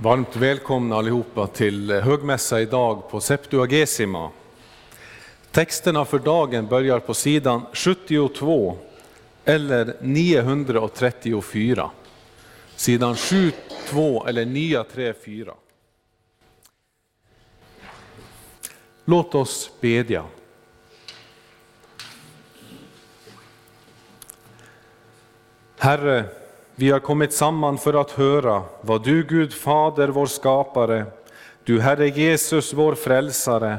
Varmt 0.00 0.36
välkomna 0.36 0.96
allihopa 0.96 1.46
till 1.46 1.90
högmässa 1.90 2.60
idag 2.60 3.10
på 3.10 3.20
Septuagesima. 3.20 4.30
Texterna 5.50 6.04
för 6.04 6.18
dagen 6.18 6.66
börjar 6.66 6.98
på 6.98 7.14
sidan 7.14 7.62
72 7.72 8.78
eller 9.44 9.96
934. 10.00 11.90
Sidan 12.76 13.16
72 13.16 14.26
eller 14.26 14.44
934. 14.44 15.54
Låt 19.04 19.34
oss 19.34 19.70
bedja. 19.80 20.24
Herre, 25.78 26.24
vi 26.80 26.90
har 26.90 27.00
kommit 27.00 27.32
samman 27.32 27.78
för 27.78 27.94
att 28.00 28.10
höra 28.10 28.62
vad 28.80 29.04
du 29.04 29.22
Gud 29.22 29.52
Fader, 29.52 30.08
vår 30.08 30.26
skapare, 30.26 31.06
du 31.64 31.80
Herre 31.80 32.08
Jesus, 32.08 32.72
vår 32.72 32.94
frälsare, 32.94 33.78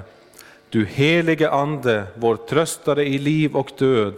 du 0.70 0.86
helige 0.86 1.50
Ande, 1.52 2.04
vår 2.16 2.36
tröstare 2.36 3.06
i 3.06 3.18
liv 3.18 3.56
och 3.56 3.72
död, 3.78 4.14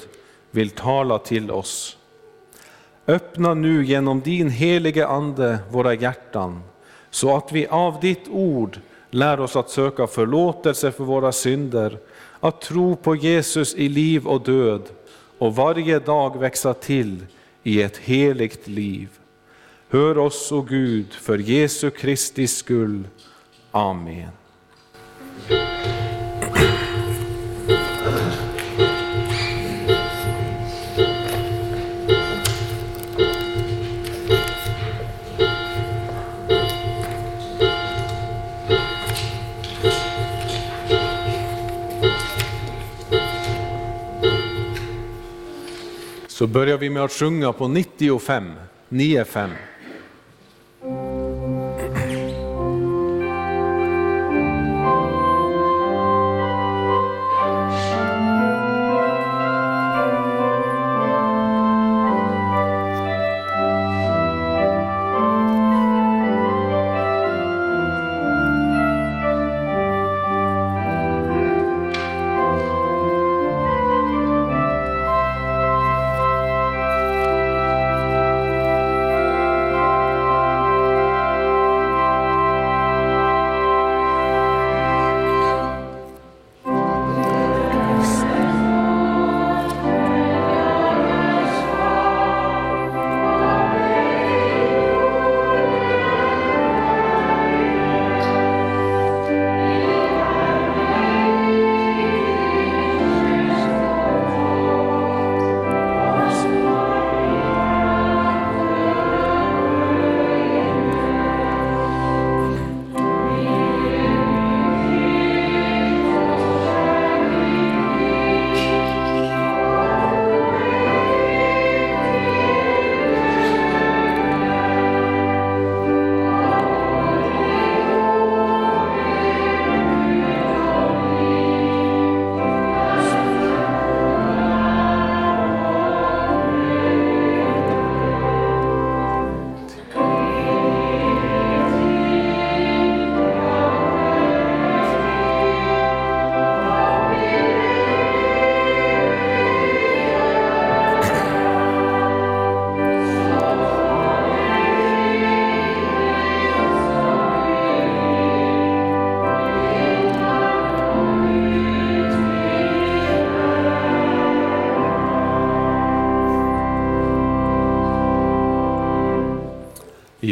vill 0.52 0.70
tala 0.70 1.18
till 1.18 1.52
oss. 1.52 1.98
Öppna 3.08 3.54
nu 3.54 3.86
genom 3.86 4.22
din 4.22 4.50
helige 4.50 5.08
Ande 5.08 5.60
våra 5.72 5.94
hjärtan, 5.94 6.62
så 7.10 7.38
att 7.38 7.52
vi 7.52 7.68
av 7.68 8.00
ditt 8.00 8.28
ord 8.30 8.80
lär 9.10 9.40
oss 9.40 9.56
att 9.56 9.70
söka 9.70 10.08
förlåtelse 10.08 10.92
för 10.92 11.04
våra 11.04 11.32
synder, 11.32 11.98
att 12.40 12.62
tro 12.62 12.96
på 12.96 13.16
Jesus 13.16 13.76
i 13.76 13.90
liv 13.90 14.28
och 14.28 14.42
död 14.42 14.82
och 15.38 15.56
varje 15.56 16.00
dag 16.00 16.40
växa 16.40 16.74
till 16.74 17.26
i 17.64 17.82
ett 17.82 17.98
heligt 17.98 18.68
liv. 18.68 19.10
Hör 19.90 20.18
oss, 20.18 20.52
o 20.52 20.62
Gud, 20.62 21.14
för 21.14 21.38
Jesu 21.38 21.90
Kristi 21.90 22.48
skull. 22.48 23.08
Amen. 23.72 24.30
Så 46.42 46.48
börjar 46.48 46.78
vi 46.78 46.90
med 46.90 47.04
att 47.04 47.12
sjunga 47.12 47.54
på 47.54 47.68
95, 47.68 48.54
95. 48.90 49.50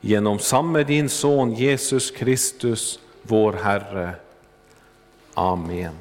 genom 0.00 0.38
samme 0.38 0.82
din 0.84 1.08
son 1.08 1.54
Jesus 1.54 2.10
Kristus, 2.10 2.98
vår 3.22 3.52
Herre. 3.52 4.14
Amen. 5.34 5.94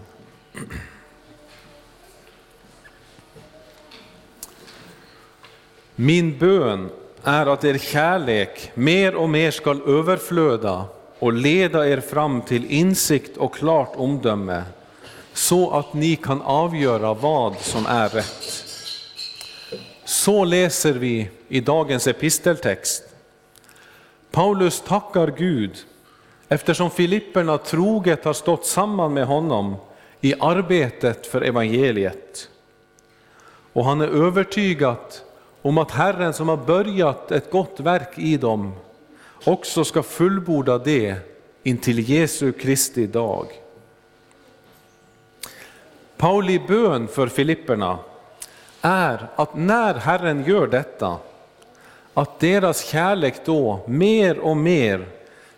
Min 5.95 6.37
bön 6.37 6.89
är 7.23 7.45
att 7.45 7.63
er 7.63 7.77
kärlek 7.77 8.71
mer 8.73 9.15
och 9.15 9.29
mer 9.29 9.51
skall 9.51 9.81
överflöda 9.81 10.85
och 11.19 11.33
leda 11.33 11.87
er 11.87 11.99
fram 11.99 12.41
till 12.41 12.65
insikt 12.71 13.37
och 13.37 13.53
klart 13.53 13.93
omdöme, 13.95 14.63
så 15.33 15.71
att 15.71 15.93
ni 15.93 16.15
kan 16.15 16.41
avgöra 16.41 17.13
vad 17.13 17.59
som 17.59 17.85
är 17.85 18.09
rätt. 18.09 18.65
Så 20.05 20.45
läser 20.45 20.93
vi 20.93 21.29
i 21.47 21.59
dagens 21.59 22.07
episteltext. 22.07 23.08
Paulus 24.31 24.81
tackar 24.81 25.27
Gud 25.37 25.77
eftersom 26.49 26.91
Filipperna 26.91 27.57
troget 27.57 28.25
har 28.25 28.33
stått 28.33 28.65
samman 28.65 29.13
med 29.13 29.25
honom 29.27 29.75
i 30.21 30.33
arbetet 30.39 31.27
för 31.27 31.41
evangeliet. 31.41 32.49
Och 33.73 33.85
han 33.85 34.01
är 34.01 34.07
övertygad 34.07 34.97
om 35.61 35.77
att 35.77 35.91
Herren 35.91 36.33
som 36.33 36.49
har 36.49 36.57
börjat 36.57 37.31
ett 37.31 37.51
gott 37.51 37.79
verk 37.79 38.17
i 38.17 38.37
dem 38.37 38.73
också 39.43 39.83
ska 39.83 40.03
fullborda 40.03 40.77
det 40.77 41.15
intill 41.63 42.09
Jesu 42.09 42.51
Kristi 42.51 43.07
dag. 43.07 43.47
Pauli 46.17 46.59
bön 46.67 47.07
för 47.07 47.27
Filipperna 47.27 47.99
är 48.81 49.27
att 49.35 49.55
när 49.55 49.93
Herren 49.93 50.43
gör 50.43 50.67
detta 50.67 51.17
att 52.13 52.39
deras 52.39 52.85
kärlek 52.85 53.45
då 53.45 53.79
mer 53.87 54.39
och 54.39 54.57
mer 54.57 55.07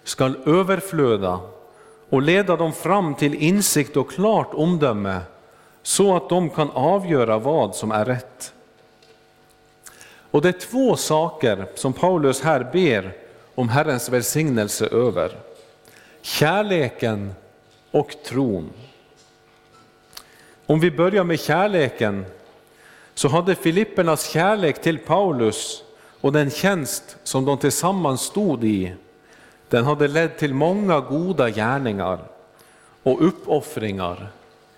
skall 0.03 0.36
överflöda 0.45 1.39
och 2.09 2.21
leda 2.21 2.56
dem 2.56 2.74
fram 2.74 3.15
till 3.15 3.33
insikt 3.33 3.98
och 3.98 4.12
klart 4.12 4.53
omdöme 4.53 5.19
så 5.81 6.15
att 6.15 6.30
de 6.30 6.50
kan 6.50 6.69
avgöra 6.69 7.39
vad 7.39 7.75
som 7.75 7.92
är 7.92 8.06
rätt. 8.06 8.53
Och 10.31 10.42
det 10.42 10.50
är 10.50 10.59
två 10.59 10.95
saker 10.95 11.65
som 11.75 11.94
Paulus 11.94 12.42
här 12.42 12.69
ber 12.74 13.13
om 13.56 13.69
Herrens 13.69 14.09
välsignelse 14.09 14.88
över. 14.88 15.31
Kärleken 16.21 17.33
och 17.92 18.15
tron. 18.24 18.69
Om 20.65 20.80
vi 20.80 20.92
börjar 20.92 21.24
med 21.24 21.39
kärleken 21.39 22.25
så 23.13 23.27
hade 23.27 23.56
Filippernas 23.56 24.30
kärlek 24.30 24.81
till 24.81 24.97
Paulus 24.97 25.83
och 26.21 26.31
den 26.31 26.50
tjänst 26.50 27.18
som 27.23 27.45
de 27.45 27.57
tillsammans 27.57 28.21
stod 28.21 28.63
i, 28.63 28.94
den 29.69 29.85
hade 29.85 30.07
lett 30.07 30.38
till 30.38 30.53
många 30.53 31.00
goda 31.00 31.50
gärningar 31.50 32.19
och 33.03 33.27
uppoffringar. 33.27 34.31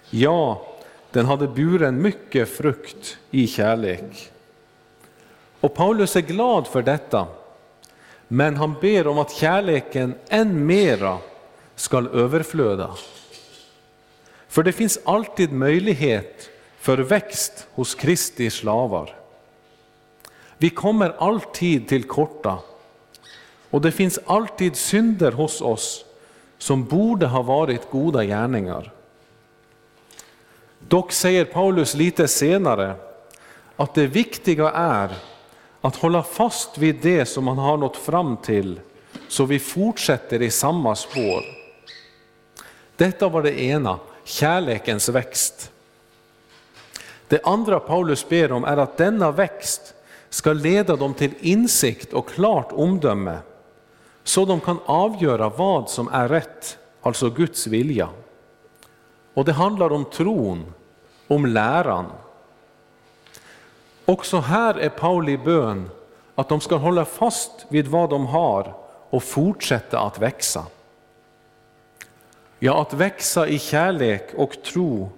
Ja, 0.10 0.68
den 1.12 1.26
hade 1.26 1.48
buren 1.48 2.02
mycket 2.02 2.50
frukt 2.50 3.18
i 3.32 3.48
kärlek. 3.48 4.32
Och 5.60 5.74
Paulus 5.74 6.16
är 6.16 6.22
glad 6.22 6.68
för 6.68 6.82
detta, 6.82 7.28
men 8.28 8.56
han 8.56 8.76
ber 8.82 9.08
om 9.08 9.20
att 9.20 9.32
kärleken 9.32 10.14
än 10.28 10.66
mera 10.66 11.18
skall 11.76 12.08
överflöda. 12.08 12.96
För 14.48 14.64
det 14.64 14.72
finns 14.72 15.00
alltid 15.06 15.52
möjlighet 15.52 16.50
för 16.80 16.98
växt 16.98 17.68
hos 17.72 17.96
Kristi 17.96 18.50
slavar. 18.50 19.23
Vi 20.64 20.70
kommer 20.70 21.16
alltid 21.18 21.88
till 21.88 22.04
korta 22.04 22.60
och 23.70 23.82
det 23.82 23.92
finns 23.92 24.20
alltid 24.26 24.76
synder 24.76 25.32
hos 25.32 25.62
oss 25.62 26.06
som 26.58 26.86
borde 26.86 27.26
ha 27.28 27.42
varit 27.42 27.90
goda 27.92 28.24
gärningar. 28.24 28.92
Dock 30.80 31.12
säger 31.12 31.46
Paulus 31.46 31.96
lite 31.96 32.28
senare 32.28 32.96
att 33.76 33.94
det 33.94 34.08
viktiga 34.08 34.70
är 34.72 35.16
att 35.82 35.96
hålla 35.96 36.24
fast 36.24 36.78
vid 36.78 36.96
det 37.02 37.26
som 37.26 37.44
man 37.44 37.58
har 37.58 37.78
nått 37.78 37.98
fram 37.98 38.38
till 38.38 38.80
så 39.28 39.46
vi 39.46 39.60
fortsätter 39.60 40.42
i 40.42 40.50
samma 40.50 40.96
spår. 40.96 41.44
Detta 42.96 43.30
var 43.30 43.44
det 43.44 43.62
ena, 43.62 44.00
kärlekens 44.24 45.10
växt. 45.10 45.72
Det 47.28 47.46
andra 47.46 47.80
Paulus 47.80 48.30
ber 48.30 48.52
om 48.52 48.64
är 48.64 48.78
att 48.78 48.98
denna 48.98 49.32
växt 49.32 49.94
ska 50.34 50.54
leda 50.54 50.96
dem 50.96 51.14
till 51.14 51.34
insikt 51.40 52.14
och 52.14 52.30
klart 52.30 52.72
omdöme 52.72 53.38
så 54.24 54.46
de 54.46 54.60
kan 54.60 54.80
avgöra 54.86 55.50
vad 55.50 55.90
som 55.90 56.08
är 56.08 56.28
rätt, 56.28 56.78
alltså 57.02 57.30
Guds 57.30 57.68
vilja. 57.68 58.10
Och 59.34 59.46
det 59.46 59.54
handlar 59.54 59.92
om 59.92 60.06
tron, 60.06 60.74
om 61.28 61.46
läran. 61.46 62.06
Också 64.06 64.38
här 64.38 64.80
är 64.80 64.90
Pauli 64.90 65.38
bön 65.38 65.90
att 66.36 66.50
de 66.50 66.62
ska 66.62 66.76
hålla 66.76 67.06
fast 67.06 67.66
vid 67.70 67.88
vad 67.88 68.10
de 68.10 68.26
har 68.26 68.76
och 69.10 69.24
fortsätta 69.24 70.00
att 70.00 70.20
växa. 70.20 70.66
Ja, 72.60 72.82
att 72.82 72.94
växa 72.94 73.48
i 73.48 73.60
kärlek 73.60 74.34
och 74.36 74.64
tro 74.64 75.10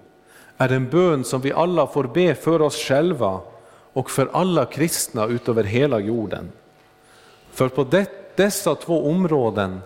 är 0.56 0.72
en 0.72 0.90
bön 0.90 1.24
som 1.24 1.40
vi 1.40 1.52
alla 1.52 1.86
får 1.86 2.04
be 2.04 2.34
för 2.34 2.62
oss 2.62 2.76
själva 2.76 3.40
och 3.96 4.10
för 4.10 4.30
alla 4.32 4.66
kristna 4.66 5.26
utöver 5.26 5.64
hela 5.64 6.00
jorden. 6.00 6.52
För 7.52 7.68
på 7.68 7.84
det, 7.84 8.36
dessa 8.36 8.74
två 8.74 9.10
områden 9.10 9.80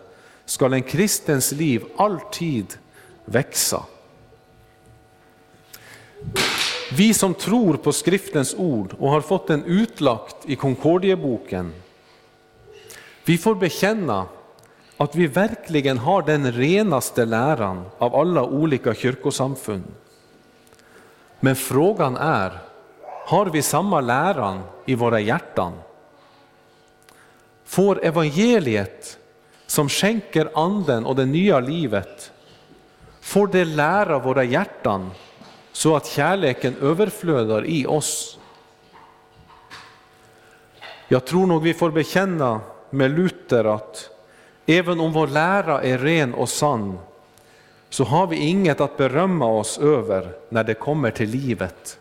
skall 0.45 0.73
en 0.73 0.83
kristens 0.83 1.53
liv 1.53 1.85
alltid 1.97 2.67
växa. 3.25 3.83
Vi 6.93 7.15
som 7.15 7.35
tror 7.35 7.77
på 7.77 7.93
skriftens 7.93 8.55
ord 8.55 8.95
och 8.99 9.11
har 9.11 9.21
fått 9.21 9.47
den 9.47 9.65
utlagt 9.65 10.37
i 10.47 10.57
Konkordieboken, 10.57 11.73
vi 13.25 13.39
får 13.39 13.55
bekänna 13.55 14.27
att 14.97 15.15
vi 15.15 15.27
verkligen 15.27 15.99
har 15.99 16.23
den 16.23 16.53
renaste 16.53 17.25
läran 17.25 17.85
av 17.99 18.15
alla 18.15 18.45
olika 18.45 18.95
kyrkosamfund. 18.95 19.95
Men 21.41 21.57
frågan 21.57 22.17
är, 22.17 22.70
har 23.31 23.47
vi 23.47 23.63
samma 23.63 24.01
läran 24.01 24.63
i 24.87 24.95
våra 24.95 25.21
hjärtan? 25.21 25.73
Får 27.65 28.05
evangeliet 28.05 29.19
som 29.67 29.89
skänker 29.89 30.51
anden 30.55 31.07
och 31.07 31.17
det 31.17 31.27
nya 31.27 31.61
livet, 31.61 32.33
får 33.21 33.47
det 33.47 33.65
lära 33.65 34.19
våra 34.19 34.45
hjärtan 34.45 35.11
så 35.73 35.97
att 35.97 36.07
kärleken 36.07 36.77
överflödar 36.81 37.67
i 37.67 37.87
oss? 37.87 38.39
Jag 41.09 41.25
tror 41.25 41.47
nog 41.47 41.63
vi 41.63 41.75
får 41.75 41.91
bekänna 41.91 42.61
med 42.91 43.11
Luther 43.11 43.65
att 43.65 44.11
även 44.67 45.01
om 45.01 45.13
vår 45.13 45.27
lära 45.27 45.83
är 45.83 45.99
ren 45.99 46.35
och 46.35 46.49
sann 46.49 46.99
så 47.91 48.05
har 48.05 48.27
vi 48.27 48.37
inget 48.37 48.81
att 48.81 48.97
berömma 48.97 49.47
oss 49.47 49.79
över 49.79 50.33
när 50.49 50.65
det 50.65 50.75
kommer 50.75 51.11
till 51.11 51.31
livet. 51.31 52.00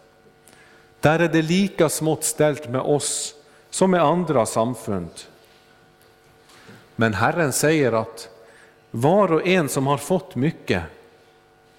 Där 1.00 1.19
är 1.19 1.28
det 1.28 1.42
lika 1.42 1.90
smått 1.90 2.24
ställt 2.24 2.69
med 2.69 2.81
oss 2.81 3.36
som 3.69 3.92
med 3.92 4.04
andra 4.04 4.46
samfund. 4.46 5.10
Men 6.96 7.13
Herren 7.13 7.54
säger 7.54 7.92
att 7.92 8.30
var 8.92 9.31
och 9.34 9.48
en 9.48 9.69
som 9.69 9.88
har 9.88 9.98
fått 9.98 10.36
mycket, 10.36 10.84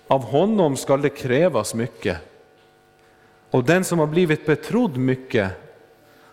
av 0.07 0.25
honom 0.25 0.77
skall 0.77 1.03
det 1.03 1.09
krävas 1.09 1.75
mycket. 1.75 2.17
Och 3.51 3.65
den 3.65 3.85
som 3.85 3.99
har 3.99 4.07
blivit 4.07 4.47
betrodd 4.47 4.97
mycket, 4.97 5.51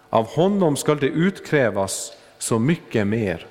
av 0.10 0.26
honom 0.26 0.76
skall 0.76 1.00
det 1.00 1.08
utkrävas 1.08 2.14
så 2.38 2.60
mycket 2.60 3.08
mer. 3.08 3.48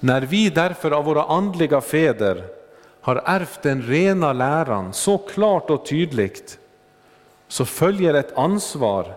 När 0.00 0.20
vi 0.20 0.50
därför 0.50 0.90
av 0.90 1.04
våra 1.04 1.24
andliga 1.24 1.80
fäder 1.80 2.44
har 3.00 3.22
ärvt 3.24 3.62
den 3.62 3.82
rena 3.82 4.32
läran 4.32 4.92
så 4.92 5.18
klart 5.18 5.70
och 5.70 5.86
tydligt, 5.86 6.59
så 7.50 7.64
följer 7.64 8.14
ett 8.14 8.38
ansvar, 8.38 9.14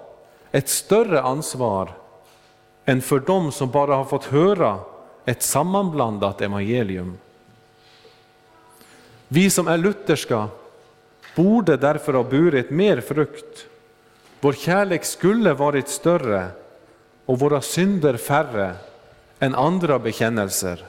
ett 0.52 0.70
större 0.70 1.22
ansvar 1.22 1.92
än 2.86 3.02
för 3.02 3.20
dem 3.20 3.52
som 3.52 3.72
bara 3.72 3.96
har 3.96 4.06
fått 4.06 4.26
höra 4.26 4.80
ett 5.26 5.42
sammanblandat 5.42 6.42
evangelium. 6.42 7.18
Vi 9.28 9.50
som 9.50 9.68
är 9.68 9.78
lutherska 9.78 10.48
borde 11.36 11.78
därför 11.78 12.14
ha 12.14 12.24
burit 12.24 12.70
mer 12.70 13.02
frukt. 13.02 13.66
Vår 14.42 14.54
kärlek 14.54 15.06
skulle 15.06 15.54
varit 15.54 15.88
större 15.88 16.48
och 17.26 17.40
våra 17.40 17.62
synder 17.62 18.18
färre 18.18 18.76
än 19.40 19.56
andra 19.56 20.00
bekännelser. 20.00 20.86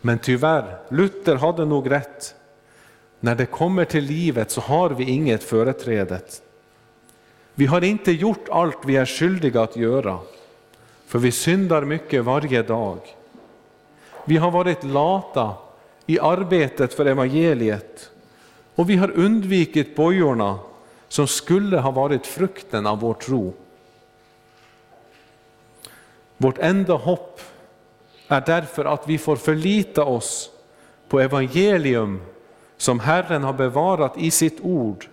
Men 0.00 0.18
tyvärr, 0.18 0.78
Luther 0.88 1.36
hade 1.36 1.64
nog 1.64 1.90
rätt. 1.90 2.35
När 3.20 3.34
det 3.34 3.46
kommer 3.46 3.84
till 3.84 4.04
livet 4.04 4.50
så 4.50 4.60
har 4.60 4.90
vi 4.90 5.04
inget 5.04 5.42
företrädet. 5.44 6.42
Vi 7.54 7.66
har 7.66 7.84
inte 7.84 8.12
gjort 8.12 8.48
allt 8.48 8.78
vi 8.86 8.96
är 8.96 9.06
skyldiga 9.06 9.62
att 9.62 9.76
göra, 9.76 10.18
för 11.06 11.18
vi 11.18 11.32
syndar 11.32 11.82
mycket 11.82 12.24
varje 12.24 12.62
dag. 12.62 12.98
Vi 14.24 14.36
har 14.36 14.50
varit 14.50 14.84
lata 14.84 15.54
i 16.06 16.20
arbetet 16.20 16.94
för 16.94 17.06
evangeliet 17.06 18.10
och 18.74 18.90
vi 18.90 18.96
har 18.96 19.10
undvikit 19.10 19.96
bojorna 19.96 20.58
som 21.08 21.26
skulle 21.26 21.78
ha 21.78 21.90
varit 21.90 22.26
frukten 22.26 22.86
av 22.86 23.00
vår 23.00 23.14
tro. 23.14 23.54
Vårt 26.36 26.58
enda 26.58 26.94
hopp 26.94 27.40
är 28.28 28.42
därför 28.46 28.84
att 28.84 29.08
vi 29.08 29.18
får 29.18 29.36
förlita 29.36 30.04
oss 30.04 30.50
på 31.08 31.20
evangelium 31.20 32.20
som 32.76 33.00
Herren 33.00 33.44
har 33.44 33.52
bevarat 33.52 34.18
i 34.18 34.30
sitt 34.30 34.60
ord. 34.60 35.06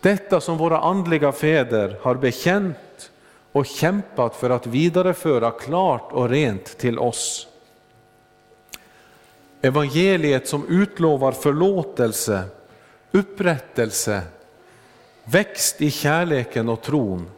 Detta 0.00 0.40
som 0.40 0.58
våra 0.58 0.78
andliga 0.78 1.32
fäder 1.32 1.96
har 2.02 2.14
bekänt 2.14 3.10
och 3.52 3.66
kämpat 3.66 4.36
för 4.36 4.50
att 4.50 4.66
vidareföra 4.66 5.50
klart 5.50 6.12
och 6.12 6.28
rent 6.28 6.78
till 6.78 6.98
oss. 6.98 7.48
Evangeliet 9.62 10.48
som 10.48 10.68
utlovar 10.68 11.32
förlåtelse, 11.32 12.42
upprättelse, 13.10 14.22
växt 15.24 15.82
i 15.82 15.90
kärleken 15.90 16.68
och 16.68 16.82
tron 16.82 17.30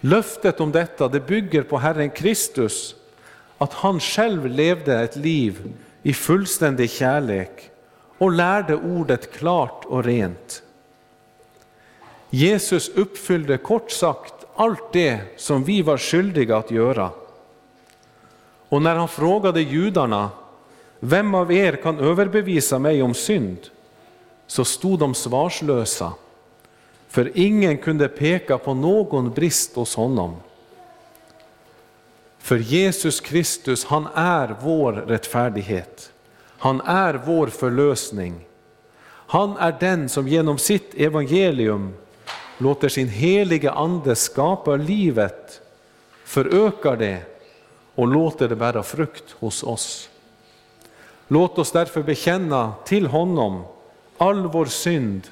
Löftet 0.00 0.60
om 0.60 0.72
detta 0.72 1.08
det 1.08 1.20
bygger 1.20 1.62
på 1.62 1.78
Herren 1.78 2.10
Kristus, 2.10 2.94
att 3.58 3.72
han 3.72 4.00
själv 4.00 4.46
levde 4.46 5.00
ett 5.00 5.16
liv 5.16 5.72
i 6.02 6.12
fullständig 6.12 6.90
kärlek 6.90 7.70
och 8.18 8.32
lärde 8.32 8.76
ordet 8.76 9.32
klart 9.32 9.84
och 9.84 10.04
rent. 10.04 10.62
Jesus 12.30 12.88
uppfyllde 12.88 13.58
kort 13.58 13.90
sagt 13.90 14.34
allt 14.54 14.92
det 14.92 15.20
som 15.36 15.64
vi 15.64 15.82
var 15.82 15.98
skyldiga 15.98 16.56
att 16.56 16.70
göra. 16.70 17.10
Och 18.68 18.82
när 18.82 18.96
han 18.96 19.08
frågade 19.08 19.60
judarna, 19.60 20.30
vem 21.00 21.34
av 21.34 21.52
er 21.52 21.76
kan 21.76 21.98
överbevisa 21.98 22.78
mig 22.78 23.02
om 23.02 23.14
synd? 23.14 23.58
Så 24.46 24.64
stod 24.64 24.98
de 24.98 25.14
svarslösa, 25.14 26.12
för 27.08 27.32
ingen 27.34 27.78
kunde 27.78 28.08
peka 28.08 28.58
på 28.58 28.74
någon 28.74 29.30
brist 29.30 29.74
hos 29.74 29.96
honom. 29.96 30.36
För 32.38 32.56
Jesus 32.56 33.20
Kristus, 33.20 33.84
han 33.84 34.08
är 34.14 34.56
vår 34.62 34.92
rättfärdighet. 34.92 36.12
Han 36.58 36.80
är 36.80 37.14
vår 37.14 37.46
förlösning. 37.46 38.34
Han 39.08 39.56
är 39.56 39.76
den 39.80 40.08
som 40.08 40.28
genom 40.28 40.58
sitt 40.58 40.94
evangelium 40.94 41.94
låter 42.58 42.88
sin 42.88 43.08
heliga 43.08 43.72
Ande 43.72 44.16
skapa 44.16 44.76
livet, 44.76 45.60
förökar 46.24 46.96
det 46.96 47.22
och 47.94 48.06
låter 48.06 48.48
det 48.48 48.56
bära 48.56 48.82
frukt 48.82 49.30
hos 49.30 49.62
oss. 49.62 50.10
Låt 51.28 51.58
oss 51.58 51.72
därför 51.72 52.02
bekänna 52.02 52.72
till 52.84 53.06
honom 53.06 53.64
all 54.18 54.46
vår 54.46 54.66
synd 54.66 55.28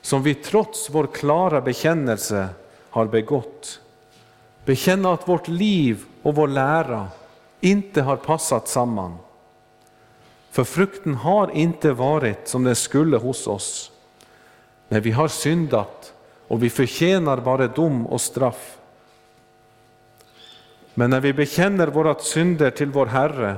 som 0.00 0.22
vi 0.22 0.34
trots 0.34 0.90
vår 0.90 1.06
klara 1.06 1.60
bekännelse 1.60 2.48
har 2.90 3.06
begått. 3.06 3.80
Bekänna 4.64 5.12
att 5.12 5.28
vårt 5.28 5.48
liv 5.48 6.04
och 6.22 6.34
vår 6.34 6.48
lära 6.48 7.08
inte 7.60 8.02
har 8.02 8.16
passat 8.16 8.68
samman. 8.68 9.16
För 10.56 10.64
frukten 10.64 11.14
har 11.14 11.50
inte 11.50 11.92
varit 11.92 12.48
som 12.48 12.64
den 12.64 12.76
skulle 12.76 13.16
hos 13.16 13.46
oss. 13.46 13.92
Men 14.88 15.02
vi 15.02 15.10
har 15.10 15.28
syndat 15.28 16.12
och 16.48 16.62
vi 16.62 16.70
förtjänar 16.70 17.36
bara 17.36 17.66
dom 17.66 18.06
och 18.06 18.20
straff. 18.20 18.78
Men 20.94 21.10
när 21.10 21.20
vi 21.20 21.32
bekänner 21.32 21.86
våra 21.86 22.14
synder 22.14 22.70
till 22.70 22.90
vår 22.90 23.06
Herre 23.06 23.56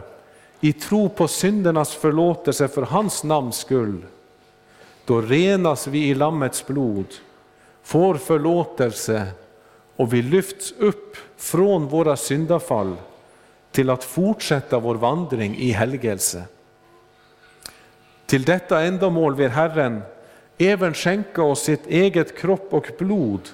i 0.60 0.72
tro 0.72 1.08
på 1.08 1.28
syndernas 1.28 1.94
förlåtelse 1.94 2.68
för 2.68 2.82
hans 2.82 3.24
namns 3.24 3.56
skull, 3.56 4.04
då 5.04 5.20
renas 5.20 5.86
vi 5.86 6.08
i 6.08 6.14
Lammets 6.14 6.66
blod, 6.66 7.14
får 7.82 8.14
förlåtelse 8.14 9.26
och 9.96 10.12
vi 10.12 10.22
lyfts 10.22 10.72
upp 10.72 11.16
från 11.36 11.88
våra 11.88 12.16
syndafall 12.16 12.96
till 13.70 13.90
att 13.90 14.04
fortsätta 14.04 14.78
vår 14.78 14.94
vandring 14.94 15.56
i 15.56 15.70
helgelse. 15.70 16.44
Till 18.28 18.42
detta 18.44 18.82
ändamål 18.82 19.34
vill 19.34 19.50
Herren 19.50 20.02
även 20.58 20.94
skänka 20.94 21.42
oss 21.42 21.62
sitt 21.62 21.86
eget 21.86 22.38
kropp 22.38 22.68
och 22.70 22.90
blod 22.98 23.48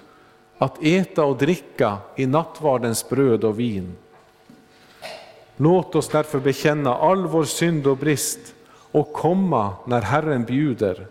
att 0.58 0.84
äta 0.84 1.24
och 1.24 1.36
dricka 1.36 1.98
i 2.16 2.26
nattvardens 2.26 3.08
bröd 3.08 3.44
och 3.44 3.60
vin. 3.60 3.96
Låt 5.56 5.94
oss 5.94 6.08
därför 6.08 6.38
bekänna 6.38 6.96
all 6.96 7.26
vår 7.26 7.44
synd 7.44 7.86
och 7.86 7.96
brist 7.96 8.54
och 8.90 9.12
komma 9.12 9.74
när 9.86 10.00
Herren 10.00 10.44
bjuder, 10.44 11.06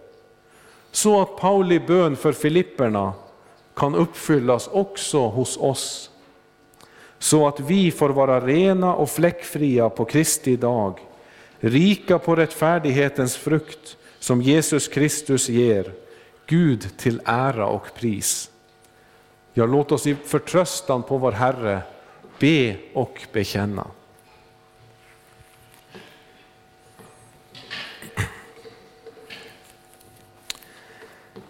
så 0.91 1.21
att 1.21 1.37
Pauli 1.37 1.79
bön 1.79 2.15
för 2.15 2.31
Filipperna 2.31 3.13
kan 3.75 3.95
uppfyllas 3.95 4.67
också 4.67 5.27
hos 5.27 5.57
oss, 5.57 6.11
så 7.19 7.47
att 7.47 7.59
vi 7.59 7.91
får 7.91 8.09
vara 8.09 8.39
rena 8.39 8.95
och 8.95 9.09
fläckfria 9.09 9.89
på 9.89 10.05
Kristi 10.05 10.55
dag, 10.55 10.99
rika 11.63 12.19
på 12.19 12.35
rättfärdighetens 12.35 13.37
frukt 13.37 13.97
som 14.19 14.41
Jesus 14.41 14.87
Kristus 14.87 15.49
ger, 15.49 15.91
Gud 16.45 16.97
till 16.97 17.21
ära 17.25 17.67
och 17.67 17.93
pris. 17.95 18.51
Ja, 19.53 19.65
låt 19.65 19.91
oss 19.91 20.07
i 20.07 20.15
förtröstan 20.15 21.03
på 21.03 21.17
vår 21.17 21.31
Herre 21.31 21.81
be 22.39 22.75
och 22.93 23.21
bekänna. 23.33 23.87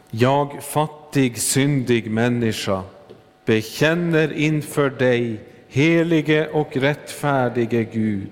Jag 0.09 0.63
fattig, 0.63 1.37
syndig 1.37 2.11
människa 2.11 2.83
bekänner 3.45 4.33
inför 4.33 4.89
dig, 4.89 5.39
helige 5.67 6.47
och 6.47 6.77
rättfärdige 6.77 7.83
Gud, 7.83 8.29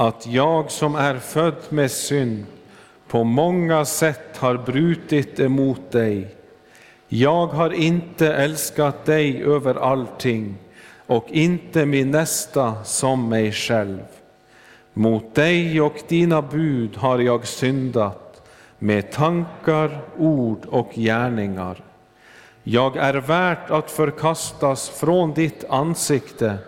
att 0.00 0.26
jag 0.26 0.70
som 0.70 0.94
är 0.94 1.18
född 1.18 1.62
med 1.68 1.90
synd 1.90 2.46
på 3.08 3.24
många 3.24 3.84
sätt 3.84 4.36
har 4.36 4.56
brutit 4.56 5.40
emot 5.40 5.90
dig. 5.90 6.34
Jag 7.08 7.46
har 7.46 7.70
inte 7.70 8.34
älskat 8.34 9.04
dig 9.04 9.42
över 9.42 9.74
allting 9.74 10.54
och 11.06 11.26
inte 11.28 11.86
min 11.86 12.10
nästa 12.10 12.84
som 12.84 13.28
mig 13.28 13.52
själv. 13.52 14.02
Mot 14.92 15.34
dig 15.34 15.80
och 15.80 15.96
dina 16.08 16.42
bud 16.42 16.96
har 16.96 17.18
jag 17.18 17.46
syndat 17.46 18.48
med 18.78 19.12
tankar, 19.12 20.00
ord 20.18 20.66
och 20.66 20.90
gärningar. 20.94 21.84
Jag 22.62 22.96
är 22.96 23.14
värt 23.14 23.70
att 23.70 23.90
förkastas 23.90 24.88
från 24.88 25.34
ditt 25.34 25.64
ansikte 25.68 26.58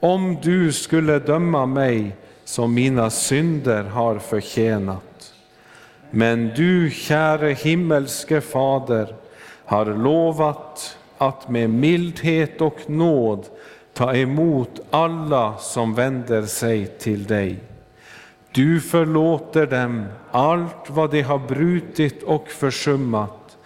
om 0.00 0.38
du 0.42 0.72
skulle 0.72 1.18
döma 1.18 1.66
mig 1.66 2.16
som 2.50 2.74
mina 2.74 3.10
synder 3.10 3.84
har 3.84 4.18
förtjänat. 4.18 5.34
Men 6.10 6.52
du, 6.56 6.90
käre 6.90 7.52
himmelske 7.52 8.40
Fader, 8.40 9.14
har 9.64 9.86
lovat 9.86 10.96
att 11.18 11.48
med 11.48 11.70
mildhet 11.70 12.60
och 12.60 12.78
nåd 12.86 13.46
ta 13.92 14.14
emot 14.14 14.80
alla 14.90 15.56
som 15.58 15.94
vänder 15.94 16.42
sig 16.42 16.86
till 16.86 17.24
dig. 17.24 17.58
Du 18.52 18.80
förlåter 18.80 19.66
dem 19.66 20.06
allt 20.30 20.90
vad 20.90 21.10
de 21.10 21.22
har 21.22 21.38
brutit 21.38 22.22
och 22.22 22.48
försummat 22.48 23.56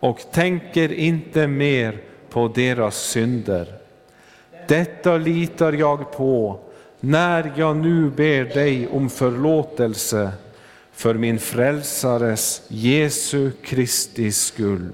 och 0.00 0.20
tänker 0.32 0.92
inte 0.92 1.46
mer 1.46 1.98
på 2.30 2.48
deras 2.48 2.96
synder. 2.96 3.66
Detta 4.68 5.16
litar 5.16 5.72
jag 5.72 6.12
på 6.12 6.63
när 7.04 7.52
jag 7.56 7.76
nu 7.76 8.10
ber 8.10 8.44
dig 8.44 8.88
om 8.88 9.10
förlåtelse 9.10 10.32
för 10.92 11.14
min 11.14 11.38
frälsares 11.38 12.62
Jesu 12.68 13.50
Kristi 13.62 14.32
skull. 14.32 14.88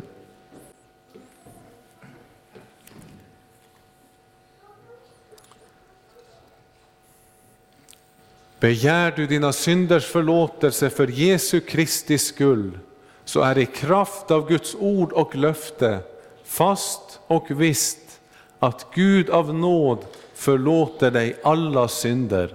Begär 8.61 9.13
du 9.17 9.27
dina 9.27 9.53
synders 9.53 10.07
förlåtelse 10.07 10.91
för 10.91 11.07
Jesu 11.07 11.61
Kristi 11.61 12.19
skull, 12.19 12.79
så 13.25 13.41
är 13.41 13.59
i 13.59 13.67
kraft 13.67 14.31
av 14.31 14.49
Guds 14.49 14.75
ord 14.79 15.13
och 15.13 15.37
löfte 15.37 15.99
fast 16.45 17.21
och 17.27 17.47
visst 17.51 18.21
att 18.59 18.87
Gud 18.95 19.31
av 19.31 19.55
nåd 19.55 19.99
förlåter 20.41 21.11
dig 21.11 21.37
alla 21.43 21.89
synder. 21.89 22.55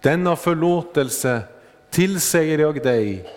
Denna 0.00 0.36
förlåtelse 0.36 1.40
tillsäger 1.90 2.58
jag 2.58 2.82
dig 2.82 3.30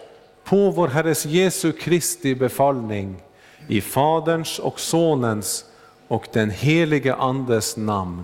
på 0.43 0.72
vår 0.72 0.88
Herres 0.88 1.25
Jesu 1.25 1.72
Kristi 1.72 2.36
befallning 2.36 3.24
i 3.67 3.81
Faderns 3.81 4.60
och 4.60 4.79
Sonens 4.79 5.65
och 6.07 6.27
den 6.33 6.50
helige 6.50 7.15
Andes 7.15 7.77
namn. 7.77 8.24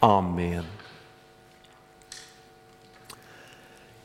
Amen. 0.00 0.64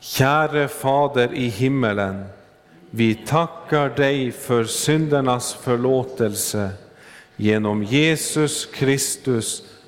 Käre 0.00 0.68
Fader 0.68 1.34
i 1.34 1.48
himmelen, 1.48 2.24
vi 2.90 3.14
tackar 3.14 3.88
dig 3.88 4.32
för 4.32 4.64
syndernas 4.64 5.54
förlåtelse 5.54 6.70
genom 7.36 7.84
Jesus 7.84 8.66
Kristus, 8.66 9.63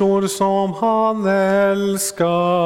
Människor 0.00 0.26
som 0.26 0.74
han 0.74 1.26
älskar. 1.26 2.57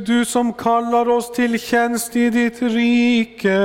Du 0.00 0.24
som 0.24 0.52
kallar 0.52 1.08
oss 1.08 1.32
till 1.32 1.60
tjänst 1.60 2.16
i 2.16 2.30
ditt 2.30 2.62
rike. 2.62 3.58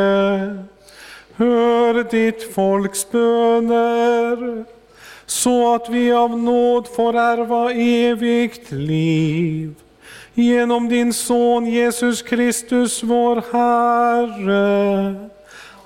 Hör 1.35 2.11
ditt 2.11 2.53
folks 2.53 3.11
böner 3.11 4.65
så 5.25 5.75
att 5.75 5.89
vi 5.89 6.11
av 6.11 6.39
nåd 6.39 6.87
får 6.87 7.13
ärva 7.15 7.71
evigt 7.73 8.71
liv. 8.71 9.75
Genom 10.33 10.89
din 10.89 11.13
son 11.13 11.65
Jesus 11.65 12.21
Kristus, 12.21 13.03
vår 13.03 13.43
Herre. 13.53 15.15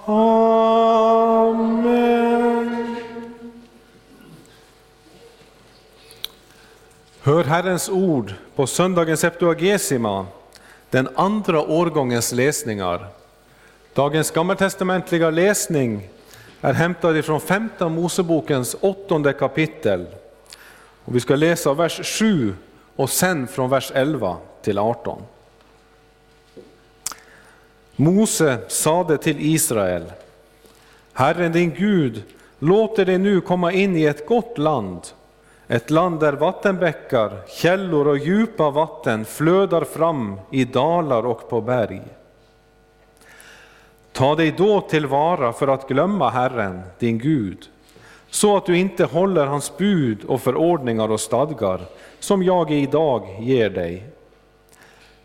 Amen. 0.05 1.79
Hör 7.21 7.43
Herrens 7.43 7.89
ord 7.89 8.33
på 8.55 8.67
söndagens 8.67 9.19
Septuagesima, 9.19 10.25
den 10.89 11.09
andra 11.15 11.61
årgångens 11.61 12.31
läsningar. 12.31 13.07
Dagens 13.93 14.31
gammaltestamentliga 14.31 15.29
läsning 15.29 16.09
är 16.61 16.73
hämtad 16.73 17.17
ifrån 17.17 17.41
femte 17.41 17.89
Mosebokens 17.89 18.75
åttonde 18.81 19.33
kapitel. 19.33 20.05
Och 21.05 21.15
vi 21.15 21.19
ska 21.19 21.35
läsa 21.35 21.73
vers 21.73 22.19
7 22.19 22.55
och 22.95 23.09
sen 23.09 23.47
från 23.47 23.69
vers 23.69 23.91
11 23.95 24.37
till 24.61 24.77
18. 24.77 25.21
Mose 27.95 28.57
sade 28.67 29.17
till 29.17 29.37
Israel, 29.39 30.03
Herren 31.13 31.51
din 31.51 31.71
Gud 31.71 32.23
låter 32.59 33.05
dig 33.05 33.17
nu 33.17 33.41
komma 33.41 33.71
in 33.71 33.97
i 33.97 34.03
ett 34.03 34.27
gott 34.27 34.57
land, 34.57 35.01
ett 35.71 35.89
land 35.89 36.19
där 36.19 36.33
vattenbäckar, 36.33 37.31
källor 37.47 38.07
och 38.07 38.17
djupa 38.17 38.69
vatten 38.69 39.25
flödar 39.25 39.83
fram 39.83 40.39
i 40.51 40.65
dalar 40.65 41.25
och 41.25 41.49
på 41.49 41.61
berg. 41.61 42.01
Ta 44.11 44.35
dig 44.35 44.53
då 44.57 44.81
tillvara 44.81 45.53
för 45.53 45.67
att 45.67 45.87
glömma 45.87 46.29
Herren, 46.29 46.81
din 46.99 47.17
Gud, 47.17 47.69
så 48.29 48.57
att 48.57 48.65
du 48.65 48.77
inte 48.77 49.05
håller 49.05 49.45
hans 49.45 49.77
bud 49.77 50.25
och 50.25 50.41
förordningar 50.41 51.11
och 51.11 51.19
stadgar, 51.19 51.81
som 52.19 52.43
jag 52.43 52.71
idag 52.71 53.37
ger 53.39 53.69
dig. 53.69 54.03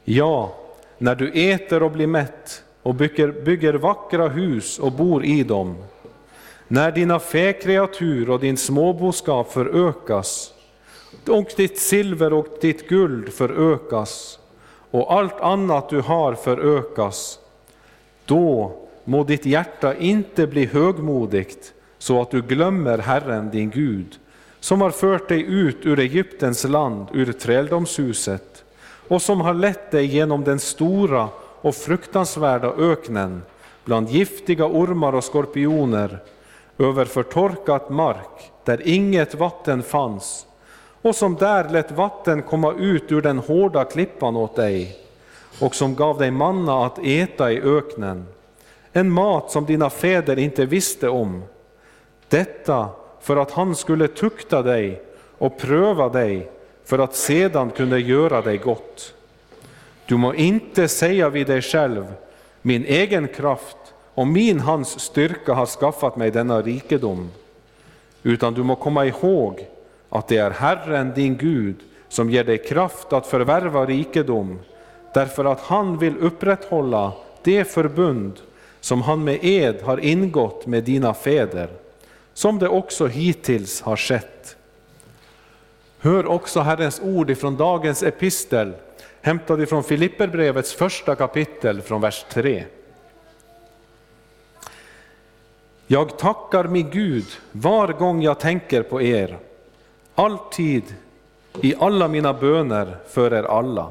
Ja, 0.05 0.55
när 0.99 1.15
du 1.15 1.53
äter 1.53 1.83
och 1.83 1.91
blir 1.91 2.07
mätt 2.07 2.63
och 2.83 2.95
bygger, 2.95 3.29
bygger 3.29 3.75
vackra 3.75 4.29
hus 4.29 4.79
och 4.79 4.93
bor 4.93 5.25
i 5.25 5.43
dem, 5.43 5.77
när 6.69 6.93
dina 6.93 7.19
fäkreatur 7.19 8.31
och 8.31 8.41
din 8.41 8.57
småboskap 8.57 9.53
förökas, 9.53 10.53
och 11.29 11.53
ditt 11.57 11.79
silver 11.79 12.33
och 12.33 12.47
ditt 12.61 12.89
guld 12.89 13.33
förökas, 13.33 14.39
och 14.91 15.13
allt 15.13 15.41
annat 15.41 15.89
du 15.89 16.01
har 16.01 16.35
förökas, 16.35 17.39
då 18.25 18.79
må 19.05 19.25
ditt 19.25 19.47
hjärta 19.47 19.97
inte 19.97 20.47
bli 20.47 20.67
högmodigt 20.67 21.73
så 21.99 22.23
att 22.23 22.31
du 22.31 22.43
glömmer 22.43 22.99
Herren 22.99 23.51
din 23.51 23.71
Gud, 23.71 24.19
som 24.61 24.81
har 24.81 24.91
fört 24.91 25.29
dig 25.29 25.43
ut 25.43 25.87
ur 25.87 25.99
Egyptens 25.99 26.65
land, 26.65 27.09
ur 27.13 27.33
träldomshuset, 27.33 28.65
och 29.09 29.23
som 29.23 29.41
har 29.41 29.55
lett 29.55 29.91
dig 29.91 30.07
genom 30.07 30.45
den 30.45 30.59
stora 30.59 31.29
och 31.61 31.75
fruktansvärda 31.75 32.73
öknen, 32.79 33.43
bland 33.85 34.11
giftiga 34.11 34.67
ormar 34.67 35.13
och 35.13 35.25
skorpioner, 35.25 36.19
över 36.79 37.05
förtorkat 37.05 37.91
mark, 37.91 38.53
där 38.65 38.89
inget 38.89 39.35
vatten 39.35 39.83
fanns, 39.83 40.47
och 41.03 41.15
som 41.15 41.35
där 41.35 41.69
lät 41.69 41.93
vatten 41.93 42.43
komma 42.43 42.73
ut 42.73 43.13
ur 43.13 43.23
den 43.23 43.39
hårda 43.39 43.85
klippan 43.85 44.37
åt 44.37 44.57
dig, 44.57 44.97
och 45.61 45.75
som 45.75 45.95
gav 45.95 46.19
dig 46.19 46.31
manna 46.31 46.87
att 46.87 46.99
äta 46.99 47.53
i 47.53 47.61
öknen, 47.61 48.27
en 48.93 49.11
mat 49.11 49.51
som 49.51 49.65
dina 49.65 49.91
fäder 49.91 50.39
inte 50.39 50.67
visste 50.67 51.09
om. 51.09 51.43
Detta 52.29 52.89
för 53.21 53.37
att 53.37 53.51
han 53.51 53.75
skulle 53.75 54.09
tukta 54.09 54.63
dig 54.63 55.03
och 55.39 55.59
pröva 55.59 56.09
dig 56.09 56.51
för 56.85 56.99
att 56.99 57.15
sedan 57.15 57.71
kunna 57.71 57.99
göra 57.99 58.43
dig 58.43 58.59
gott. 58.59 59.15
Du 60.07 60.17
må 60.17 60.35
inte 60.35 60.89
säga 60.89 61.29
vid 61.29 61.47
dig 61.47 61.63
själv, 61.63 62.15
min 62.63 62.85
egen 62.85 63.29
kraft 63.29 63.77
och 64.15 64.27
min 64.27 64.61
hands 64.61 64.99
styrka 65.01 65.53
har 65.53 65.67
skaffat 65.67 66.17
mig 66.17 66.31
denna 66.31 66.63
rikedom, 66.63 67.31
utan 68.23 68.55
du 68.55 68.63
må 68.63 68.77
komma 68.77 69.07
ihåg 69.07 69.67
att 70.09 70.29
det 70.29 70.37
är 70.37 70.51
Herren 70.51 71.13
din 71.15 71.37
Gud 71.37 71.77
som 72.09 72.31
ger 72.31 72.45
dig 72.45 72.59
kraft 72.59 73.13
att 73.13 73.27
förvärva 73.27 73.87
rikedom, 73.87 74.59
därför 75.15 75.45
att 75.45 75.61
han 75.61 75.99
vill 75.99 76.19
upprätthålla 76.19 77.13
det 77.43 77.65
förbund 77.65 78.41
som 78.81 79.03
han 79.03 79.25
med 79.25 79.39
ed 79.43 79.83
har 79.83 79.99
ingått 79.99 80.67
med 80.67 80.85
dina 80.85 81.15
fäder 81.15 81.69
som 82.35 82.59
det 82.59 82.69
också 82.69 83.07
hittills 83.07 83.81
har 83.81 83.97
skett. 83.97 84.57
Hör 85.99 86.27
också 86.27 86.61
Herrens 86.61 87.01
ord 87.05 87.31
ifrån 87.31 87.57
dagens 87.57 88.03
epistel, 88.03 88.73
hämtad 89.23 89.63
ifrån 89.63 89.85
Filipperbrevets 89.85 90.75
första 90.75 91.15
kapitel 91.15 91.83
från 91.83 92.01
vers 92.01 92.27
3. 92.29 92.65
Jag 95.87 96.19
tackar 96.19 96.65
min 96.65 96.91
Gud 96.91 97.27
var 97.53 97.89
gång 97.89 98.23
jag 98.23 98.41
tänker 98.41 98.83
på 98.83 99.03
er, 99.03 99.39
alltid 100.15 100.83
i 101.61 101.75
alla 101.79 102.09
mina 102.09 102.33
böner 102.33 102.97
för 103.09 103.35
er 103.35 103.43
alla. 103.43 103.91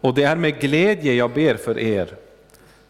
Och 0.00 0.14
det 0.14 0.22
är 0.22 0.36
med 0.36 0.60
glädje 0.60 1.14
jag 1.14 1.30
ber 1.30 1.54
för 1.54 1.78
er, 1.78 2.16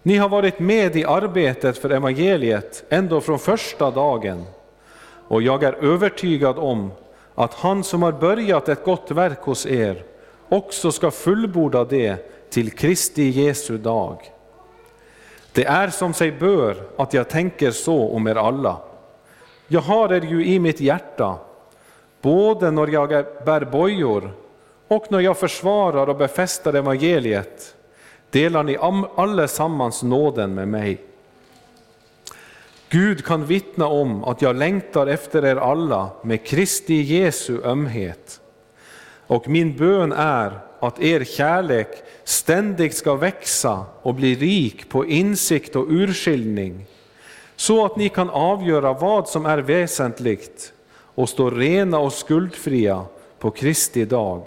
ni 0.02 0.16
har 0.16 0.28
varit 0.28 0.58
med 0.58 0.96
i 0.96 1.04
arbetet 1.04 1.78
för 1.78 1.90
evangeliet 1.90 2.84
ända 2.88 3.20
från 3.20 3.38
första 3.38 3.90
dagen. 3.90 4.44
Och 5.28 5.42
jag 5.42 5.62
är 5.62 5.72
övertygad 5.72 6.58
om 6.58 6.90
att 7.34 7.54
han 7.54 7.84
som 7.84 8.02
har 8.02 8.12
börjat 8.12 8.68
ett 8.68 8.84
gott 8.84 9.10
verk 9.10 9.40
hos 9.40 9.66
er 9.66 10.04
också 10.48 10.92
ska 10.92 11.10
fullborda 11.10 11.84
det 11.84 12.16
till 12.50 12.70
Kristi 12.70 13.22
Jesu 13.22 13.78
dag. 13.78 14.33
Det 15.54 15.64
är 15.64 15.88
som 15.88 16.14
sig 16.14 16.32
bör 16.32 16.76
att 16.96 17.14
jag 17.14 17.28
tänker 17.28 17.70
så 17.70 18.08
om 18.08 18.26
er 18.26 18.34
alla. 18.34 18.76
Jag 19.68 19.80
har 19.80 20.12
er 20.12 20.20
ju 20.20 20.46
i 20.46 20.58
mitt 20.58 20.80
hjärta, 20.80 21.38
både 22.22 22.70
när 22.70 22.86
jag 22.86 23.08
bär 23.44 23.64
bojor 23.64 24.30
och 24.88 25.06
när 25.10 25.20
jag 25.20 25.38
försvarar 25.38 26.08
och 26.08 26.16
befäster 26.16 26.74
evangeliet 26.74 27.76
delar 28.30 28.62
ni 28.62 28.76
allesammans 29.16 30.02
nåden 30.02 30.54
med 30.54 30.68
mig. 30.68 31.00
Gud 32.88 33.24
kan 33.24 33.46
vittna 33.46 33.86
om 33.86 34.24
att 34.24 34.42
jag 34.42 34.56
längtar 34.56 35.06
efter 35.06 35.44
er 35.44 35.56
alla 35.56 36.10
med 36.22 36.46
Kristi 36.46 36.94
Jesu 36.94 37.62
ömhet. 37.64 38.40
Och 39.26 39.48
min 39.48 39.76
bön 39.76 40.12
är 40.12 40.58
att 40.80 41.00
er 41.00 41.24
kärlek 41.24 41.88
ständigt 42.24 42.94
ska 42.94 43.14
växa 43.14 43.84
och 44.02 44.14
bli 44.14 44.34
rik 44.34 44.88
på 44.88 45.06
insikt 45.06 45.76
och 45.76 45.86
urskiljning, 45.88 46.86
så 47.56 47.84
att 47.84 47.96
ni 47.96 48.08
kan 48.08 48.30
avgöra 48.30 48.92
vad 48.92 49.28
som 49.28 49.46
är 49.46 49.58
väsentligt 49.58 50.72
och 51.14 51.28
stå 51.28 51.50
rena 51.50 51.98
och 51.98 52.12
skuldfria 52.12 53.04
på 53.38 53.50
Kristi 53.50 54.04
dag, 54.04 54.46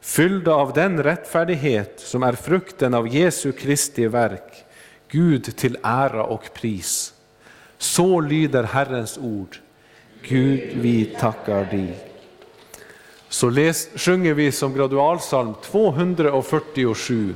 fyllda 0.00 0.54
av 0.54 0.72
den 0.72 1.02
rättfärdighet 1.02 2.00
som 2.00 2.22
är 2.22 2.32
frukten 2.32 2.94
av 2.94 3.08
Jesu 3.08 3.52
Kristi 3.52 4.06
verk, 4.06 4.64
Gud 5.08 5.56
till 5.56 5.78
ära 5.82 6.24
och 6.24 6.50
pris. 6.54 7.12
Så 7.78 8.20
lyder 8.20 8.62
Herrens 8.62 9.18
ord. 9.18 9.56
Gud, 10.22 10.70
vi 10.74 11.04
tackar 11.04 11.64
dig. 11.64 12.05
Så 13.28 13.50
läs, 13.50 13.88
sjunger 13.94 14.34
vi 14.34 14.52
som 14.52 14.74
gradualsalm 14.74 15.54
247. 15.62 17.34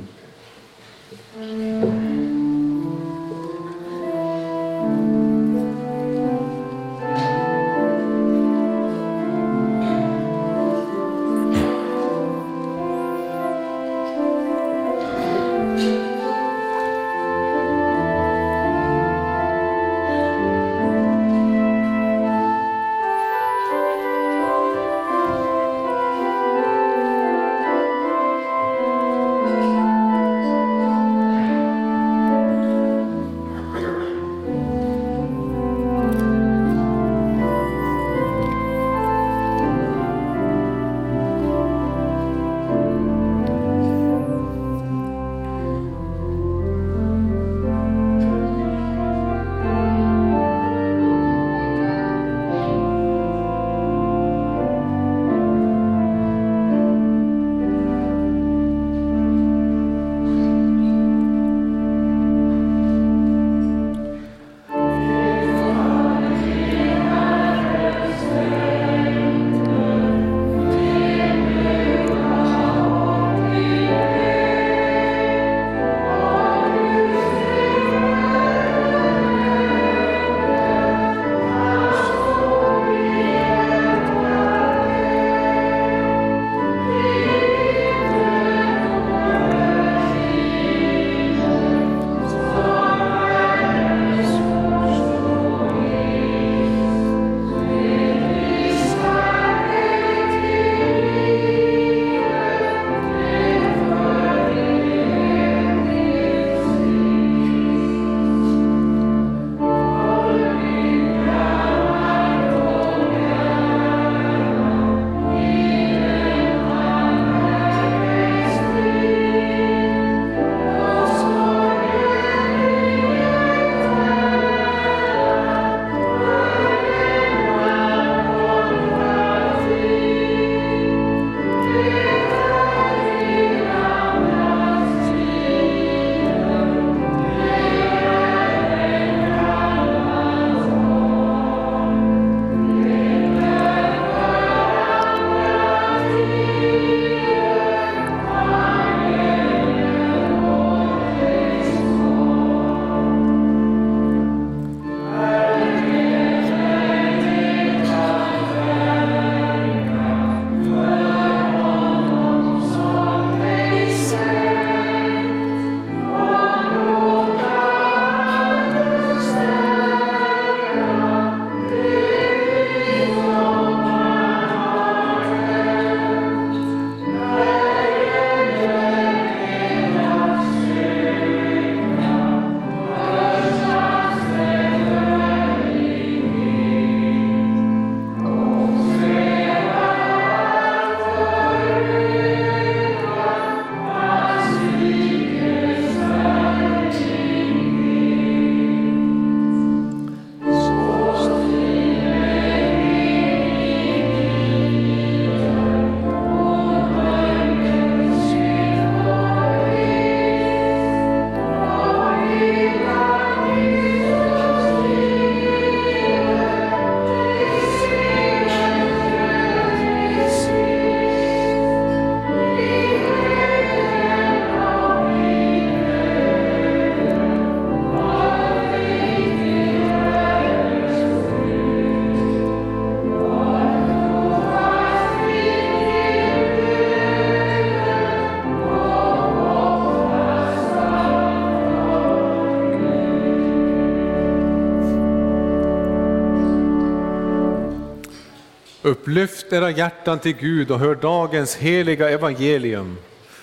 Upplyft 248.90 249.52
era 249.52 249.70
hjärtan 249.70 250.18
till 250.18 250.32
Gud 250.32 250.70
och 250.70 250.78
hör 250.78 250.94
dagens 250.94 251.56
heliga 251.56 252.10
evangelium. 252.10 252.96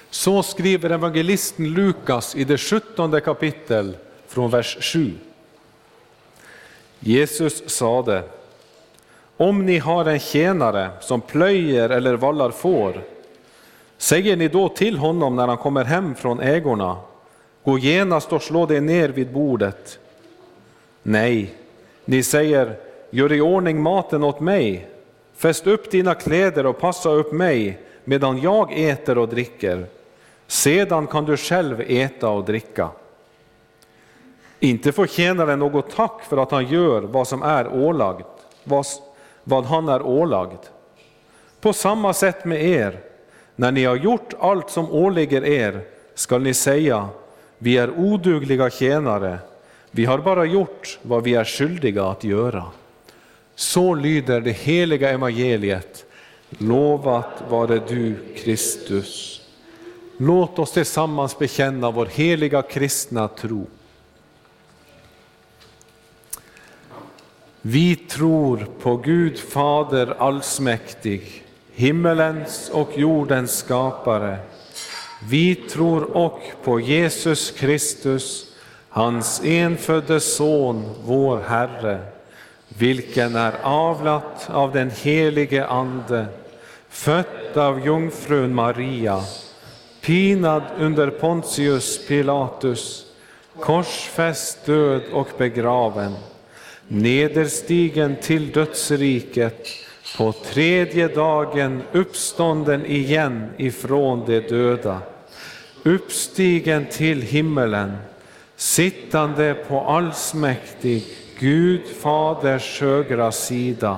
Så 0.09 0.43
skriver 0.43 0.89
evangelisten 0.89 1.73
Lukas 1.73 2.35
i 2.35 2.43
det 2.43 2.57
sjuttonde 2.57 3.21
kapitel 3.21 3.97
från 4.27 4.51
vers 4.51 4.77
7. 4.81 5.13
Jesus 6.99 7.69
sade, 7.69 8.23
om 9.37 9.65
ni 9.65 9.77
har 9.77 10.05
en 10.05 10.19
tjänare 10.19 10.89
som 11.01 11.21
plöjer 11.21 11.89
eller 11.89 12.15
vallar 12.15 12.51
får, 12.51 13.01
säger 13.97 14.35
ni 14.35 14.47
då 14.47 14.69
till 14.69 14.97
honom 14.97 15.35
när 15.35 15.47
han 15.47 15.57
kommer 15.57 15.83
hem 15.83 16.15
från 16.15 16.39
ägorna, 16.39 16.97
gå 17.63 17.77
genast 17.77 18.33
och 18.33 18.41
slå 18.41 18.65
dig 18.65 18.81
ner 18.81 19.09
vid 19.09 19.33
bordet. 19.33 19.99
Nej, 21.03 21.53
ni 22.05 22.23
säger, 22.23 22.75
gör 23.09 23.33
i 23.33 23.41
ordning 23.41 23.81
maten 23.81 24.23
åt 24.23 24.39
mig, 24.39 24.87
fäst 25.37 25.67
upp 25.67 25.91
dina 25.91 26.13
kläder 26.13 26.65
och 26.65 26.79
passa 26.79 27.09
upp 27.09 27.31
mig 27.31 27.79
medan 28.03 28.41
jag 28.41 28.79
äter 28.79 29.17
och 29.17 29.29
dricker. 29.29 29.85
Sedan 30.47 31.07
kan 31.07 31.25
du 31.25 31.37
själv 31.37 31.81
äta 31.87 32.29
och 32.29 32.45
dricka. 32.45 32.89
Inte 34.59 34.91
förtjänar 34.91 35.47
det 35.47 35.55
något 35.55 35.95
tack 35.95 36.23
för 36.29 36.37
att 36.37 36.51
han 36.51 36.67
gör 36.67 37.01
vad 37.01 37.27
som 37.27 37.41
är 37.41 37.67
ålagt, 37.67 38.25
vad, 38.63 38.85
vad 39.43 39.65
han 39.65 39.89
är 39.89 40.01
ålagd. 40.01 40.59
På 41.61 41.73
samma 41.73 42.13
sätt 42.13 42.45
med 42.45 42.63
er, 42.63 42.99
när 43.55 43.71
ni 43.71 43.85
har 43.85 43.95
gjort 43.95 44.33
allt 44.39 44.69
som 44.69 44.91
åligger 44.91 45.45
er, 45.45 45.81
skall 46.15 46.41
ni 46.41 46.53
säga, 46.53 47.07
vi 47.57 47.77
är 47.77 47.89
odugliga 47.99 48.69
tjänare, 48.69 49.37
vi 49.91 50.05
har 50.05 50.17
bara 50.17 50.45
gjort 50.45 50.99
vad 51.01 51.23
vi 51.23 51.35
är 51.35 51.43
skyldiga 51.43 52.05
att 52.05 52.23
göra. 52.23 52.63
Så 53.57 53.95
lyder 53.95 54.41
det 54.41 54.51
heliga 54.51 55.09
evangeliet. 55.09 56.05
Lovat 56.49 57.43
vare 57.49 57.81
du, 57.87 58.15
Kristus. 58.35 59.41
Låt 60.17 60.59
oss 60.59 60.71
tillsammans 60.71 61.39
bekänna 61.39 61.91
vår 61.91 62.05
heliga 62.05 62.61
kristna 62.61 63.27
tro. 63.27 63.67
Vi 67.61 67.95
tror 67.95 68.67
på 68.81 68.97
Gud 68.97 69.39
Fader 69.39 70.15
allsmäktig, 70.19 71.43
himmelens 71.73 72.69
och 72.73 72.97
jordens 72.97 73.57
skapare. 73.57 74.37
Vi 75.29 75.55
tror 75.55 76.17
och 76.17 76.41
på 76.63 76.79
Jesus 76.79 77.51
Kristus, 77.51 78.55
hans 78.89 79.41
enfödde 79.43 80.19
Son, 80.19 80.95
vår 81.05 81.39
Herre, 81.39 82.16
vilken 82.77 83.35
är 83.35 83.53
avlat 83.63 84.49
av 84.49 84.73
den 84.73 84.91
helige 84.91 85.65
Ande, 85.65 86.25
född 86.89 87.57
av 87.57 87.85
jungfrun 87.85 88.55
Maria, 88.55 89.21
pinad 90.01 90.63
under 90.79 91.09
Pontius 91.09 92.07
Pilatus, 92.07 93.05
korsfäst, 93.59 94.65
död 94.65 95.01
och 95.13 95.27
begraven, 95.37 96.15
nederstigen 96.87 98.15
till 98.21 98.51
dödsriket, 98.51 99.67
på 100.17 100.31
tredje 100.31 101.07
dagen 101.07 101.81
uppstånden 101.91 102.85
igen 102.85 103.49
ifrån 103.57 104.23
de 104.25 104.39
döda, 104.39 105.01
uppstigen 105.83 106.85
till 106.85 107.21
himmelen, 107.21 107.97
sittande 108.55 109.53
på 109.67 109.81
allsmäktig 109.81 111.03
Gud 111.39 111.81
Faders 112.01 112.81
högra 112.81 113.31
sida, 113.31 113.97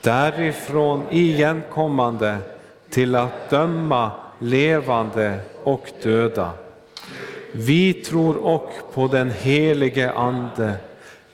därifrån 0.00 1.04
igenkommande 1.10 2.36
till 2.90 3.14
att 3.14 3.50
döma 3.50 4.10
levande 4.38 5.40
och 5.64 5.90
döda. 6.02 6.50
Vi 7.52 7.92
tror 7.92 8.36
och 8.36 8.70
på 8.94 9.08
den 9.08 9.30
helige 9.30 10.12
Ande, 10.12 10.74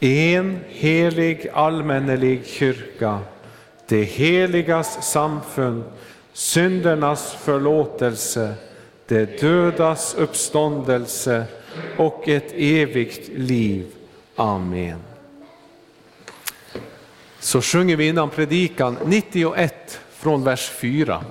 en 0.00 0.60
helig 0.68 1.48
allmännelig 1.52 2.46
kyrka, 2.46 3.18
det 3.88 4.02
heligas 4.02 5.10
samfund, 5.10 5.84
syndernas 6.32 7.32
förlåtelse, 7.32 8.54
det 9.06 9.40
dödas 9.40 10.14
uppståndelse 10.14 11.44
och 11.96 12.28
ett 12.28 12.52
evigt 12.54 13.28
liv. 13.34 13.86
Amen. 14.36 15.13
Så 17.44 17.60
sjunger 17.60 17.96
vi 17.96 18.08
innan 18.08 18.30
predikan 18.30 18.96
91 19.04 20.00
från 20.18 20.44
vers 20.44 20.70
4. 20.70 21.24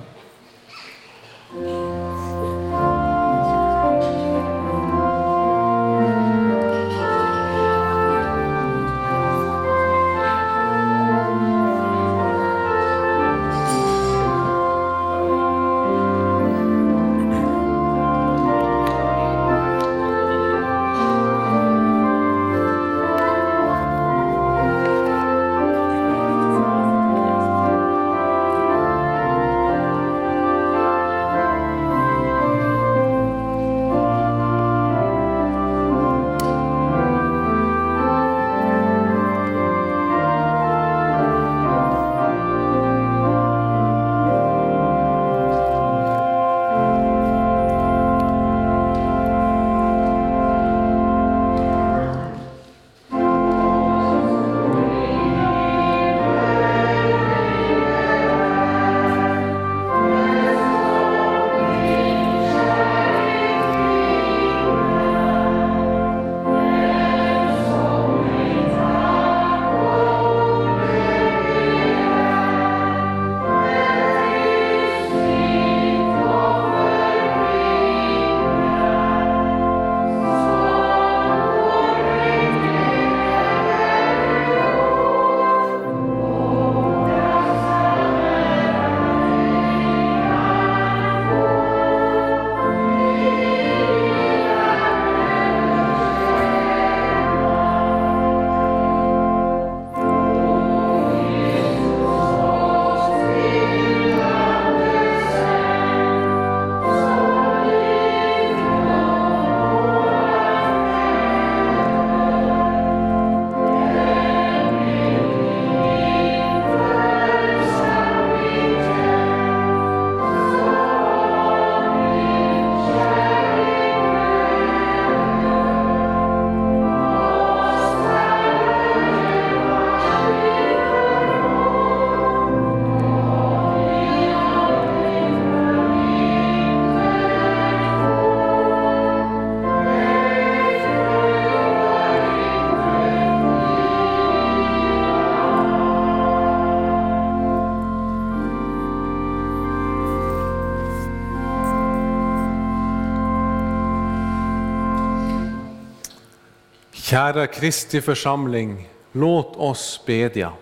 Kära 157.13 157.47
Kristi 157.47 158.01
församling, 158.01 158.89
låt 159.11 159.55
oss 159.55 160.03
bedja. 160.05 160.53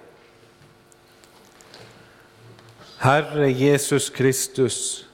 Herre 2.98 3.52
Jesus 3.52 4.10
Kristus, 4.10 5.06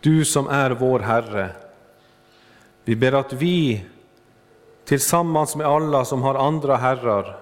du 0.00 0.24
som 0.24 0.48
är 0.48 0.70
vår 0.70 1.00
Herre, 1.00 1.50
vi 2.84 2.96
ber 2.96 3.12
att 3.12 3.32
vi 3.32 3.84
tillsammans 4.84 5.56
med 5.56 5.66
alla 5.66 6.04
som 6.04 6.22
har 6.22 6.34
andra 6.34 6.76
herrar 6.76 7.36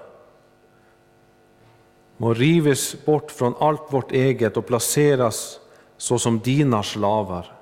må 2.17 2.35
rivas 2.35 2.97
bort 3.05 3.31
från 3.31 3.55
allt 3.61 3.87
vårt 3.91 4.13
eget 4.13 4.57
och 4.57 4.67
placeras 4.67 5.61
såsom 5.97 6.39
dina 6.39 6.83
slavar. 6.83 7.53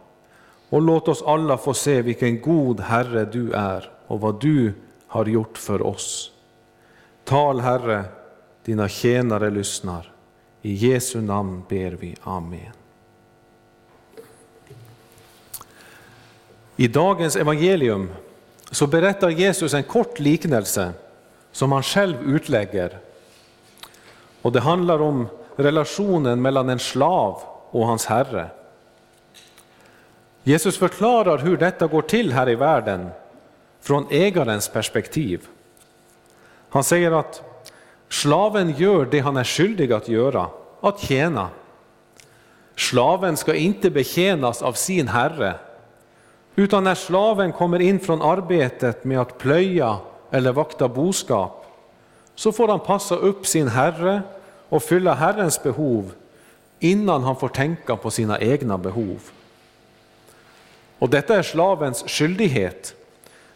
Och 0.69 0.83
låt 0.83 1.09
oss 1.09 1.23
alla 1.23 1.59
få 1.59 1.75
se 1.75 2.03
vilken 2.03 2.41
god 2.41 2.81
Herre 2.81 3.25
du 3.25 3.53
är 3.53 3.94
och 4.07 4.21
vad 4.21 4.41
du 4.41 4.73
har 5.07 5.27
gjort 5.27 5.59
för 5.59 5.83
oss. 5.83 6.31
Tal 7.25 7.61
Herre, 7.61 8.05
dina 8.65 8.89
tjänare 8.89 9.51
lyssnar. 9.51 10.13
I 10.63 10.75
Jesu 10.75 11.21
namn 11.21 11.63
ber 11.69 11.91
vi. 11.91 12.17
Amen. 12.23 12.73
I 16.77 16.89
dagens 16.89 17.37
evangelium 17.37 18.11
så 18.71 18.87
berättar 18.87 19.29
Jesus 19.29 19.75
en 19.75 19.83
kort 19.83 20.19
liknelse 20.19 20.93
som 21.53 21.73
han 21.73 21.83
själv 21.83 22.17
utlägger. 22.23 22.99
Och 24.43 24.53
det 24.53 24.61
handlar 24.61 25.03
om 25.03 25.27
relationen 25.57 26.43
mellan 26.43 26.69
en 26.69 26.79
slav 26.79 27.41
och 27.71 27.87
hans 27.87 28.07
herre. 28.07 28.51
Jesus 30.43 30.79
förklarar 30.79 31.39
hur 31.39 31.57
detta 31.57 31.87
går 31.87 32.03
till 32.03 32.33
här 32.33 32.49
i 32.49 32.55
världen 32.55 33.11
från 33.85 34.07
ägarens 34.11 34.69
perspektiv. 34.69 35.49
Han 36.69 36.85
säger 36.85 37.13
att 37.13 37.43
slaven 38.09 38.75
gör 38.77 39.05
det 39.05 39.21
han 39.21 39.37
är 39.37 39.45
skyldig 39.45 39.93
att 39.93 40.09
göra, 40.09 40.47
att 40.81 41.01
tjäna. 41.01 41.49
Slaven 42.77 43.37
ska 43.37 43.55
inte 43.55 43.91
betjänas 43.91 44.63
av 44.63 44.73
sin 44.73 45.09
herre, 45.09 45.55
utan 46.55 46.85
när 46.85 46.95
slaven 46.95 47.53
kommer 47.53 47.81
in 47.81 48.01
från 48.01 48.23
arbetet 48.23 49.05
med 49.05 49.21
att 49.21 49.39
plöja 49.39 49.97
eller 50.31 50.53
vakta 50.53 50.89
boskap, 50.89 51.67
så 52.35 52.53
får 52.53 52.69
han 52.69 52.81
passa 52.81 53.17
upp 53.17 53.47
sin 53.47 53.69
herre 53.69 54.23
och 54.69 54.83
fylla 54.83 55.15
Herrens 55.15 55.63
behov 55.63 56.13
innan 56.79 57.23
han 57.23 57.37
får 57.37 57.49
tänka 57.49 57.97
på 57.97 58.11
sina 58.11 58.41
egna 58.41 58.79
behov. 58.79 59.21
Och 60.99 61.09
detta 61.09 61.37
är 61.37 61.43
slavens 61.43 62.05
skyldighet. 62.07 62.95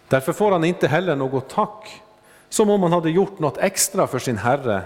Därför 0.09 0.33
får 0.33 0.53
han 0.53 0.65
inte 0.65 0.89
heller 0.89 1.17
något 1.17 1.49
tack, 1.49 2.03
som 2.49 2.71
om 2.71 2.83
han 2.83 2.93
hade 2.93 3.11
gjort 3.11 3.39
något 3.39 3.59
extra 3.59 4.07
för 4.07 4.19
sin 4.19 4.39
herre 4.39 4.83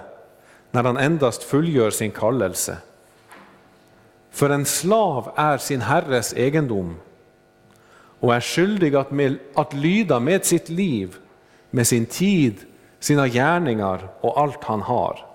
när 0.70 0.84
han 0.84 0.96
endast 0.96 1.42
fullgör 1.42 1.90
sin 1.90 2.10
kallelse. 2.10 2.76
För 4.30 4.50
en 4.50 4.64
slav 4.64 5.32
är 5.36 5.58
sin 5.58 5.80
herres 5.80 6.34
egendom 6.34 6.96
och 8.20 8.34
är 8.34 8.40
skyldig 8.40 8.96
att, 8.96 9.10
med, 9.10 9.38
att 9.54 9.72
lyda 9.72 10.20
med 10.20 10.44
sitt 10.44 10.68
liv, 10.68 11.16
med 11.70 11.86
sin 11.86 12.06
tid, 12.06 12.56
sina 13.00 13.28
gärningar 13.28 14.08
och 14.20 14.40
allt 14.40 14.64
han 14.64 14.82
har. 14.82 15.26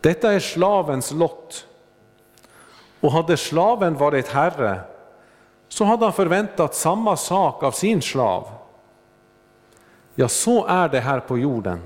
Detta 0.00 0.32
är 0.32 0.40
slavens 0.40 1.12
lott. 1.12 1.66
Och 3.00 3.12
hade 3.12 3.36
slaven 3.36 3.94
varit 3.94 4.28
herre 4.28 4.80
så 5.68 5.84
hade 5.84 6.04
han 6.04 6.12
förväntat 6.12 6.74
samma 6.74 7.16
sak 7.16 7.62
av 7.62 7.72
sin 7.72 8.02
slav. 8.02 8.48
Ja, 10.14 10.28
så 10.28 10.66
är 10.66 10.88
det 10.88 11.00
här 11.00 11.20
på 11.20 11.38
jorden. 11.38 11.80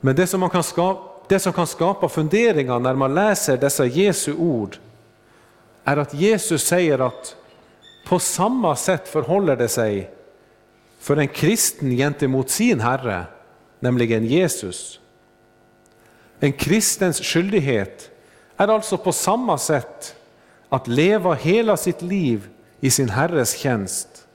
Men 0.00 0.16
det 0.16 0.26
som, 0.26 0.40
man 0.40 0.50
kan 0.50 0.62
skapa, 0.62 1.24
det 1.28 1.38
som 1.38 1.52
kan 1.52 1.66
skapa 1.66 2.08
funderingar 2.08 2.78
när 2.78 2.94
man 2.94 3.14
läser 3.14 3.56
dessa 3.56 3.86
Jesu 3.86 4.34
ord 4.34 4.76
är 5.84 5.96
att 5.96 6.14
Jesus 6.14 6.66
säger 6.66 6.98
att 6.98 7.36
på 8.06 8.18
samma 8.18 8.76
sätt 8.76 9.08
förhåller 9.08 9.56
det 9.56 9.68
sig 9.68 10.10
för 10.98 11.16
en 11.16 11.28
kristen 11.28 11.90
gentemot 11.90 12.50
sin 12.50 12.80
Herre, 12.80 13.24
nämligen 13.80 14.24
Jesus. 14.24 15.00
En 16.40 16.52
kristens 16.52 17.20
skyldighet 17.20 18.10
är 18.56 18.68
alltså 18.68 18.96
på 18.96 19.12
samma 19.12 19.58
sätt 19.58 20.16
att 20.68 20.88
leva 20.88 21.34
hela 21.34 21.76
sitt 21.76 22.02
liv 22.02 22.48
i 22.80 22.90
sin 22.90 23.08
Herres 23.08 23.56
tjänst. 23.56 24.28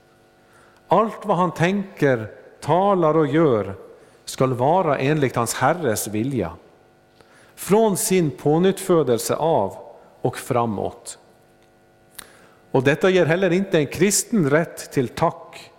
Allt 0.88 1.24
vad 1.24 1.36
han 1.36 1.54
tänker, 1.54 2.30
talar 2.60 3.16
och 3.16 3.26
gör 3.26 3.74
skall 4.24 4.54
vara 4.54 4.98
enligt 4.98 5.36
hans 5.36 5.54
Herres 5.54 6.08
vilja. 6.08 6.52
Från 7.54 7.96
sin 7.96 8.30
pånyttfödelse 8.30 9.34
av 9.34 9.76
och 10.20 10.38
framåt. 10.38 11.18
Och 12.70 12.82
detta 12.82 13.10
ger 13.10 13.26
heller 13.26 13.50
inte 13.50 13.78
en 13.78 13.86
kristen 13.86 14.50
rätt 14.50 14.92
till 14.92 15.08
tack 15.08 15.70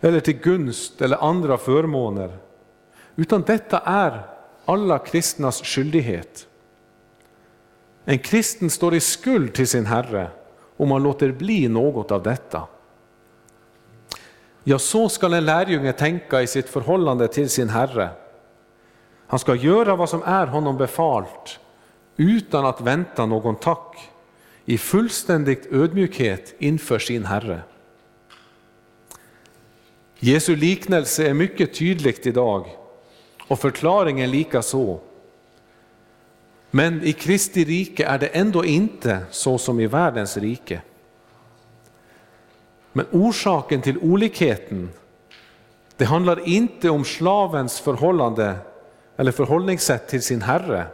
eller 0.00 0.20
till 0.20 0.38
gunst 0.38 1.02
eller 1.02 1.24
andra 1.24 1.58
förmåner, 1.58 2.38
utan 3.16 3.42
detta 3.42 3.78
är 3.78 4.22
alla 4.64 4.98
kristnas 4.98 5.62
skyldighet. 5.62 6.47
En 8.10 8.18
kristen 8.18 8.70
står 8.70 8.94
i 8.94 9.00
skuld 9.00 9.54
till 9.54 9.68
sin 9.68 9.86
Herre 9.86 10.30
om 10.76 10.88
man 10.88 11.02
låter 11.02 11.32
bli 11.32 11.68
något 11.68 12.10
av 12.10 12.22
detta. 12.22 12.66
Ja, 14.64 14.78
så 14.78 15.08
skall 15.08 15.34
en 15.34 15.44
lärjunge 15.44 15.92
tänka 15.92 16.42
i 16.42 16.46
sitt 16.46 16.68
förhållande 16.68 17.28
till 17.28 17.48
sin 17.48 17.68
Herre. 17.68 18.10
Han 19.26 19.38
ska 19.38 19.54
göra 19.54 19.96
vad 19.96 20.08
som 20.08 20.22
är 20.22 20.46
honom 20.46 20.76
befalt 20.76 21.60
utan 22.16 22.66
att 22.66 22.80
vänta 22.80 23.26
någon 23.26 23.56
tack, 23.56 24.10
i 24.64 24.78
fullständig 24.78 25.58
ödmjukhet 25.70 26.54
inför 26.58 26.98
sin 26.98 27.24
Herre. 27.24 27.60
Jesu 30.18 30.56
liknelse 30.56 31.28
är 31.28 31.34
mycket 31.34 31.74
tydligt 31.74 32.26
idag 32.26 32.76
och 33.48 33.58
förklaringen 33.58 34.30
lika 34.30 34.62
så. 34.62 35.00
Men 36.70 37.02
i 37.02 37.12
Kristi 37.12 37.64
rike 37.64 38.06
är 38.06 38.18
det 38.18 38.26
ändå 38.26 38.64
inte 38.64 39.18
så 39.30 39.58
som 39.58 39.80
i 39.80 39.86
världens 39.86 40.36
rike. 40.36 40.82
Men 42.92 43.06
orsaken 43.12 43.82
till 43.82 43.98
olikheten, 43.98 44.90
det 45.96 46.04
handlar 46.04 46.48
inte 46.48 46.90
om 46.90 47.04
slavens 47.04 47.80
förhållande 47.80 48.56
eller 49.16 49.32
förhållningssätt 49.32 50.08
till 50.08 50.22
sin 50.22 50.42
herre, 50.42 50.86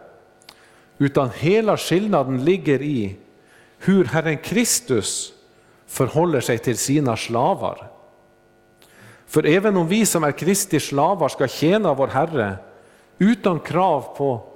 utan 0.99 1.31
hela 1.31 1.77
skillnaden 1.77 2.45
ligger 2.45 2.83
i 2.83 3.17
hur 3.79 4.05
Herren 4.05 4.37
Kristus 4.37 5.33
förhåller 5.87 6.41
sig 6.41 6.59
till 6.59 6.79
sina 6.79 7.17
slavar. 7.17 7.91
För 9.27 9.47
även 9.47 9.77
om 9.77 9.89
vi 9.89 10.07
som 10.07 10.25
är 10.25 10.33
Kristi 10.33 10.81
slavar 10.81 11.29
ska 11.29 11.49
tjäna 11.49 11.95
vår 11.95 12.09
Herre 12.09 12.57
utan 13.19 13.61
krav 13.61 14.01
på 14.17 14.54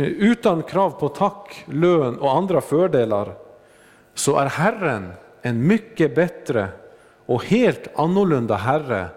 Eh, 0.00 0.06
utan 0.06 0.62
krav 0.62 0.90
på 0.90 1.08
tack, 1.08 1.64
lön 1.66 2.18
och 2.18 2.36
andra 2.36 2.60
fördelar, 2.60 3.34
så 4.14 4.36
är 4.36 4.46
Herren 4.46 5.12
en 5.42 5.66
mycket 5.66 6.14
bättre 6.14 6.68
och 7.26 7.44
helt 7.44 7.98
annorlunda 7.98 8.54
Herre 8.54 9.08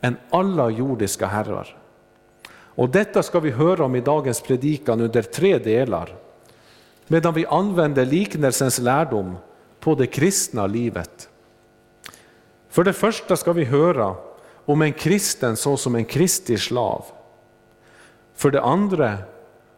än 0.00 0.16
alla 0.30 0.70
jordiska 0.70 1.26
herrar. 1.26 1.76
Och 2.52 2.88
detta 2.88 3.22
ska 3.22 3.40
vi 3.40 3.50
höra 3.50 3.84
om 3.84 3.96
i 3.96 4.00
dagens 4.00 4.40
predikan 4.40 5.00
under 5.00 5.22
tre 5.22 5.58
delar, 5.58 6.14
medan 7.06 7.34
vi 7.34 7.46
använder 7.46 8.06
liknelsens 8.06 8.78
lärdom 8.78 9.36
på 9.80 9.94
det 9.94 10.06
kristna 10.06 10.66
livet. 10.66 11.28
För 12.68 12.84
det 12.84 12.92
första 12.92 13.36
ska 13.36 13.52
vi 13.52 13.64
höra 13.64 14.14
om 14.64 14.82
en 14.82 14.92
kristen 14.92 15.56
såsom 15.56 15.94
en 15.94 16.04
Kristi 16.04 16.58
slav. 16.58 17.04
För 18.34 18.50
det 18.50 18.62
andra 18.62 19.18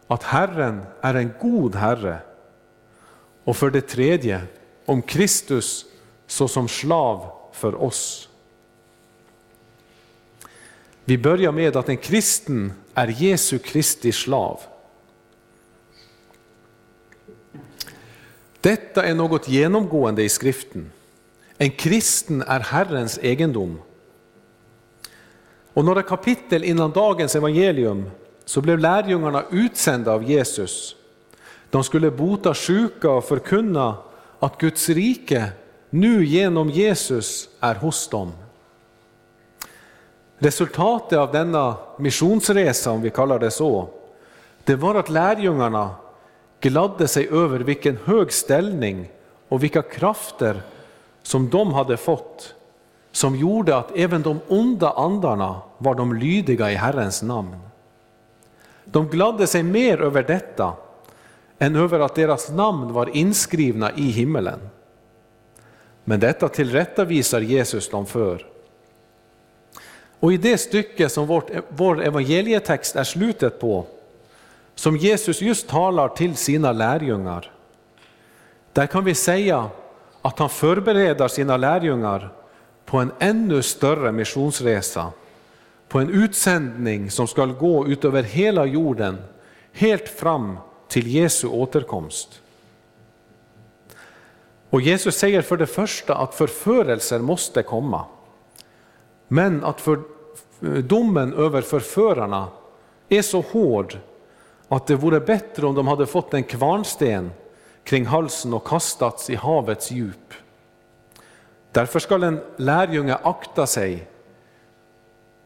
att 0.07 0.23
Herren 0.23 0.81
är 1.01 1.13
en 1.13 1.31
god 1.41 1.75
Herre. 1.75 2.19
Och 3.43 3.57
för 3.57 3.69
det 3.69 3.81
tredje, 3.81 4.41
om 4.85 5.01
Kristus 5.01 5.85
såsom 6.27 6.67
slav 6.67 7.31
för 7.51 7.83
oss. 7.83 8.29
Vi 11.05 11.17
börjar 11.17 11.51
med 11.51 11.75
att 11.75 11.89
en 11.89 11.97
kristen 11.97 12.73
är 12.93 13.07
Jesu 13.07 13.59
Kristi 13.59 14.11
slav. 14.11 14.59
Detta 18.61 19.03
är 19.03 19.15
något 19.15 19.49
genomgående 19.49 20.23
i 20.23 20.29
skriften. 20.29 20.91
En 21.57 21.71
kristen 21.71 22.41
är 22.41 22.59
Herrens 22.59 23.19
egendom. 23.21 23.81
Och 25.73 25.85
några 25.85 26.03
kapitel 26.03 26.63
innan 26.63 26.91
dagens 26.91 27.35
evangelium 27.35 28.09
så 28.45 28.61
blev 28.61 28.79
lärjungarna 28.79 29.43
utsända 29.51 30.11
av 30.11 30.23
Jesus. 30.23 30.95
De 31.69 31.83
skulle 31.83 32.11
bota 32.11 32.53
sjuka 32.53 33.09
och 33.09 33.23
förkunna 33.23 33.97
att 34.39 34.57
Guds 34.57 34.89
rike 34.89 35.51
nu 35.89 36.25
genom 36.25 36.69
Jesus 36.69 37.49
är 37.59 37.75
hos 37.75 38.07
dem. 38.07 38.31
Resultatet 40.37 41.19
av 41.19 41.31
denna 41.31 41.75
missionsresa, 41.99 42.91
om 42.91 43.01
vi 43.01 43.09
kallar 43.09 43.39
det 43.39 43.51
så, 43.51 43.87
det 44.63 44.75
var 44.75 44.95
att 44.95 45.09
lärjungarna 45.09 45.95
gladde 46.59 47.07
sig 47.07 47.29
över 47.29 47.59
vilken 47.59 47.97
hög 48.05 48.31
ställning 48.31 49.09
och 49.49 49.63
vilka 49.63 49.81
krafter 49.81 50.61
som 51.23 51.49
de 51.49 51.73
hade 51.73 51.97
fått, 51.97 52.55
som 53.11 53.35
gjorde 53.35 53.77
att 53.77 53.91
även 53.95 54.21
de 54.21 54.39
onda 54.47 54.91
andarna 54.91 55.61
var 55.77 55.95
de 55.95 56.13
lydiga 56.13 56.71
i 56.71 56.75
Herrens 56.75 57.21
namn. 57.21 57.55
De 58.85 59.07
gladde 59.07 59.47
sig 59.47 59.63
mer 59.63 60.01
över 60.01 60.23
detta 60.23 60.73
än 61.59 61.75
över 61.75 61.99
att 61.99 62.15
deras 62.15 62.49
namn 62.49 62.93
var 62.93 63.15
inskrivna 63.17 63.91
i 63.91 64.01
himmelen. 64.01 64.59
Men 66.03 66.19
detta 66.19 66.49
tillrättavisar 66.49 67.41
Jesus 67.41 67.89
dem 67.89 68.05
för. 68.05 68.45
Och 70.19 70.33
i 70.33 70.37
det 70.37 70.57
stycke 70.57 71.09
som 71.09 71.27
vårt, 71.27 71.49
vår 71.69 72.03
evangelietext 72.03 72.95
är 72.95 73.03
slutet 73.03 73.59
på, 73.59 73.85
som 74.75 74.97
Jesus 74.97 75.41
just 75.41 75.67
talar 75.67 76.07
till 76.07 76.35
sina 76.35 76.71
lärjungar, 76.71 77.51
där 78.73 78.87
kan 78.87 79.03
vi 79.03 79.15
säga 79.15 79.69
att 80.21 80.39
han 80.39 80.49
förbereder 80.49 81.27
sina 81.27 81.57
lärjungar 81.57 82.29
på 82.85 82.97
en 82.97 83.11
ännu 83.19 83.61
större 83.61 84.11
missionsresa, 84.11 85.11
på 85.87 85.99
en 85.99 86.09
utsändning 86.09 87.11
som 87.11 87.27
ska 87.27 87.45
gå 87.45 87.87
ut 87.87 88.05
över 88.05 88.23
hela 88.23 88.65
jorden, 88.65 89.17
helt 89.71 90.09
fram 90.09 90.57
till 90.87 91.07
Jesu 91.07 91.47
återkomst. 91.47 92.41
Och 94.69 94.81
Jesus 94.81 95.15
säger 95.15 95.41
för 95.41 95.57
det 95.57 95.67
första 95.67 96.15
att 96.15 96.35
förförelser 96.35 97.19
måste 97.19 97.63
komma, 97.63 98.05
men 99.27 99.63
att 99.63 99.81
för, 99.81 99.99
eh, 100.61 100.69
domen 100.69 101.33
över 101.33 101.61
förförarna 101.61 102.47
är 103.09 103.21
så 103.21 103.41
hård 103.41 103.97
att 104.67 104.87
det 104.87 104.95
vore 104.95 105.19
bättre 105.19 105.65
om 105.65 105.75
de 105.75 105.87
hade 105.87 106.05
fått 106.05 106.33
en 106.33 106.43
kvarnsten 106.43 107.31
kring 107.83 108.05
halsen 108.05 108.53
och 108.53 108.67
kastats 108.67 109.29
i 109.29 109.35
havets 109.35 109.91
djup. 109.91 110.33
Därför 111.71 111.99
skall 111.99 112.23
en 112.23 112.41
lärjunge 112.57 113.15
akta 113.15 113.67
sig 113.67 114.07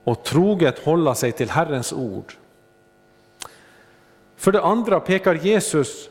och 0.04 0.24
troget 0.24 0.80
hålla 0.80 1.16
sig 1.16 1.32
till 1.32 1.50
Herrens 1.50 1.94
ord. 1.94 2.34
För 4.36 4.52
det 4.52 4.62
andra 4.62 5.00
pekar 5.00 5.36
Jesus 5.36 6.10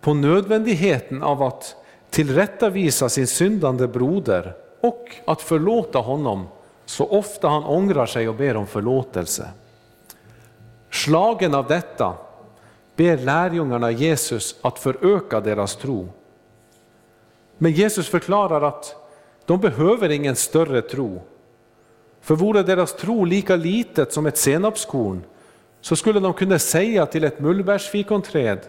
på 0.00 0.14
nödvändigheten 0.14 1.22
av 1.22 1.42
att 1.42 1.76
tillrättavisa 2.10 3.08
sin 3.08 3.26
syndande 3.26 3.86
broder 3.86 4.54
och 4.80 5.16
att 5.24 5.42
förlåta 5.42 5.98
honom 5.98 6.46
så 6.84 7.06
ofta 7.06 7.48
han 7.48 7.64
ångrar 7.64 8.06
sig 8.06 8.28
och 8.28 8.34
ber 8.34 8.56
om 8.56 8.66
förlåtelse. 8.66 9.48
Slagen 10.90 11.54
av 11.54 11.66
detta 11.66 12.14
ber 12.96 13.16
lärjungarna 13.16 13.90
Jesus 13.90 14.56
att 14.62 14.78
föröka 14.78 15.40
deras 15.40 15.76
tro. 15.76 16.08
Men 17.58 17.72
Jesus 17.72 18.08
förklarar 18.08 18.62
att 18.62 18.96
de 19.44 19.60
behöver 19.60 20.08
ingen 20.08 20.36
större 20.36 20.82
tro. 20.82 21.22
För 22.24 22.34
vore 22.34 22.62
deras 22.62 22.92
tro 22.92 23.24
lika 23.24 23.56
litet 23.56 24.12
som 24.12 24.26
ett 24.26 24.36
senapskorn 24.36 25.24
så 25.80 25.96
skulle 25.96 26.20
de 26.20 26.32
kunna 26.32 26.58
säga 26.58 27.06
till 27.06 27.24
ett 27.24 27.40
mullbärsfikonträd 27.40 28.60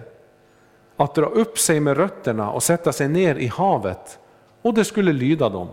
att 0.97 1.15
dra 1.15 1.25
upp 1.25 1.59
sig 1.59 1.79
med 1.79 1.97
rötterna 1.97 2.51
och 2.51 2.63
sätta 2.63 2.93
sig 2.93 3.07
ner 3.09 3.35
i 3.35 3.47
havet 3.47 4.19
och 4.61 4.73
det 4.73 4.85
skulle 4.85 5.13
lyda 5.13 5.49
dem. 5.49 5.67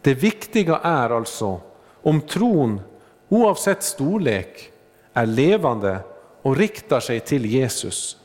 Det 0.00 0.14
viktiga 0.14 0.76
är 0.76 1.10
alltså 1.10 1.60
om 2.02 2.20
tron, 2.20 2.80
oavsett 3.28 3.82
storlek, 3.82 4.70
är 5.12 5.26
levande 5.26 5.98
och 6.42 6.56
riktar 6.56 7.00
sig 7.00 7.20
till 7.20 7.46
Jesus. 7.46 8.16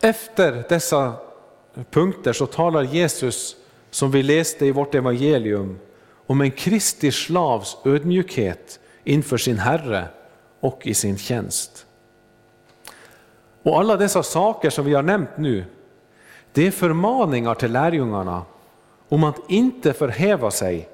Efter 0.00 0.64
dessa 0.68 1.12
punkter 1.90 2.32
så 2.32 2.46
talar 2.46 2.82
Jesus, 2.82 3.56
som 3.90 4.10
vi 4.10 4.22
läste 4.22 4.66
i 4.66 4.70
vårt 4.70 4.94
evangelium, 4.94 5.78
om 6.26 6.40
en 6.40 6.50
Kristi 6.50 7.12
slavs 7.12 7.76
ödmjukhet 7.84 8.80
inför 9.04 9.36
sin 9.36 9.58
Herre 9.58 10.08
och 10.60 10.86
i 10.86 10.94
sin 10.94 11.18
tjänst. 11.18 11.86
Och 13.62 13.78
alla 13.78 13.96
dessa 13.96 14.22
saker 14.22 14.70
som 14.70 14.84
vi 14.84 14.94
har 14.94 15.02
nämnt 15.02 15.38
nu, 15.38 15.64
det 16.52 16.66
är 16.66 16.70
förmaningar 16.70 17.54
till 17.54 17.72
lärjungarna 17.72 18.42
om 19.08 19.24
att 19.24 19.50
inte 19.50 19.92
förhäva 19.92 20.50
sig 20.50 20.88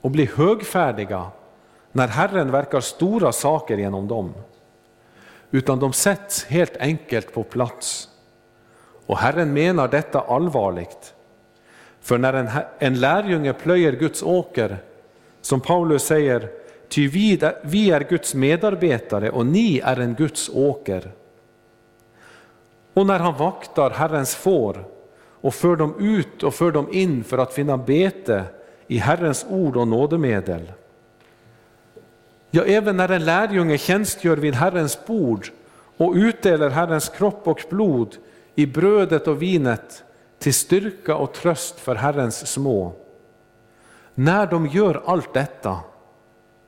och 0.00 0.10
bli 0.10 0.30
högfärdiga 0.34 1.26
när 1.92 2.08
Herren 2.08 2.50
verkar 2.50 2.80
stora 2.80 3.32
saker 3.32 3.76
genom 3.76 4.08
dem. 4.08 4.34
Utan 5.50 5.78
de 5.78 5.92
sätts 5.92 6.44
helt 6.44 6.76
enkelt 6.76 7.34
på 7.34 7.42
plats. 7.42 8.08
Och 9.06 9.18
Herren 9.18 9.52
menar 9.52 9.88
detta 9.88 10.20
allvarligt. 10.20 11.14
För 12.04 12.18
när 12.18 12.32
en, 12.32 12.48
en 12.78 13.00
lärjunge 13.00 13.52
plöjer 13.52 13.92
Guds 13.92 14.22
åker, 14.22 14.76
som 15.40 15.60
Paulus 15.60 16.02
säger, 16.02 16.48
ty 16.88 17.08
vi, 17.08 17.40
vi 17.62 17.90
är 17.90 18.00
Guds 18.00 18.34
medarbetare 18.34 19.30
och 19.30 19.46
ni 19.46 19.78
är 19.84 20.00
en 20.00 20.14
Guds 20.14 20.50
åker. 20.54 21.10
Och 22.94 23.06
när 23.06 23.18
han 23.18 23.36
vaktar 23.36 23.90
Herrens 23.90 24.34
får 24.34 24.84
och 25.40 25.54
för 25.54 25.76
dem 25.76 25.94
ut 25.98 26.42
och 26.42 26.54
för 26.54 26.72
dem 26.72 26.88
in 26.92 27.24
för 27.24 27.38
att 27.38 27.52
finna 27.52 27.76
bete 27.76 28.42
i 28.86 28.98
Herrens 28.98 29.46
ord 29.48 29.76
och 29.76 29.88
nådemedel. 29.88 30.72
Ja, 32.50 32.64
även 32.64 32.96
när 32.96 33.08
en 33.08 33.24
lärjunge 33.24 33.78
tjänstgör 33.78 34.36
vid 34.36 34.54
Herrens 34.54 35.06
bord 35.06 35.48
och 35.96 36.14
utdelar 36.14 36.70
Herrens 36.70 37.08
kropp 37.08 37.48
och 37.48 37.62
blod 37.70 38.16
i 38.54 38.66
brödet 38.66 39.28
och 39.28 39.42
vinet 39.42 40.03
till 40.44 40.54
styrka 40.54 41.16
och 41.16 41.32
tröst 41.32 41.80
för 41.80 41.94
Herrens 41.94 42.46
små. 42.46 42.92
När 44.14 44.46
de 44.46 44.66
gör 44.66 45.02
allt 45.06 45.34
detta 45.34 45.80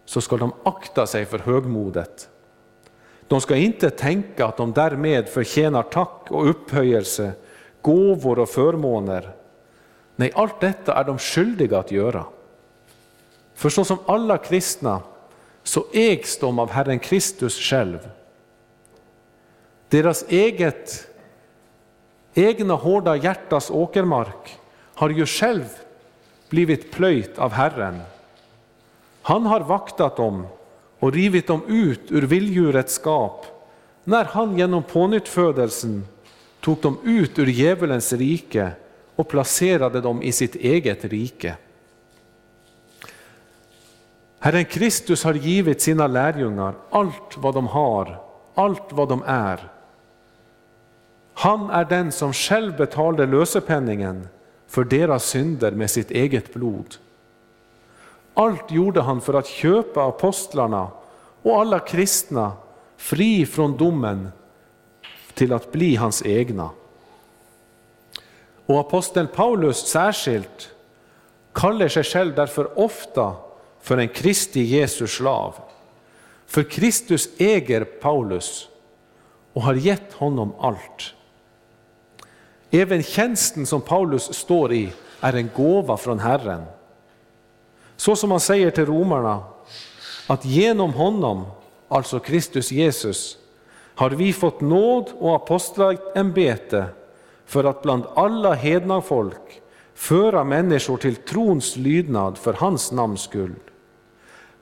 så 0.05 0.21
ska 0.21 0.37
de 0.37 0.53
akta 0.65 1.07
sig 1.07 1.25
för 1.25 1.39
högmodet. 1.39 2.29
De 3.29 3.41
ska 3.41 3.57
inte 3.57 3.91
tänka 3.91 4.47
att 4.47 4.57
de 4.57 4.73
därmed 4.73 5.29
förtjänar 5.29 5.83
tack 5.83 6.31
och 6.31 6.51
upphöjelse, 6.51 7.33
gåvor 7.83 8.39
och 8.39 8.49
förmåner. 8.49 9.35
Nej, 10.17 10.33
allt 10.35 10.61
detta 10.61 10.95
är 10.95 11.05
de 11.05 11.19
skyldiga 11.19 11.79
att 11.79 11.91
göra. 11.91 12.25
För 13.55 13.69
så 13.69 13.85
som 13.85 13.99
alla 14.07 14.39
kristna 14.39 15.01
så 15.63 15.85
ägs 15.93 16.39
de 16.39 16.59
av 16.59 16.71
Herren 16.71 16.99
Kristus 16.99 17.61
själv. 17.61 18.11
Deras 19.89 20.25
eget, 20.29 21.09
egna 22.37 22.75
hårda 22.75 23.17
hjärtas 23.17 23.71
åkermark 23.71 24.59
har 24.95 25.11
ju 25.11 25.27
själv 25.27 25.65
blivit 26.49 26.93
plöjt 26.93 27.39
av 27.39 27.53
Herren. 27.53 28.01
Han 29.23 29.47
har 29.47 29.61
vaktat 29.61 30.17
dem 30.17 30.47
och 30.99 31.13
rivit 31.13 31.47
dem 31.47 31.63
ut 31.69 32.01
ur 32.09 32.23
vilddjurets 32.23 32.95
skap 32.95 33.47
när 34.05 34.25
han 34.25 34.59
genom 34.59 34.83
pånyttfödelsen 34.83 36.07
tog 36.61 36.79
dem 36.79 36.99
ut 37.05 37.39
ur 37.39 37.47
djävulens 37.47 38.13
rike 38.13 38.71
och 39.17 39.29
placerade 39.29 40.01
dem 40.01 40.23
i 40.23 40.33
sitt 40.33 40.55
eget 40.55 41.05
rike. 41.05 41.57
Herren 44.39 44.65
Kristus 44.65 45.25
har 45.25 45.35
givit 45.35 45.81
sina 45.81 46.07
lärjungar 46.07 46.75
allt 46.91 47.37
vad 47.37 47.55
de 47.55 47.67
har, 47.67 48.21
allt 48.55 48.93
vad 48.93 49.09
de 49.09 49.23
är. 49.27 49.76
Han 51.39 51.71
är 51.71 51.85
den 51.85 52.13
som 52.13 52.33
själv 52.33 52.77
betalade 52.77 53.27
lösepenningen 53.27 54.29
för 54.67 54.85
deras 54.85 55.25
synder 55.25 55.73
med 55.73 55.91
sitt 55.91 56.11
eget 56.11 56.55
blod. 56.55 56.97
Allt 58.35 58.71
gjorde 58.71 59.01
han 59.01 59.21
för 59.21 59.35
att 59.35 59.47
köpa 59.47 60.09
apostlarna 60.09 60.89
och 61.43 61.61
alla 61.61 61.79
kristna 61.79 62.53
fri 62.97 63.47
från 63.47 63.77
domen 63.77 64.29
till 65.35 65.53
att 65.53 65.73
bli 65.73 65.97
hans 65.97 66.27
egna. 66.27 66.71
Och 68.67 68.81
aposteln 68.81 69.29
Paulus 69.35 69.87
särskilt 69.87 70.71
kallar 71.53 71.89
sig 71.89 72.05
själv 72.05 72.35
därför 72.35 72.79
ofta 72.79 73.35
för 73.81 73.99
en 73.99 74.09
Kristi 74.09 74.61
Jesu 74.61 75.07
slav. 75.07 75.55
För 76.47 76.63
Kristus 76.63 77.29
äger 77.39 77.85
Paulus 77.85 78.69
och 79.53 79.63
har 79.63 79.75
gett 79.75 80.13
honom 80.13 80.53
allt. 80.61 81.13
Även 82.71 83.03
tjänsten 83.03 83.67
som 83.67 83.81
Paulus 83.81 84.35
står 84.35 84.73
i 84.73 84.93
är 85.21 85.33
en 85.33 85.51
gåva 85.57 85.97
från 85.97 86.19
Herren. 86.19 86.63
Så 87.97 88.17
som 88.17 88.31
han 88.31 88.41
säger 88.41 88.71
till 88.71 88.87
romarna, 88.87 89.45
att 90.27 90.45
genom 90.45 90.93
honom, 90.93 91.47
alltså 91.89 92.19
Kristus 92.19 92.73
Jesus, 92.73 93.39
har 93.95 94.11
vi 94.11 94.33
fått 94.33 94.61
nåd 94.61 95.11
och 95.19 95.37
apostlaämbete 95.37 96.87
för 97.47 97.65
att 97.65 97.83
bland 97.83 98.05
alla 98.15 98.55
hedna 98.55 99.01
folk 99.01 99.63
föra 99.95 100.45
människor 100.45 100.97
till 100.97 101.17
trons 101.17 101.77
lydnad 101.77 102.39
för 102.39 102.53
hans 102.53 102.93
namns 102.93 103.21
skull. 103.21 103.55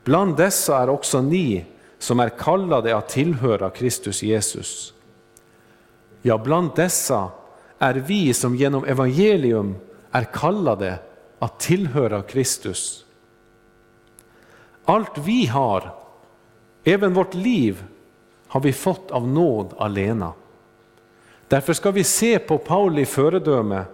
Bland 0.04 0.36
dessa 0.36 0.78
är 0.78 0.88
också 0.88 1.22
ni 1.22 1.66
som 1.98 2.20
är 2.20 2.28
kallade 2.28 2.96
att 2.96 3.08
tillhöra 3.08 3.70
Kristus 3.70 4.22
Jesus. 4.22 4.94
Ja, 6.22 6.38
bland 6.38 6.70
dessa 6.76 7.30
är 7.84 7.94
vi 7.94 8.34
som 8.34 8.56
genom 8.56 8.84
evangelium 8.84 9.76
är 10.10 10.24
kallade 10.24 10.98
att 11.38 11.60
tillhöra 11.60 12.22
Kristus. 12.22 13.04
Allt 14.84 15.18
vi 15.18 15.46
har, 15.46 15.94
även 16.84 17.14
vårt 17.14 17.34
liv, 17.34 17.84
har 18.46 18.60
vi 18.60 18.72
fått 18.72 19.10
av 19.10 19.28
nåd 19.28 19.74
alena. 19.78 20.32
Därför 21.48 21.72
ska 21.72 21.90
vi 21.90 22.04
se 22.04 22.38
på 22.38 22.58
Pauli 22.58 23.04
föredöme 23.04 23.84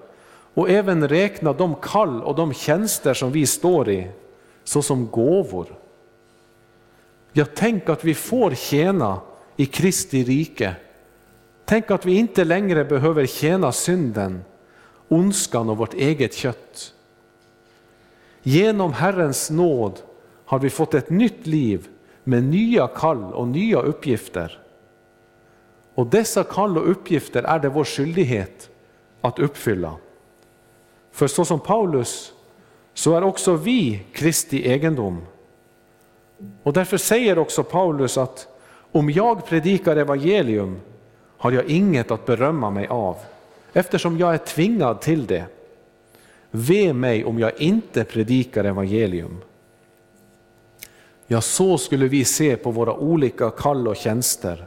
och 0.54 0.70
även 0.70 1.08
räkna 1.08 1.52
de 1.52 1.74
kall 1.74 2.22
och 2.22 2.34
de 2.34 2.52
tjänster 2.52 3.14
som 3.14 3.32
vi 3.32 3.46
står 3.46 3.88
i 3.88 4.10
såsom 4.64 5.06
gåvor. 5.06 5.78
Jag 7.32 7.54
tänk 7.54 7.88
att 7.88 8.04
vi 8.04 8.14
får 8.14 8.54
tjäna 8.54 9.20
i 9.56 9.66
Kristi 9.66 10.24
rike. 10.24 10.76
Tänk 11.70 11.90
att 11.90 12.06
vi 12.06 12.18
inte 12.18 12.44
längre 12.44 12.84
behöver 12.84 13.26
tjäna 13.26 13.72
synden, 13.72 14.44
ondskan 15.08 15.68
och 15.68 15.76
vårt 15.76 15.94
eget 15.94 16.34
kött. 16.34 16.94
Genom 18.42 18.92
Herrens 18.92 19.50
nåd 19.50 20.00
har 20.44 20.58
vi 20.58 20.70
fått 20.70 20.94
ett 20.94 21.10
nytt 21.10 21.46
liv 21.46 21.88
med 22.24 22.44
nya 22.44 22.86
kall 22.86 23.32
och 23.32 23.48
nya 23.48 23.80
uppgifter. 23.80 24.58
Och 25.94 26.06
dessa 26.06 26.44
kall 26.44 26.78
och 26.78 26.90
uppgifter 26.90 27.42
är 27.42 27.58
det 27.58 27.68
vår 27.68 27.84
skyldighet 27.84 28.70
att 29.20 29.38
uppfylla. 29.38 29.96
För 31.12 31.26
så 31.26 31.44
som 31.44 31.60
Paulus 31.60 32.32
så 32.94 33.16
är 33.16 33.22
också 33.22 33.54
vi 33.54 34.02
Kristi 34.12 34.68
egendom. 34.68 35.26
Och 36.62 36.72
därför 36.72 36.96
säger 36.96 37.38
också 37.38 37.62
Paulus 37.62 38.18
att 38.18 38.48
om 38.92 39.10
jag 39.10 39.46
predikar 39.46 39.96
evangelium 39.96 40.80
har 41.40 41.52
jag 41.52 41.64
inget 41.64 42.10
att 42.10 42.26
berömma 42.26 42.70
mig 42.70 42.86
av, 42.86 43.16
eftersom 43.72 44.18
jag 44.18 44.34
är 44.34 44.38
tvingad 44.38 45.00
till 45.00 45.26
det. 45.26 45.44
Ve 46.50 46.92
mig 46.92 47.24
om 47.24 47.38
jag 47.38 47.60
inte 47.60 48.04
predikar 48.04 48.64
evangelium. 48.64 49.40
Ja, 51.26 51.40
så 51.40 51.78
skulle 51.78 52.08
vi 52.08 52.24
se 52.24 52.56
på 52.56 52.70
våra 52.70 52.94
olika 52.94 53.50
kall 53.50 53.88
och 53.88 53.96
tjänster, 53.96 54.66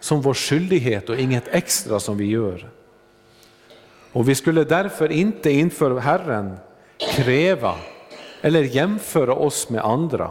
som 0.00 0.20
vår 0.20 0.34
skyldighet 0.34 1.08
och 1.08 1.16
inget 1.16 1.48
extra 1.48 2.00
som 2.00 2.18
vi 2.18 2.26
gör. 2.26 2.70
Och 4.12 4.28
vi 4.28 4.34
skulle 4.34 4.64
därför 4.64 5.12
inte 5.12 5.50
inför 5.50 5.98
Herren 5.98 6.56
kräva 6.98 7.74
eller 8.40 8.62
jämföra 8.62 9.34
oss 9.34 9.70
med 9.70 9.84
andra. 9.84 10.30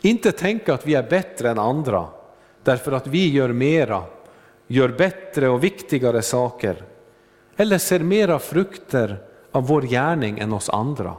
Inte 0.00 0.32
tänka 0.32 0.74
att 0.74 0.86
vi 0.86 0.94
är 0.94 1.10
bättre 1.10 1.50
än 1.50 1.58
andra 1.58 2.08
därför 2.62 2.92
att 2.92 3.06
vi 3.06 3.28
gör 3.28 3.52
mera, 3.52 4.02
gör 4.66 4.88
bättre 4.88 5.48
och 5.48 5.64
viktigare 5.64 6.22
saker 6.22 6.84
eller 7.56 7.78
ser 7.78 8.00
mera 8.00 8.38
frukter 8.38 9.18
av 9.52 9.66
vår 9.66 9.82
gärning 9.82 10.38
än 10.38 10.52
oss 10.52 10.70
andra. 10.70 11.16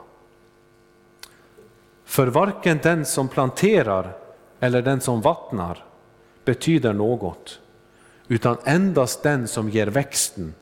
För 2.05 2.27
varken 2.27 2.79
den 2.83 3.05
som 3.05 3.27
planterar 3.27 4.17
eller 4.59 4.81
den 4.81 5.01
som 5.01 5.21
vattnar 5.21 5.85
betyder 6.45 6.93
något, 6.93 7.59
utan 8.27 8.57
endast 8.63 9.23
den 9.23 9.47
som 9.47 9.69
ger 9.69 9.87
växten, 9.87 10.53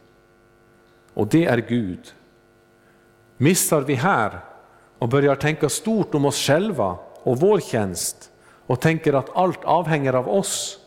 och 1.14 1.28
det 1.28 1.46
är 1.46 1.58
Gud. 1.58 2.14
Missar 3.38 3.82
vi 3.82 3.96
här 3.96 4.40
och 5.00 5.10
börjar 5.10 5.36
tänka 5.36 5.70
stort 5.70 6.16
om 6.16 6.26
oss 6.26 6.38
själva 6.38 6.98
och 7.24 7.40
vår 7.40 7.60
tjänst 7.60 8.32
och 8.66 8.82
tänker 8.82 9.14
att 9.14 9.36
allt 9.38 9.64
avhänger 9.64 10.14
av 10.14 10.30
oss, 10.30 10.80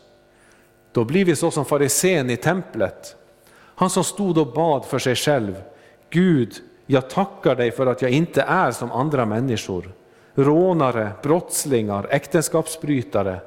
då 0.91 1.03
blir 1.03 1.25
vi 1.25 1.35
så 1.35 1.51
som 1.51 1.65
farisén 1.65 2.29
i 2.29 2.37
templet. 2.37 3.15
Han 3.55 3.89
som 3.89 4.03
stod 4.03 4.37
och 4.37 4.53
bad 4.53 4.85
för 4.85 4.99
sig 4.99 5.15
själv. 5.15 5.63
Gud, 6.09 6.53
jag 6.85 7.09
tackar 7.09 7.55
dig 7.55 7.71
för 7.71 7.87
att 7.87 8.01
jag 8.01 8.11
inte 8.11 8.41
är 8.41 8.71
som 8.71 8.91
andra 8.91 9.25
människor. 9.25 9.91
Rånare, 10.35 11.11
brottslingar, 11.23 12.07
äktenskapsbrytare 12.09 13.39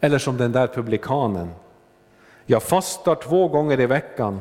eller 0.00 0.18
som 0.18 0.36
den 0.36 0.52
där 0.52 0.66
publikanen. 0.66 1.50
Jag 2.46 2.62
fastar 2.62 3.14
två 3.14 3.48
gånger 3.48 3.80
i 3.80 3.86
veckan. 3.86 4.40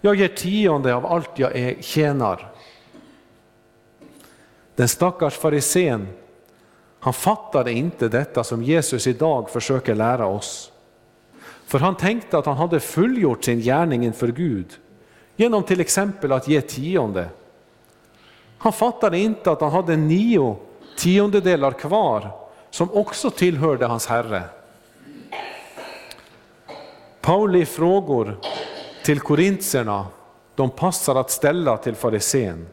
Jag 0.00 0.14
ger 0.14 0.28
tionde 0.28 0.94
av 0.94 1.06
allt 1.06 1.38
jag 1.38 1.56
är, 1.56 1.82
tjänar. 1.82 2.52
Den 4.74 4.88
stackars 4.88 5.34
farisén 5.34 6.08
han 7.06 7.12
fattade 7.12 7.72
inte 7.72 8.08
detta 8.08 8.44
som 8.44 8.62
Jesus 8.62 9.06
idag 9.06 9.50
försöker 9.50 9.94
lära 9.94 10.26
oss. 10.26 10.72
För 11.66 11.78
han 11.78 11.96
tänkte 11.96 12.38
att 12.38 12.46
han 12.46 12.56
hade 12.56 12.80
fullgjort 12.80 13.44
sin 13.44 13.60
gärning 13.60 14.04
inför 14.04 14.28
Gud 14.28 14.66
genom 15.36 15.62
till 15.62 15.80
exempel 15.80 16.32
att 16.32 16.48
ge 16.48 16.60
tionde. 16.60 17.28
Han 18.58 18.72
fattade 18.72 19.18
inte 19.18 19.50
att 19.50 19.60
han 19.60 19.70
hade 19.70 19.96
nio 19.96 20.56
tiondedelar 20.98 21.72
kvar 21.72 22.30
som 22.70 22.92
också 22.92 23.30
tillhörde 23.30 23.86
hans 23.86 24.06
Herre. 24.06 24.42
Pauli 27.20 27.66
frågor 27.66 28.36
till 29.04 29.20
korintierna, 29.20 30.06
de 30.54 30.70
passar 30.70 31.14
att 31.14 31.30
ställa 31.30 31.76
till 31.76 31.94
farisén 31.94 32.68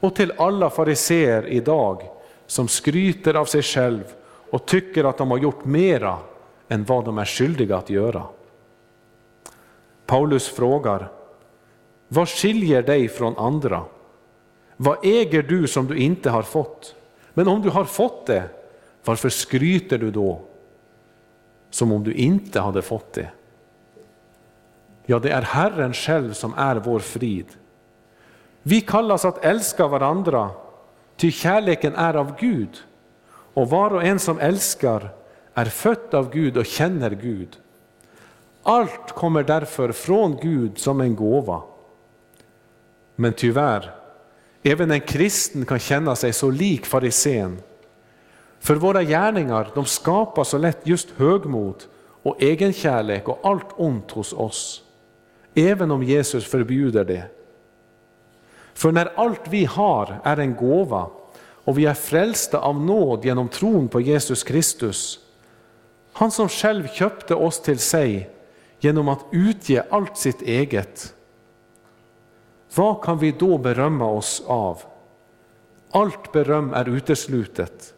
och 0.00 0.14
till 0.14 0.32
alla 0.38 0.70
fariseer 0.70 1.46
idag 1.46 2.02
som 2.46 2.68
skryter 2.68 3.34
av 3.34 3.44
sig 3.44 3.62
själv 3.62 4.04
och 4.50 4.66
tycker 4.66 5.04
att 5.04 5.18
de 5.18 5.30
har 5.30 5.38
gjort 5.38 5.64
mera 5.64 6.18
än 6.70 6.84
vad 6.84 7.04
de 7.04 7.18
är 7.18 7.24
skyldiga 7.24 7.76
att 7.76 7.90
göra. 7.90 8.24
Paulus 10.06 10.48
frågar, 10.48 11.08
vad 12.08 12.28
skiljer 12.28 12.82
dig 12.82 13.08
från 13.08 13.38
andra? 13.38 13.84
Vad 14.76 14.98
äger 15.02 15.42
du 15.42 15.66
som 15.66 15.86
du 15.86 15.96
inte 15.96 16.30
har 16.30 16.42
fått? 16.42 16.94
Men 17.34 17.48
om 17.48 17.62
du 17.62 17.70
har 17.70 17.84
fått 17.84 18.26
det, 18.26 18.48
varför 19.04 19.28
skryter 19.28 19.98
du 19.98 20.10
då 20.10 20.40
som 21.70 21.92
om 21.92 22.04
du 22.04 22.14
inte 22.14 22.60
hade 22.60 22.82
fått 22.82 23.12
det? 23.12 23.30
Ja, 25.06 25.18
det 25.18 25.30
är 25.30 25.42
Herren 25.42 25.92
själv 25.92 26.32
som 26.32 26.54
är 26.56 26.76
vår 26.76 26.98
frid. 26.98 27.46
Vi 28.62 28.80
kallas 28.80 29.24
att 29.24 29.44
älska 29.44 29.86
varandra 29.86 30.50
Ty 31.20 31.30
kärleken 31.30 31.94
är 31.94 32.14
av 32.14 32.36
Gud 32.38 32.76
och 33.54 33.70
var 33.70 33.90
och 33.90 34.04
en 34.04 34.18
som 34.18 34.38
älskar 34.38 35.10
är 35.54 35.64
född 35.64 36.14
av 36.14 36.32
Gud 36.32 36.56
och 36.56 36.66
känner 36.66 37.10
Gud. 37.10 37.58
Allt 38.62 39.12
kommer 39.12 39.42
därför 39.42 39.92
från 39.92 40.36
Gud 40.42 40.78
som 40.78 41.00
en 41.00 41.16
gåva. 41.16 41.62
Men 43.16 43.32
tyvärr, 43.32 43.94
även 44.62 44.90
en 44.90 45.00
kristen 45.00 45.64
kan 45.64 45.78
känna 45.78 46.16
sig 46.16 46.32
så 46.32 46.50
lik 46.50 46.86
farisén. 46.86 47.62
För 48.60 48.74
våra 48.74 49.02
gärningar 49.02 49.70
de 49.74 49.84
skapar 49.84 50.44
så 50.44 50.58
lätt 50.58 50.86
just 50.86 51.10
högmod 51.10 51.84
och 52.22 52.42
egenkärlek 52.42 53.28
och 53.28 53.38
allt 53.42 53.68
ont 53.76 54.10
hos 54.10 54.32
oss. 54.32 54.82
Även 55.54 55.90
om 55.90 56.02
Jesus 56.02 56.44
förbjuder 56.44 57.04
det. 57.04 57.24
För 58.74 58.92
när 58.92 59.12
allt 59.16 59.48
vi 59.48 59.64
har 59.64 60.20
är 60.24 60.36
en 60.36 60.54
gåva 60.54 61.10
och 61.64 61.78
vi 61.78 61.86
är 61.86 61.94
frälsta 61.94 62.58
av 62.58 62.80
nåd 62.80 63.24
genom 63.24 63.48
tron 63.48 63.88
på 63.88 64.00
Jesus 64.00 64.42
Kristus, 64.44 65.18
han 66.12 66.30
som 66.30 66.48
själv 66.48 66.88
köpte 66.88 67.34
oss 67.34 67.62
till 67.62 67.78
sig 67.78 68.30
genom 68.80 69.08
att 69.08 69.24
utge 69.32 69.84
allt 69.90 70.16
sitt 70.16 70.42
eget. 70.42 71.14
Vad 72.74 73.02
kan 73.02 73.18
vi 73.18 73.32
då 73.32 73.58
berömma 73.58 74.10
oss 74.10 74.42
av? 74.46 74.82
Allt 75.90 76.32
beröm 76.32 76.72
är 76.74 76.88
uteslutet. 76.88 77.94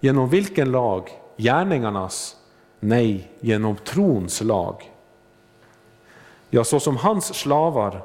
Genom 0.00 0.28
vilken 0.28 0.72
lag? 0.72 1.10
Gärningarnas? 1.36 2.36
Nej, 2.80 3.32
genom 3.40 3.76
trons 3.76 4.40
lag. 4.40 4.92
Ja, 6.50 6.64
så 6.64 6.80
som 6.80 6.96
hans 6.96 7.34
slavar 7.34 8.02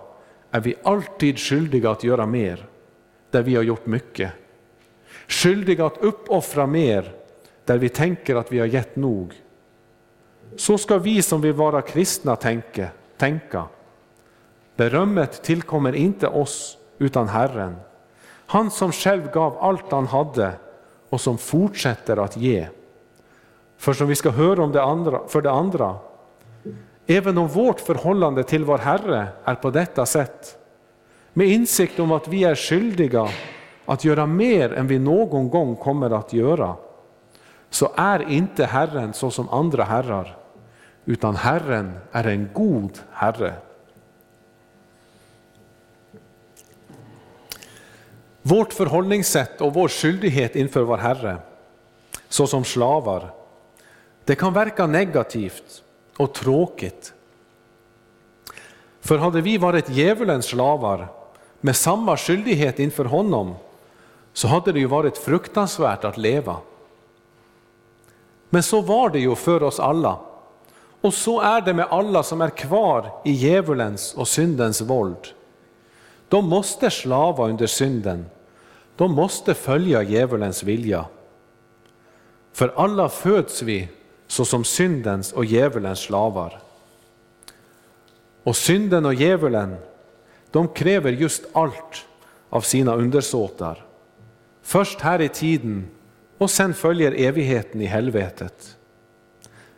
är 0.51 0.59
vi 0.59 0.75
alltid 0.83 1.39
skyldiga 1.39 1.91
att 1.91 2.03
göra 2.03 2.25
mer, 2.25 2.65
där 3.31 3.43
vi 3.43 3.55
har 3.55 3.63
gjort 3.63 3.85
mycket. 3.85 4.31
Skyldiga 5.27 5.85
att 5.85 5.97
uppoffra 5.97 6.67
mer, 6.67 7.16
där 7.67 7.77
vi 7.77 7.89
tänker 7.89 8.35
att 8.35 8.51
vi 8.51 8.59
har 8.59 8.65
gett 8.65 8.95
nog. 8.95 9.33
Så 10.55 10.77
ska 10.77 10.97
vi 10.97 11.21
som 11.21 11.41
vill 11.41 11.53
vara 11.53 11.81
kristna 11.81 12.35
tänka. 12.35 12.87
tänka. 13.17 13.63
Berömmet 14.75 15.43
tillkommer 15.43 15.95
inte 15.95 16.27
oss, 16.27 16.77
utan 16.97 17.27
Herren. 17.27 17.75
Han 18.45 18.71
som 18.71 18.91
själv 18.91 19.31
gav 19.31 19.57
allt 19.57 19.91
han 19.91 20.07
hade 20.07 20.51
och 21.09 21.21
som 21.21 21.37
fortsätter 21.37 22.17
att 22.17 22.37
ge. 22.37 22.67
För 23.77 23.93
som 23.93 24.07
vi 24.07 24.15
ska 24.15 24.29
höra 24.29 24.63
om 24.63 24.71
det 24.71 24.83
andra, 24.83 25.27
för 25.27 25.41
det 25.41 25.51
andra, 25.51 25.95
även 27.07 27.37
om 27.37 27.47
vårt 27.47 27.79
förhållande 27.79 28.43
till 28.43 28.63
vår 28.63 28.77
Herre 28.77 29.27
är 29.43 29.55
på 29.55 29.69
detta 29.69 30.05
sätt, 30.05 30.57
med 31.33 31.47
insikt 31.47 31.99
om 31.99 32.11
att 32.11 32.27
vi 32.27 32.43
är 32.43 32.55
skyldiga 32.55 33.29
att 33.85 34.05
göra 34.05 34.25
mer 34.25 34.73
än 34.73 34.87
vi 34.87 34.99
någon 34.99 35.49
gång 35.49 35.75
kommer 35.75 36.09
att 36.09 36.33
göra, 36.33 36.75
så 37.69 37.91
är 37.95 38.29
inte 38.29 38.65
Herren 38.65 39.13
så 39.13 39.31
som 39.31 39.49
andra 39.49 39.83
herrar, 39.83 40.37
utan 41.05 41.35
Herren 41.35 41.99
är 42.11 42.27
en 42.27 42.49
god 42.53 42.99
Herre. 43.11 43.53
Vårt 48.41 48.73
förhållningssätt 48.73 49.61
och 49.61 49.73
vår 49.73 49.87
skyldighet 49.87 50.55
inför 50.55 50.81
vår 50.81 50.97
Herre, 50.97 51.37
såsom 52.29 52.63
slavar, 52.63 53.31
det 54.25 54.35
kan 54.35 54.53
verka 54.53 54.87
negativt 54.87 55.83
och 56.17 56.33
tråkigt. 56.33 57.13
För 59.01 59.17
hade 59.17 59.41
vi 59.41 59.57
varit 59.57 59.89
djävulens 59.89 60.45
slavar 60.45 61.07
med 61.61 61.75
samma 61.75 62.17
skyldighet 62.17 62.79
inför 62.79 63.05
honom, 63.05 63.55
så 64.33 64.47
hade 64.47 64.71
det 64.71 64.79
ju 64.79 64.85
varit 64.85 65.17
fruktansvärt 65.17 66.03
att 66.03 66.17
leva. 66.17 66.57
Men 68.49 68.63
så 68.63 68.81
var 68.81 69.09
det 69.09 69.19
ju 69.19 69.35
för 69.35 69.63
oss 69.63 69.79
alla. 69.79 70.19
Och 71.01 71.13
så 71.13 71.41
är 71.41 71.61
det 71.61 71.73
med 71.73 71.87
alla 71.89 72.23
som 72.23 72.41
är 72.41 72.49
kvar 72.49 73.11
i 73.25 73.31
djävulens 73.31 74.13
och 74.13 74.27
syndens 74.27 74.81
våld. 74.81 75.27
De 76.27 76.49
måste 76.49 76.89
slava 76.89 77.47
under 77.47 77.67
synden. 77.67 78.25
De 78.95 79.11
måste 79.11 79.53
följa 79.53 80.03
djävulens 80.03 80.63
vilja. 80.63 81.05
För 82.53 82.73
alla 82.75 83.09
föds 83.09 83.61
vi 83.61 83.89
såsom 84.27 84.63
syndens 84.63 85.33
och 85.33 85.45
djävulens 85.45 85.99
slavar. 85.99 86.59
Och 88.43 88.55
synden 88.55 89.05
och 89.05 89.13
djävulen, 89.13 89.75
de 90.51 90.67
kräver 90.67 91.11
just 91.11 91.43
allt 91.53 92.05
av 92.49 92.61
sina 92.61 92.95
undersåtar. 92.95 93.85
Först 94.61 95.01
här 95.01 95.21
i 95.21 95.29
tiden 95.29 95.87
och 96.37 96.49
sen 96.49 96.73
följer 96.73 97.11
evigheten 97.11 97.81
i 97.81 97.85
helvetet. 97.85 98.77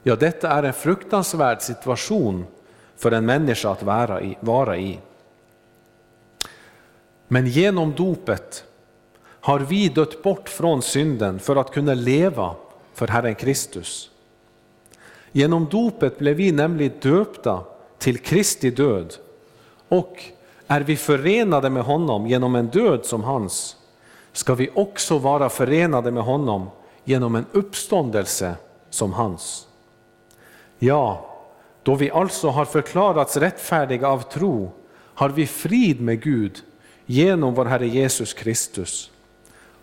Ja, 0.04 0.16
detta 0.16 0.50
är 0.50 0.64
en 0.64 0.74
fruktansvärd 0.74 1.62
situation 1.62 2.46
för 2.98 3.12
en 3.12 3.26
människa 3.26 3.70
att 3.72 3.84
vara 3.84 4.22
i. 4.22 4.38
Vara 4.40 4.78
i. 4.78 5.00
Men 7.28 7.48
genom 7.48 7.94
dopet 7.94 8.64
har 9.22 9.60
vi 9.60 9.90
dött 9.90 10.24
bort 10.24 10.50
från 10.50 10.82
synden 10.82 11.40
för 11.40 11.56
att 11.56 11.72
kunna 11.72 11.94
leva 11.94 12.56
för 12.94 13.08
Herren 13.08 13.36
Kristus. 13.36 14.12
Genom 15.32 15.66
dopet 15.66 16.20
blev 16.20 16.36
vi 16.36 16.52
nämligen 16.52 16.94
döpta 17.02 17.64
till 17.98 18.18
Kristi 18.18 18.72
död 18.72 19.16
och 19.88 20.24
är 20.68 20.82
vi 20.82 20.96
förenade 20.96 21.70
med 21.70 21.84
honom 21.84 22.28
genom 22.28 22.56
en 22.56 22.68
död 22.68 23.06
som 23.06 23.24
hans, 23.24 23.78
ska 24.32 24.56
vi 24.56 24.70
också 24.76 25.18
vara 25.18 25.50
förenade 25.50 26.12
med 26.12 26.24
honom 26.24 26.70
genom 27.04 27.36
en 27.36 27.46
uppståndelse 27.52 28.56
som 28.90 29.14
hans. 29.14 29.68
Ja, 30.80 31.26
då 31.84 31.96
vi 31.96 32.12
alltså 32.12 32.50
har 32.50 32.66
förklarats 32.66 33.38
rättfärdiga 33.38 34.08
av 34.08 34.22
tro 34.22 34.72
har 34.92 35.30
vi 35.30 35.48
frid 35.48 36.02
med 36.02 36.22
Gud 36.22 36.58
genom 37.06 37.54
vår 37.54 37.66
Herre 37.66 37.88
Jesus 37.88 38.34
Kristus. 38.34 39.12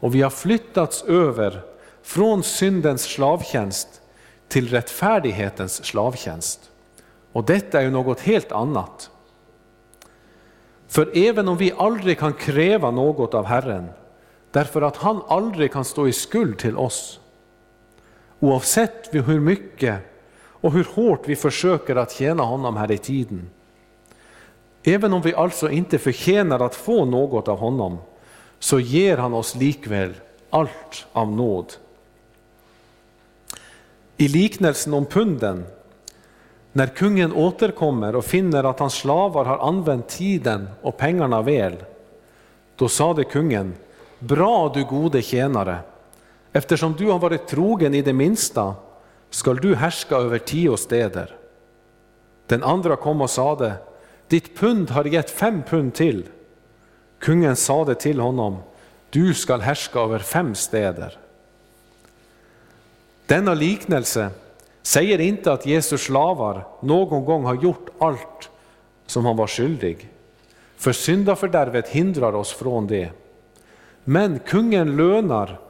Och 0.01 0.15
vi 0.15 0.23
har 0.23 0.31
flyttats 0.31 1.03
över 1.03 1.63
från 2.03 2.43
syndens 2.43 3.03
slavtjänst 3.03 4.01
till 4.49 4.69
rättfärdighetens 4.69 5.85
slavtjänst. 5.85 6.71
Och 7.33 7.45
detta 7.45 7.79
är 7.79 7.85
ju 7.85 7.91
något 7.91 8.21
helt 8.21 8.53
annat. 8.53 9.11
För 10.89 11.11
även 11.15 11.49
om 11.49 11.57
vi 11.57 11.73
aldrig 11.79 12.19
kan 12.19 12.33
kräva 12.33 12.91
något 12.91 13.35
av 13.35 13.45
Herren, 13.45 13.89
därför 14.57 14.83
att 14.83 14.97
han 14.97 15.23
aldrig 15.29 15.73
kan 15.73 15.85
stå 15.85 16.09
i 16.09 16.13
skuld 16.13 16.59
till 16.59 16.77
oss, 16.77 17.21
oavsett 18.41 19.15
hur 19.15 19.41
mycket 19.41 19.99
och 20.39 20.73
hur 20.73 20.87
hårt 20.95 21.29
vi 21.29 21.37
försöker 21.37 21.97
att 21.97 22.13
tjäna 22.13 22.43
honom 22.43 22.77
här 22.77 22.91
i 22.91 22.99
tiden. 22.99 23.51
Även 24.83 25.13
om 25.13 25.23
vi 25.23 25.35
alltså 25.35 25.71
inte 25.71 25.99
förtjänar 25.99 26.61
att 26.61 26.75
få 26.75 27.05
något 27.05 27.49
av 27.49 27.59
honom, 27.59 27.99
så 28.59 28.81
ger 28.81 29.17
han 29.17 29.35
oss 29.35 29.55
likväl 29.55 30.15
allt 30.51 31.07
av 31.13 31.33
nåd. 31.33 31.73
I 34.17 34.29
liknelsen 34.29 34.95
om 34.95 35.07
punden, 35.07 35.67
när 36.73 36.87
kungen 36.87 37.33
återkommer 37.33 38.17
och 38.17 38.25
finner 38.25 38.65
att 38.65 38.79
hans 38.79 38.95
slavar 38.95 39.45
har 39.45 39.59
använt 39.59 40.09
tiden 40.09 40.69
och 40.83 40.97
pengarna 40.97 41.43
väl, 41.43 41.77
då 42.77 42.89
sade 42.89 43.25
kungen, 43.25 43.75
bra 44.19 44.73
du 44.75 44.85
gode 44.85 45.23
tjänare, 45.23 45.79
eftersom 46.53 46.95
du 46.99 47.11
har 47.11 47.19
varit 47.19 47.49
trogen 47.49 47.95
i 47.95 48.03
det 48.03 48.13
minsta 48.13 48.75
skall 49.31 49.57
du 49.57 49.75
härska 49.75 50.17
över 50.17 50.39
tio 50.39 50.77
städer. 50.77 51.37
Den 52.47 52.63
andra 52.63 52.97
kom 52.97 53.21
och 53.21 53.31
sade, 53.31 53.73
ditt 54.29 54.59
pund 54.59 54.91
har 54.91 55.05
gett 55.05 55.31
fem 55.31 55.63
pund 55.63 55.95
till. 55.95 56.27
Kungen 57.19 57.57
sade 57.57 57.95
till 57.95 58.21
honom, 58.21 58.57
du 59.11 59.35
skall 59.35 59.61
härska 59.61 60.01
över 60.01 60.19
fem 60.19 60.55
städer. 60.55 61.19
Denna 63.27 63.55
liknelse 63.55 64.31
säger 64.83 65.21
inte 65.21 65.53
att 65.53 65.67
Jesus 65.67 66.03
slavar 66.03 66.67
någon 66.81 67.25
gång 67.25 67.45
har 67.45 67.55
gjort 67.55 67.89
allt 67.99 68.51
som 69.07 69.27
han 69.27 69.37
var 69.37 69.47
skyldig. 69.47 70.09
För 70.77 70.93
syndafördärvet 70.93 71.89
hindrar 71.89 72.33
oss 72.33 72.53
från 72.53 72.87
det. 72.87 73.11
Men 74.09 74.39
kungen 74.39 74.97
lönar 74.97 75.61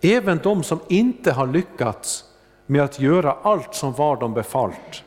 även 0.00 0.40
de 0.42 0.62
som 0.62 0.80
inte 0.88 1.32
har 1.32 1.46
lyckats 1.46 2.24
med 2.66 2.82
att 2.82 3.00
göra 3.00 3.36
allt 3.42 3.74
som 3.74 3.92
var 3.92 4.16
dem 4.16 4.34
befallt. 4.34 5.02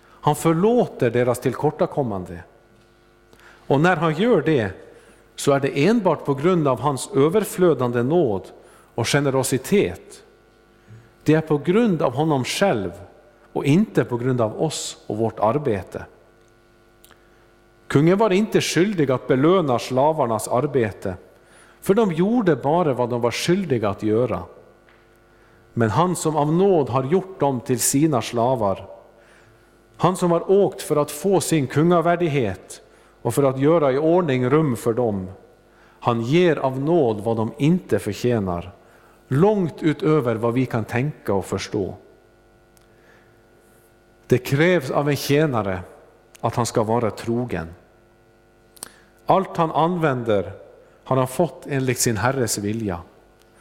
Han 0.00 0.36
förlåter 0.36 1.10
deras 1.10 1.38
tillkortakommande. 1.38 2.42
Och 3.66 3.80
när 3.80 3.96
han 3.96 4.14
gör 4.14 4.42
det 4.42 4.70
så 5.36 5.52
är 5.52 5.60
det 5.60 5.86
enbart 5.86 6.24
på 6.24 6.34
grund 6.34 6.68
av 6.68 6.80
hans 6.80 7.10
överflödande 7.14 8.02
nåd 8.02 8.42
och 8.94 9.08
generositet. 9.08 10.22
Det 11.24 11.34
är 11.34 11.40
på 11.40 11.58
grund 11.58 12.02
av 12.02 12.14
honom 12.14 12.44
själv 12.44 12.92
och 13.52 13.64
inte 13.64 14.04
på 14.04 14.16
grund 14.16 14.40
av 14.40 14.62
oss 14.62 14.96
och 15.06 15.16
vårt 15.16 15.40
arbete. 15.40 16.04
Kungen 17.86 18.18
var 18.18 18.30
inte 18.30 18.60
skyldig 18.60 19.10
att 19.10 19.28
belöna 19.28 19.78
slavarnas 19.78 20.48
arbete, 20.48 21.14
för 21.84 21.94
de 21.94 22.12
gjorde 22.12 22.56
bara 22.56 22.92
vad 22.92 23.10
de 23.10 23.20
var 23.20 23.30
skyldiga 23.30 23.88
att 23.88 24.02
göra. 24.02 24.42
Men 25.72 25.90
han 25.90 26.16
som 26.16 26.36
av 26.36 26.52
nåd 26.52 26.88
har 26.88 27.04
gjort 27.04 27.40
dem 27.40 27.60
till 27.60 27.80
sina 27.80 28.22
slavar, 28.22 28.88
han 29.96 30.16
som 30.16 30.30
har 30.30 30.50
åkt 30.50 30.82
för 30.82 30.96
att 30.96 31.10
få 31.10 31.40
sin 31.40 31.66
kungavärdighet 31.66 32.82
och 33.22 33.34
för 33.34 33.42
att 33.42 33.58
göra 33.58 33.92
i 33.92 33.98
ordning 33.98 34.50
rum 34.50 34.76
för 34.76 34.92
dem, 34.92 35.28
han 36.00 36.20
ger 36.20 36.56
av 36.56 36.80
nåd 36.80 37.20
vad 37.24 37.36
de 37.36 37.52
inte 37.58 37.98
förtjänar 37.98 38.72
långt 39.28 39.82
utöver 39.82 40.34
vad 40.34 40.54
vi 40.54 40.66
kan 40.66 40.84
tänka 40.84 41.34
och 41.34 41.44
förstå. 41.44 41.94
Det 44.26 44.38
krävs 44.38 44.90
av 44.90 45.08
en 45.08 45.16
tjänare 45.16 45.80
att 46.40 46.54
han 46.54 46.66
ska 46.66 46.82
vara 46.82 47.10
trogen. 47.10 47.66
Allt 49.26 49.56
han 49.56 49.70
använder 49.70 50.63
har 51.04 51.16
han 51.16 51.28
fått 51.28 51.66
enligt 51.66 51.98
sin 51.98 52.16
Herres 52.16 52.58
vilja. 52.58 53.00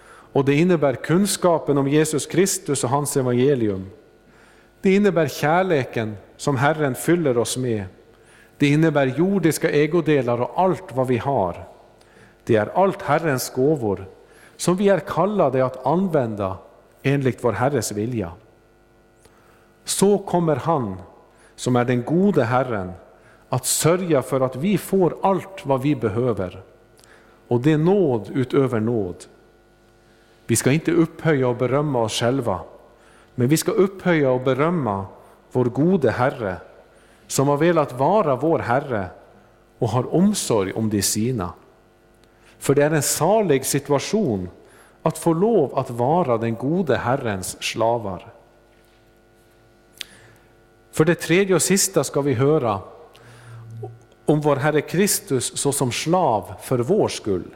Och 0.06 0.46
det 0.46 0.56
innebär 0.56 0.96
kunskapen 0.96 1.78
om 1.78 1.88
Jesus 1.88 2.26
Kristus 2.26 2.84
och 2.84 2.90
hans 2.90 3.18
evangelium. 3.18 3.90
Det 4.82 4.96
innebär 4.96 5.28
kärleken 5.28 6.18
som 6.38 6.58
Herren 6.58 6.96
fyller 6.96 7.38
oss 7.38 7.58
med. 7.58 7.84
Det 8.58 8.68
innebär 8.68 9.06
jordiska 9.06 9.70
ägodelar 9.70 10.42
och 10.42 10.52
allt 10.62 10.96
vad 10.96 11.08
vi 11.08 11.18
har. 11.18 11.68
Det 12.44 12.56
är 12.56 12.78
allt 12.84 13.02
Herrens 13.02 13.50
gåvor 13.50 14.06
som 14.58 14.76
vi 14.76 14.90
är 14.90 15.00
kallade 15.00 15.66
att 15.66 15.86
använda 15.86 16.58
enligt 17.02 17.44
vår 17.44 17.52
Herres 17.52 17.92
vilja. 17.92 18.32
Så 19.84 20.18
kommer 20.18 20.56
han, 20.56 20.96
som 21.56 21.76
är 21.76 21.86
den 21.86 22.04
gode 22.04 22.44
Herren, 22.44 22.92
att 23.50 23.66
sörja 23.66 24.22
för 24.22 24.42
att 24.42 24.56
vi 24.56 24.78
får 24.78 25.18
allt 25.22 25.66
vad 25.66 25.82
vi 25.82 25.96
behöver. 25.96 26.64
Och 27.48 27.62
det 27.62 27.72
är 27.72 27.78
nåd 27.78 28.32
utöver 28.34 28.80
nåd. 28.80 29.16
Vi 30.48 30.56
ska 30.56 30.72
inte 30.72 30.92
upphöja 30.92 31.48
och 31.48 31.56
berömma 31.56 32.02
oss 32.02 32.14
själva, 32.20 32.60
men 33.36 33.48
vi 33.48 33.58
ska 33.58 33.72
upphöja 33.72 34.32
och 34.32 34.42
berömma 34.42 35.06
vår 35.52 35.66
gode 35.66 36.12
Herre, 36.12 36.58
som 37.28 37.48
har 37.48 37.58
velat 37.58 37.94
vara 37.94 38.36
vår 38.36 38.60
Herre 38.60 39.08
och 39.80 39.90
har 39.90 40.16
omsorg 40.16 40.74
om 40.74 40.90
de 40.90 41.02
sina. 41.02 41.54
För 42.60 42.76
det 42.76 42.84
är 42.84 42.92
en 42.92 43.04
salig 43.04 43.66
situation 43.66 44.50
att 45.02 45.18
få 45.18 45.34
lov 45.34 45.78
att 45.80 45.90
vara 45.90 46.38
den 46.38 46.56
gode 46.56 46.98
Herrens 46.98 47.64
slavar. 47.64 48.34
För 50.92 51.06
det 51.06 51.16
tredje 51.16 51.56
och 51.56 51.62
sista 51.62 52.04
ska 52.04 52.22
vi 52.22 52.34
höra 52.34 52.80
om 54.26 54.42
vår 54.42 54.56
Herre 54.56 54.82
Kristus 54.82 55.58
såsom 55.58 55.92
slav 55.92 56.54
för 56.62 56.80
vår 56.80 57.08
skull. 57.08 57.56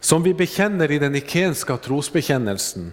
Som 0.00 0.22
vi 0.22 0.34
bekänner 0.34 0.90
i 0.90 0.98
den 0.98 1.14
ikenska 1.14 1.76
trosbekännelsen 1.76 2.92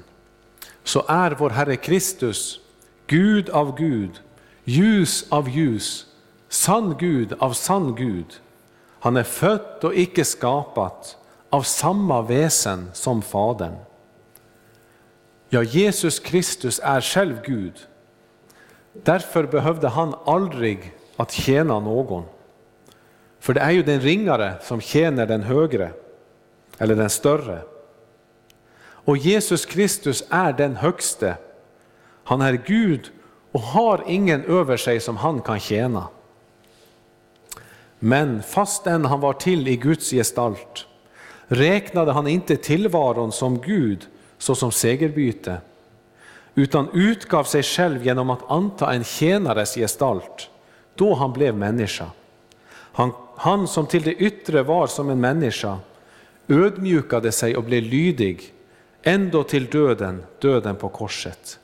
så 0.84 1.04
är 1.08 1.32
vår 1.32 1.50
Herre 1.50 1.76
Kristus 1.76 2.60
Gud 3.08 3.50
av 3.50 3.78
Gud, 3.78 4.22
ljus 4.64 5.26
av 5.30 5.50
ljus, 5.50 6.06
sann 6.50 6.96
Gud 7.00 7.34
av 7.40 7.54
sann 7.54 7.96
Gud. 7.96 8.26
Han 9.00 9.18
är 9.18 9.24
född 9.24 9.84
och 9.84 9.96
icke 9.96 10.26
skapat 10.26 11.18
av 11.50 11.62
samma 11.62 12.22
väsen 12.22 12.92
som 12.94 13.22
Fadern. 13.22 13.76
Ja, 15.50 15.64
Jesus 15.64 16.20
Kristus 16.20 16.80
är 16.84 17.02
själv 17.02 17.42
Gud. 17.46 17.74
Därför 18.94 19.44
behövde 19.44 19.88
han 19.88 20.16
aldrig 20.26 20.94
att 21.16 21.32
tjäna 21.32 21.80
någon. 21.80 22.24
För 23.40 23.54
det 23.54 23.62
är 23.62 23.72
ju 23.72 23.84
den 23.84 24.02
ringare 24.02 24.54
som 24.62 24.82
tjänar 24.82 25.26
den 25.26 25.44
högre, 25.44 25.92
eller 26.78 26.96
den 26.96 27.10
större. 27.10 27.62
Och 28.84 29.18
Jesus 29.18 29.66
Kristus 29.66 30.24
är 30.30 30.54
den 30.54 30.76
högste. 30.76 31.36
Han 32.24 32.42
är 32.42 32.54
Gud 32.54 33.12
och 33.52 33.62
har 33.62 34.04
ingen 34.08 34.44
över 34.44 34.78
sig 34.78 35.00
som 35.00 35.18
han 35.18 35.42
kan 35.42 35.60
tjäna. 35.60 36.08
Men 38.00 38.44
fastän 38.44 39.06
han 39.06 39.20
var 39.20 39.34
till 39.34 39.68
i 39.68 39.76
Guds 39.76 40.10
gestalt 40.10 40.88
räknade 41.48 42.12
han 42.12 42.28
inte 42.28 42.58
tillvaron 42.58 43.32
som 43.32 43.62
Gud 43.62 44.08
såsom 44.38 44.72
segerbyte, 44.72 45.58
utan 46.56 46.90
utgav 46.94 47.44
sig 47.44 47.64
själv 47.64 48.06
genom 48.06 48.30
att 48.30 48.52
anta 48.52 48.94
en 48.94 49.04
tjänares 49.04 49.76
gestalt, 49.76 50.50
då 50.96 51.14
han 51.14 51.34
blev 51.34 51.56
människa. 51.56 52.06
Han, 52.72 53.12
han 53.38 53.68
som 53.68 53.86
till 53.86 54.04
det 54.04 54.14
yttre 54.14 54.64
var 54.64 54.88
som 54.88 55.10
en 55.10 55.20
människa 55.20 55.78
ödmjukade 56.48 57.32
sig 57.32 57.58
och 57.58 57.64
blev 57.64 57.84
lydig, 57.84 58.54
ändå 59.04 59.44
till 59.44 59.66
döden, 59.66 60.24
döden 60.40 60.76
på 60.76 60.90
korset. 60.90 61.60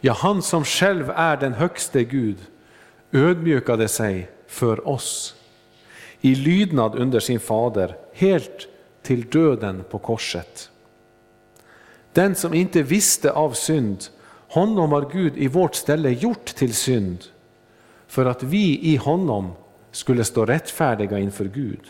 Ja, 0.00 0.12
han 0.12 0.42
som 0.42 0.64
själv 0.64 1.10
är 1.10 1.36
den 1.36 1.52
högste 1.52 2.04
Gud 2.04 2.36
ödmjukade 3.12 3.88
sig 3.88 4.30
för 4.46 4.88
oss 4.88 5.34
i 6.20 6.34
lydnad 6.34 6.94
under 6.94 7.20
sin 7.20 7.40
fader, 7.40 7.96
helt 8.12 8.68
till 9.02 9.30
döden 9.30 9.84
på 9.90 9.98
korset. 9.98 10.70
Den 12.12 12.34
som 12.34 12.54
inte 12.54 12.82
visste 12.82 13.32
av 13.32 13.52
synd, 13.52 14.04
honom 14.48 14.92
har 14.92 15.10
Gud 15.12 15.36
i 15.36 15.48
vårt 15.48 15.74
ställe 15.74 16.10
gjort 16.10 16.44
till 16.44 16.74
synd, 16.74 17.24
för 18.06 18.26
att 18.26 18.42
vi 18.42 18.78
i 18.82 18.96
honom 18.96 19.52
skulle 19.90 20.24
stå 20.24 20.46
rättfärdiga 20.46 21.18
inför 21.18 21.44
Gud. 21.44 21.80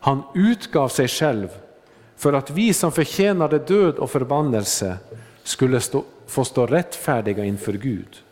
Han 0.00 0.22
utgav 0.34 0.88
sig 0.88 1.08
själv 1.08 1.48
för 2.16 2.32
att 2.32 2.50
vi 2.50 2.74
som 2.74 2.92
förtjänade 2.92 3.58
död 3.58 3.94
och 3.94 4.10
förbannelse 4.10 4.96
skulle 5.42 5.80
stå, 5.80 6.04
få 6.26 6.44
stå 6.44 6.66
rättfärdiga 6.66 7.44
inför 7.44 7.72
Gud. 7.72 8.22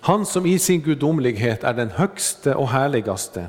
Han 0.00 0.26
som 0.26 0.46
i 0.46 0.58
sin 0.58 0.80
gudomlighet 0.80 1.64
är 1.64 1.74
den 1.74 1.90
högste 1.90 2.54
och 2.54 2.68
härligaste. 2.68 3.46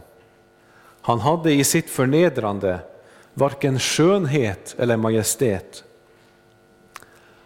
Han 1.02 1.20
hade 1.20 1.54
i 1.54 1.64
sitt 1.64 1.90
förnedrande 1.90 2.80
varken 3.40 3.80
skönhet 3.80 4.76
eller 4.78 4.98
majestät. 4.98 5.84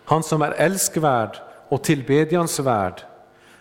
Han 0.05 0.23
som 0.23 0.41
är 0.41 0.51
älskvärd 0.51 1.37
och 1.69 1.83
tillbedjansvärd 1.83 3.01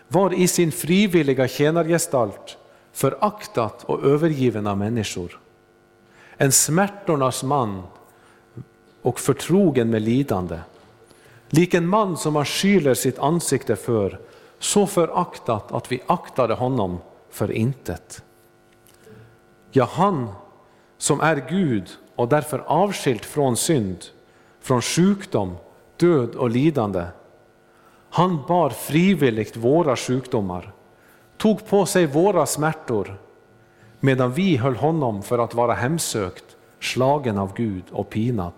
var 0.07 0.33
i 0.33 0.47
sin 0.47 0.71
frivilliga 0.71 1.47
tjänargestalt 1.47 2.57
föraktat 2.93 3.83
och 3.83 4.03
övergiven 4.03 4.67
av 4.67 4.77
människor. 4.77 5.39
En 6.37 6.51
smärtornas 6.51 7.43
man 7.43 7.83
och 9.01 9.19
förtrogen 9.19 9.89
med 9.89 10.01
lidande. 10.01 10.59
Lik 11.49 11.73
en 11.73 11.87
man 11.87 12.17
som 12.17 12.33
man 12.33 12.45
skyler 12.45 12.93
sitt 12.93 13.19
ansikte 13.19 13.75
för, 13.75 14.19
så 14.59 14.87
föraktat 14.87 15.71
att 15.71 15.91
vi 15.91 16.03
aktade 16.07 16.53
honom 16.53 16.97
för 17.29 17.51
intet. 17.51 18.23
Ja, 19.71 19.89
han 19.91 20.29
som 20.97 21.21
är 21.21 21.45
Gud 21.49 21.89
och 22.15 22.27
därför 22.27 22.63
avskilt 22.67 23.25
från 23.25 23.57
synd, 23.57 24.05
från 24.61 24.81
sjukdom, 24.81 25.55
död 25.97 26.35
och 26.35 26.49
lidande. 26.49 27.03
Han 28.09 28.39
bar 28.47 28.69
frivilligt 28.69 29.57
våra 29.57 29.95
sjukdomar, 29.95 30.73
tog 31.37 31.67
på 31.67 31.85
sig 31.85 32.05
våra 32.05 32.45
smärtor, 32.45 33.17
medan 33.99 34.33
vi 34.33 34.57
höll 34.57 34.75
honom 34.75 35.23
för 35.23 35.39
att 35.39 35.53
vara 35.53 35.73
hemsökt, 35.73 36.45
slagen 36.79 37.37
av 37.37 37.53
Gud 37.55 37.83
och 37.91 38.09
pinad. 38.09 38.53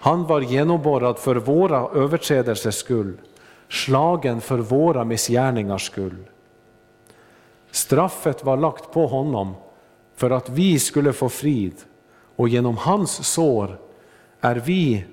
Han 0.00 0.26
var 0.26 0.40
genomborrad 0.40 1.18
för 1.18 1.36
våra 1.36 2.00
överträdelsers 2.00 2.74
skull, 2.74 3.18
slagen 3.68 4.40
för 4.40 4.58
våra 4.58 5.04
missgärningars 5.04 5.86
skull. 5.86 6.24
Straffet 7.70 8.44
var 8.44 8.56
lagt 8.56 8.92
på 8.92 9.06
honom 9.06 9.54
för 10.16 10.30
att 10.30 10.48
vi 10.48 10.78
skulle 10.78 11.12
få 11.12 11.28
frid 11.28 11.74
och 12.38 12.48
genom 12.48 12.76
hans 12.76 13.26
sår 13.26 13.78
är 14.40 14.56
vi 14.56 15.04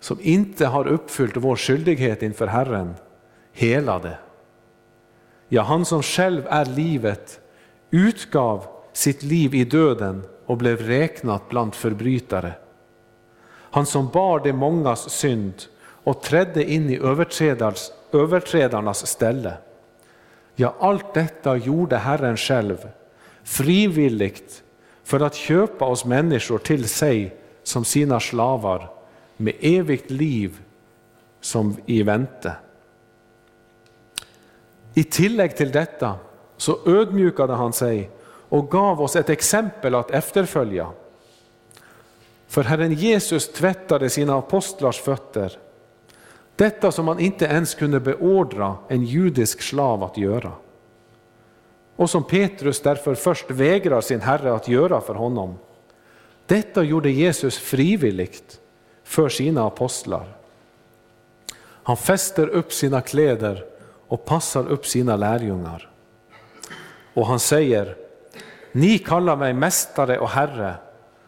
som 0.00 0.18
inte 0.20 0.66
har 0.66 0.86
uppfyllt 0.86 1.36
vår 1.36 1.56
skyldighet 1.56 2.22
inför 2.22 2.46
Herren 2.46 2.94
helade. 3.52 4.18
Ja, 5.48 5.62
han 5.62 5.84
som 5.84 6.02
själv 6.02 6.46
är 6.46 6.64
livet 6.64 7.40
utgav 7.90 8.66
sitt 8.92 9.22
liv 9.22 9.54
i 9.54 9.64
döden 9.64 10.22
och 10.46 10.56
blev 10.56 10.80
räknat 10.80 11.48
bland 11.48 11.74
förbrytare. 11.74 12.52
Han 13.50 13.86
som 13.86 14.08
bar 14.08 14.40
de 14.40 14.52
mångas 14.52 15.10
synd 15.10 15.54
och 15.80 16.22
trädde 16.22 16.70
in 16.70 16.90
i 16.90 16.98
överträdarnas 18.12 19.06
ställe. 19.06 19.54
Ja, 20.54 20.74
allt 20.78 21.14
detta 21.14 21.56
gjorde 21.56 21.96
Herren 21.96 22.36
själv, 22.36 22.88
frivilligt 23.42 24.62
för 25.06 25.20
att 25.20 25.34
köpa 25.34 25.84
oss 25.84 26.04
människor 26.04 26.58
till 26.58 26.88
sig 26.88 27.36
som 27.62 27.84
sina 27.84 28.20
slavar 28.20 28.90
med 29.36 29.54
evigt 29.60 30.10
liv 30.10 30.60
som 31.40 31.76
i 31.86 32.02
vänte. 32.02 32.52
I 34.94 35.04
tillägg 35.04 35.56
till 35.56 35.72
detta 35.72 36.14
så 36.56 36.78
ödmjukade 36.86 37.52
han 37.52 37.72
sig 37.72 38.10
och 38.48 38.70
gav 38.70 39.02
oss 39.02 39.16
ett 39.16 39.30
exempel 39.30 39.94
att 39.94 40.10
efterfölja. 40.10 40.90
För 42.46 42.62
Herren 42.62 42.92
Jesus 42.92 43.52
tvättade 43.52 44.10
sina 44.10 44.38
apostlars 44.38 45.00
fötter, 45.00 45.58
detta 46.56 46.92
som 46.92 47.08
han 47.08 47.20
inte 47.20 47.44
ens 47.44 47.74
kunde 47.74 48.00
beordra 48.00 48.76
en 48.88 49.04
judisk 49.04 49.62
slav 49.62 50.02
att 50.02 50.16
göra 50.16 50.52
och 51.96 52.10
som 52.10 52.24
Petrus 52.24 52.80
därför 52.80 53.14
först 53.14 53.50
vägrar 53.50 54.00
sin 54.00 54.20
Herre 54.20 54.54
att 54.54 54.68
göra 54.68 55.00
för 55.00 55.14
honom. 55.14 55.58
Detta 56.46 56.82
gjorde 56.82 57.10
Jesus 57.10 57.58
frivilligt 57.58 58.60
för 59.04 59.28
sina 59.28 59.66
apostlar. 59.66 60.36
Han 61.82 61.96
fäster 61.96 62.48
upp 62.48 62.72
sina 62.72 63.00
kläder 63.00 63.64
och 64.08 64.24
passar 64.24 64.68
upp 64.68 64.86
sina 64.86 65.16
lärjungar. 65.16 65.90
Och 67.14 67.26
han 67.26 67.40
säger, 67.40 67.96
ni 68.72 68.98
kallar 68.98 69.36
mig 69.36 69.52
mästare 69.52 70.18
och 70.18 70.28
herre, 70.28 70.74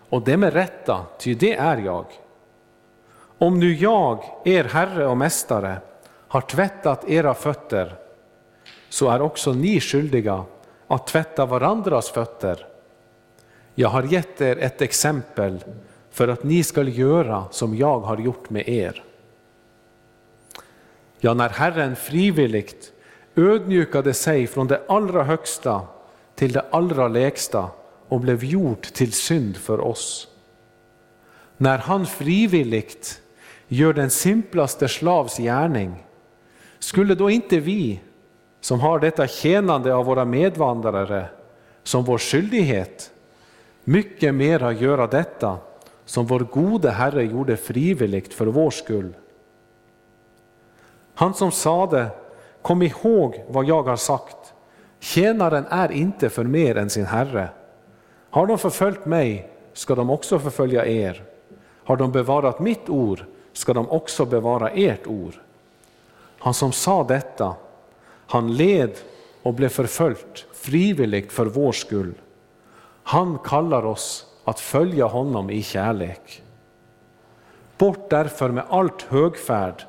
och 0.08 0.22
det 0.22 0.36
med 0.36 0.52
rätta, 0.52 1.06
ty 1.18 1.34
det 1.34 1.54
är 1.54 1.76
jag. 1.76 2.04
Om 3.38 3.58
nu 3.58 3.74
jag, 3.74 4.24
er 4.44 4.64
herre 4.64 5.06
och 5.06 5.16
mästare, 5.16 5.76
har 6.28 6.40
tvättat 6.40 7.08
era 7.08 7.34
fötter, 7.34 7.94
så 8.88 9.10
är 9.10 9.22
också 9.22 9.52
ni 9.52 9.80
skyldiga 9.80 10.44
att 10.88 11.06
tvätta 11.06 11.46
varandras 11.46 12.10
fötter. 12.10 12.66
Jag 13.74 13.88
har 13.88 14.02
gett 14.02 14.40
er 14.40 14.58
ett 14.58 14.82
exempel 14.82 15.64
för 16.10 16.28
att 16.28 16.44
ni 16.44 16.62
skall 16.64 16.98
göra 16.98 17.44
som 17.50 17.76
jag 17.76 18.00
har 18.00 18.16
gjort 18.16 18.50
med 18.50 18.68
er. 18.68 19.04
Ja, 21.20 21.34
när 21.34 21.48
Herren 21.48 21.96
frivilligt 21.96 22.92
ödmjukade 23.36 24.14
sig 24.14 24.46
från 24.46 24.66
det 24.66 24.82
allra 24.88 25.24
högsta 25.24 25.80
till 26.34 26.52
det 26.52 26.64
allra 26.70 27.08
lägsta 27.08 27.70
och 28.08 28.20
blev 28.20 28.44
gjord 28.44 28.82
till 28.82 29.12
synd 29.12 29.56
för 29.56 29.80
oss. 29.80 30.28
När 31.56 31.78
han 31.78 32.06
frivilligt 32.06 33.20
gör 33.68 33.92
den 33.92 34.10
simplaste 34.10 34.88
slavs 34.88 35.36
gärning, 35.36 36.04
skulle 36.78 37.14
då 37.14 37.30
inte 37.30 37.60
vi 37.60 38.00
som 38.60 38.80
har 38.80 38.98
detta 38.98 39.26
tjänande 39.26 39.94
av 39.94 40.04
våra 40.04 40.24
medvandrare 40.24 41.26
som 41.82 42.04
vår 42.04 42.18
skyldighet, 42.18 43.10
mycket 43.84 44.34
mera 44.34 44.72
göra 44.72 45.06
detta 45.06 45.58
som 46.04 46.26
vår 46.26 46.40
gode 46.40 46.90
Herre 46.90 47.24
gjorde 47.24 47.56
frivilligt 47.56 48.34
för 48.34 48.46
vår 48.46 48.70
skull. 48.70 49.14
Han 51.14 51.34
som 51.34 51.50
sade, 51.50 52.06
kom 52.62 52.82
ihåg 52.82 53.44
vad 53.48 53.64
jag 53.64 53.82
har 53.82 53.96
sagt, 53.96 54.54
tjänaren 55.00 55.66
är 55.70 55.92
inte 55.92 56.30
för 56.30 56.44
mer 56.44 56.76
än 56.76 56.90
sin 56.90 57.06
Herre. 57.06 57.48
Har 58.30 58.46
de 58.46 58.58
förföljt 58.58 59.06
mig 59.06 59.50
ska 59.72 59.94
de 59.94 60.10
också 60.10 60.38
förfölja 60.38 60.86
er. 60.86 61.22
Har 61.84 61.96
de 61.96 62.12
bevarat 62.12 62.60
mitt 62.60 62.88
ord 62.88 63.24
ska 63.52 63.74
de 63.74 63.90
också 63.90 64.24
bevara 64.24 64.70
ert 64.70 65.06
ord. 65.06 65.34
Han 66.38 66.54
som 66.54 66.72
sa 66.72 67.04
detta, 67.04 67.54
han 68.28 68.56
led 68.56 68.90
och 69.42 69.54
blev 69.54 69.68
förföljd 69.68 70.38
frivilligt 70.52 71.32
för 71.32 71.46
vår 71.46 71.72
skull. 71.72 72.14
Han 73.02 73.38
kallar 73.38 73.86
oss 73.86 74.26
att 74.44 74.60
följa 74.60 75.06
honom 75.06 75.50
i 75.50 75.62
kärlek. 75.62 76.42
Bort 77.78 78.10
därför 78.10 78.50
med 78.50 78.64
allt 78.68 79.02
högfärd, 79.02 79.82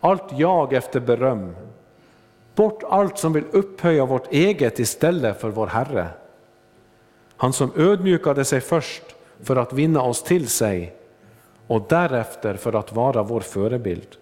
allt 0.00 0.24
jag 0.32 0.72
efter 0.72 1.00
beröm. 1.00 1.56
Bort 2.54 2.82
allt 2.88 3.18
som 3.18 3.32
vill 3.32 3.44
upphöja 3.52 4.04
vårt 4.04 4.32
eget 4.32 4.78
istället 4.78 5.40
för 5.40 5.50
vår 5.50 5.66
Herre. 5.66 6.08
Han 7.36 7.52
som 7.52 7.72
ödmjukade 7.76 8.44
sig 8.44 8.60
först 8.60 9.02
för 9.42 9.56
att 9.56 9.72
vinna 9.72 10.02
oss 10.02 10.22
till 10.22 10.48
sig 10.48 10.96
och 11.66 11.86
därefter 11.88 12.54
för 12.54 12.72
att 12.72 12.92
vara 12.92 13.22
vår 13.22 13.40
förebild. 13.40 14.16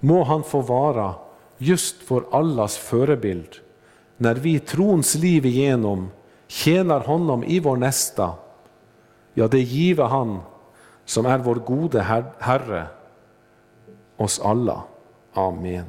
Må 0.00 0.24
han 0.24 0.42
få 0.42 0.60
vara 0.60 1.14
just 1.58 1.96
vår 2.08 2.24
allas 2.30 2.76
förebild 2.76 3.60
när 4.16 4.34
vi 4.34 4.58
trons 4.58 5.14
liv 5.14 5.46
igenom 5.46 6.10
tjänar 6.46 7.00
honom 7.00 7.44
i 7.44 7.60
vår 7.60 7.76
nästa. 7.76 8.32
Ja, 9.34 9.48
det 9.48 9.60
give 9.60 10.02
han 10.02 10.38
som 11.04 11.26
är 11.26 11.38
vår 11.38 11.54
gode 11.54 12.02
Herre, 12.38 12.86
oss 14.16 14.40
alla. 14.40 14.82
Amen. 15.32 15.84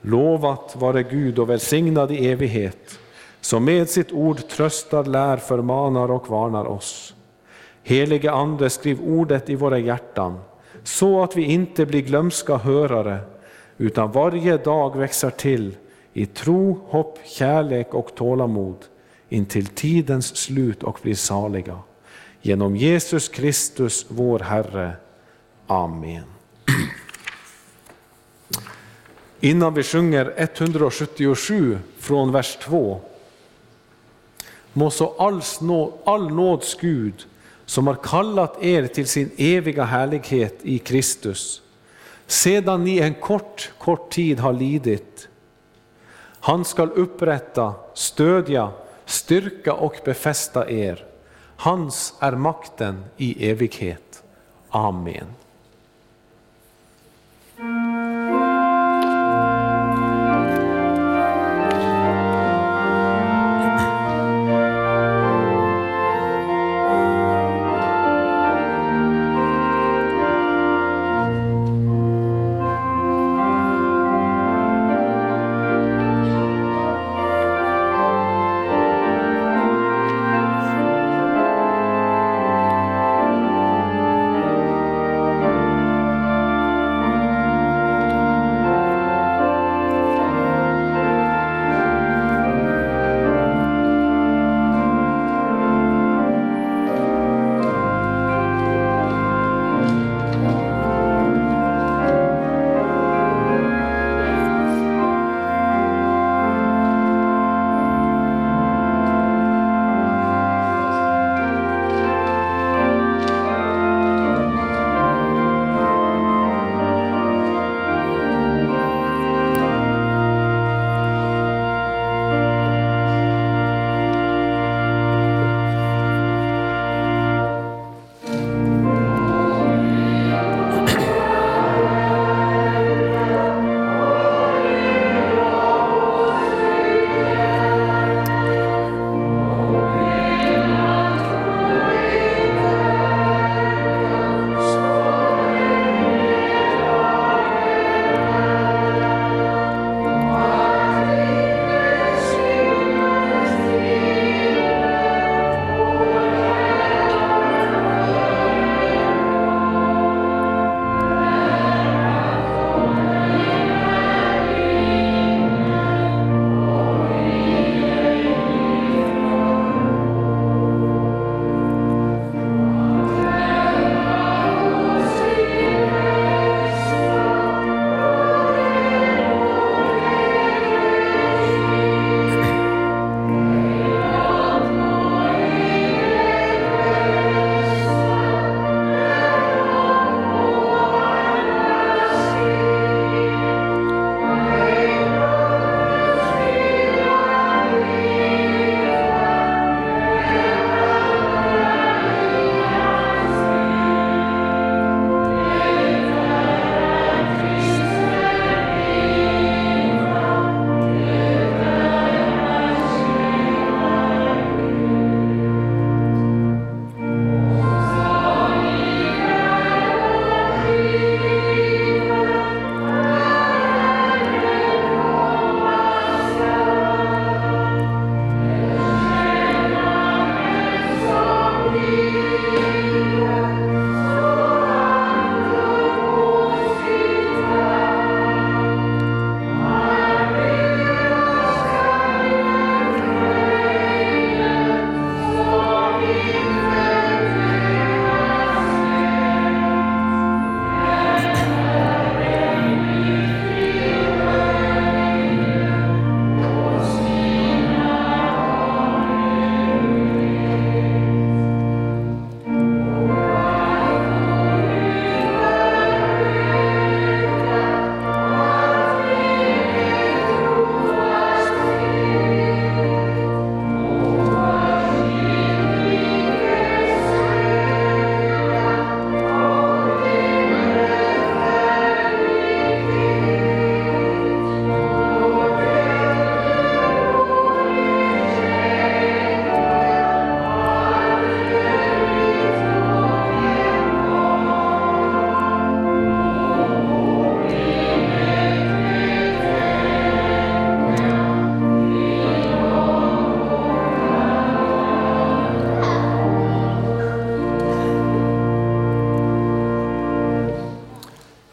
Lovat 0.00 0.76
vare 0.76 1.02
Gud 1.02 1.38
och 1.38 1.50
välsignad 1.50 2.12
i 2.12 2.28
evighet, 2.28 2.98
som 3.40 3.64
med 3.64 3.88
sitt 3.88 4.12
ord 4.12 4.48
tröstar, 4.48 5.04
lär, 5.04 5.36
förmanar 5.36 6.10
och 6.10 6.28
varnar 6.28 6.64
oss. 6.64 7.14
Helige 7.82 8.32
Ande, 8.32 8.70
skriv 8.70 9.00
ordet 9.00 9.50
i 9.50 9.54
våra 9.54 9.78
hjärtan, 9.78 10.40
så 10.82 11.22
att 11.22 11.36
vi 11.36 11.42
inte 11.42 11.86
blir 11.86 12.02
glömska 12.02 12.56
hörare, 12.56 13.18
utan 13.78 14.12
varje 14.12 14.56
dag 14.56 14.96
växer 14.96 15.30
till 15.30 15.76
i 16.12 16.26
tro, 16.26 16.80
hopp, 16.88 17.18
kärlek 17.24 17.94
och 17.94 18.14
tålamod 18.14 18.76
intill 19.28 19.66
tidens 19.66 20.36
slut 20.36 20.82
och 20.82 20.98
blir 21.02 21.14
saliga. 21.14 21.78
Genom 22.42 22.76
Jesus 22.76 23.28
Kristus, 23.28 24.06
vår 24.08 24.38
Herre. 24.38 24.92
Amen. 25.66 26.24
Innan 29.40 29.74
vi 29.74 29.82
sjunger 29.82 30.34
177 30.36 31.78
från 31.98 32.32
vers 32.32 32.58
2. 32.62 33.00
Må 34.72 34.90
så 34.90 35.14
all 36.04 36.30
nåds 36.30 36.74
Gud, 36.80 37.26
som 37.66 37.86
har 37.86 37.94
kallat 37.94 38.62
er 38.62 38.86
till 38.86 39.06
sin 39.06 39.30
eviga 39.36 39.84
härlighet 39.84 40.58
i 40.62 40.78
Kristus, 40.78 41.61
sedan 42.32 42.84
ni 42.84 42.98
en 42.98 43.14
kort, 43.14 43.72
kort 43.78 44.10
tid 44.10 44.40
har 44.40 44.52
lidit. 44.52 45.28
Han 46.40 46.64
skall 46.64 46.90
upprätta, 46.90 47.74
stödja, 47.94 48.70
styrka 49.04 49.72
och 49.72 50.00
befästa 50.04 50.70
er. 50.70 51.04
Hans 51.56 52.14
är 52.20 52.32
makten 52.32 53.04
i 53.16 53.50
evighet. 53.50 54.22
Amen. 54.68 55.26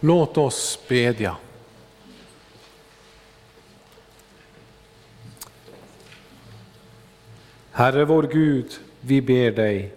Låt 0.10 0.38
oss 0.38 0.80
bedja. 0.88 1.36
Herre 7.72 8.06
vår 8.06 8.24
Gud, 8.24 8.80
vi 9.02 9.22
ber 9.22 9.52
dig, 9.52 9.94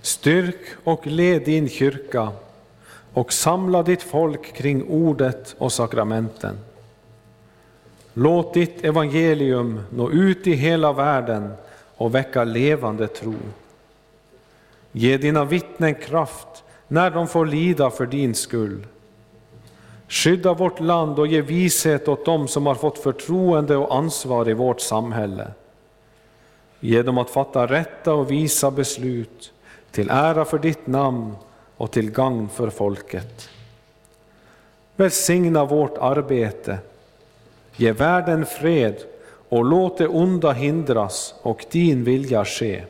styrk 0.00 0.56
och 0.84 1.06
led 1.06 1.44
din 1.44 1.68
kyrka 1.68 2.32
och 3.12 3.32
samla 3.32 3.82
ditt 3.82 4.02
folk 4.02 4.54
kring 4.54 4.84
ordet 4.88 5.54
och 5.58 5.72
sakramenten. 5.72 6.58
Låt 8.14 8.54
ditt 8.54 8.84
evangelium 8.84 9.80
nå 9.90 10.10
ut 10.10 10.46
i 10.46 10.52
hela 10.52 10.92
världen 10.92 11.52
och 11.96 12.14
väcka 12.14 12.44
levande 12.44 13.08
tro. 13.08 13.34
Ge 14.92 15.16
dina 15.16 15.44
vittnen 15.44 15.94
kraft 15.94 16.64
när 16.88 17.10
de 17.10 17.28
får 17.28 17.46
lida 17.46 17.90
för 17.90 18.06
din 18.06 18.34
skull. 18.34 18.86
Skydda 20.12 20.54
vårt 20.54 20.80
land 20.80 21.18
och 21.18 21.26
ge 21.26 21.40
vishet 21.40 22.08
åt 22.08 22.24
dem 22.24 22.48
som 22.48 22.66
har 22.66 22.74
fått 22.74 22.98
förtroende 22.98 23.76
och 23.76 23.94
ansvar 23.94 24.48
i 24.48 24.52
vårt 24.52 24.80
samhälle. 24.80 25.48
Ge 26.80 27.02
dem 27.02 27.18
att 27.18 27.30
fatta 27.30 27.66
rätta 27.66 28.14
och 28.14 28.30
visa 28.30 28.70
beslut 28.70 29.52
till 29.90 30.10
ära 30.10 30.44
för 30.44 30.58
ditt 30.58 30.86
namn 30.86 31.36
och 31.76 31.90
till 31.90 32.10
gagn 32.10 32.48
för 32.48 32.70
folket. 32.70 33.48
Välsigna 34.96 35.64
vårt 35.64 35.98
arbete, 35.98 36.78
ge 37.76 37.92
världen 37.92 38.46
fred 38.46 38.96
och 39.48 39.64
låt 39.64 39.98
det 39.98 40.08
onda 40.08 40.52
hindras 40.52 41.34
och 41.42 41.64
din 41.70 42.04
vilja 42.04 42.44
ske. 42.44 42.82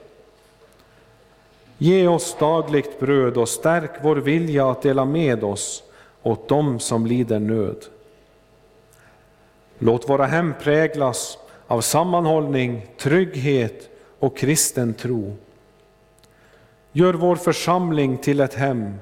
Ge 1.79 2.09
oss 2.09 2.37
dagligt 2.39 3.01
bröd 3.01 3.37
och 3.37 3.49
stärk 3.49 3.91
vår 4.03 4.17
vilja 4.17 4.71
att 4.71 4.83
dela 4.83 5.05
med 5.05 5.45
oss 5.45 5.83
åt 6.23 6.49
dem 6.49 6.81
som 6.81 7.07
lider 7.07 7.41
nöd. 7.41 7.85
Låt 9.79 10.09
våra 10.09 10.27
hem 10.27 10.55
präglas 10.61 11.39
av 11.67 11.81
sammanhållning, 11.81 12.87
trygghet 12.99 13.89
och 14.19 14.37
kristen 14.37 14.95
tro. 14.95 15.37
Gör 16.93 17.15
vår 17.15 17.37
församling 17.37 18.19
till 18.19 18.41
ett 18.41 18.55
hem 18.55 18.95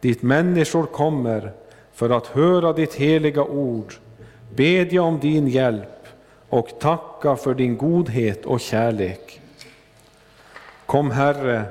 dit 0.00 0.22
människor 0.22 0.86
kommer 0.86 1.52
för 1.92 2.10
att 2.10 2.26
höra 2.26 2.72
ditt 2.72 2.94
heliga 2.94 3.44
ord, 3.44 3.94
bedja 4.54 5.02
om 5.02 5.18
din 5.20 5.48
hjälp 5.48 6.06
och 6.48 6.68
tacka 6.80 7.36
för 7.36 7.54
din 7.54 7.76
godhet 7.76 8.46
och 8.46 8.60
kärlek. 8.60 9.40
Kom 10.86 11.10
Herre, 11.10 11.64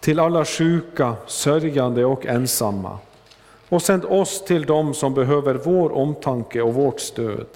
till 0.00 0.20
alla 0.20 0.44
sjuka, 0.44 1.16
sörjande 1.26 2.04
och 2.04 2.26
ensamma 2.26 2.98
och 3.68 3.82
sänd 3.82 4.04
oss 4.04 4.44
till 4.44 4.64
dem 4.64 4.94
som 4.94 5.14
behöver 5.14 5.54
vår 5.54 5.92
omtanke 5.92 6.62
och 6.62 6.74
vårt 6.74 7.00
stöd. 7.00 7.46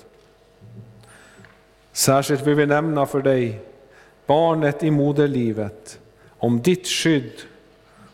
Särskilt 1.93 2.47
vill 2.47 2.55
vi 2.55 2.67
nämna 2.67 3.07
för 3.07 3.23
dig 3.23 3.61
barnet 4.27 4.83
i 4.83 4.91
moderlivet, 4.91 5.99
om 6.39 6.63
ditt 6.63 6.87
skydd 6.87 7.33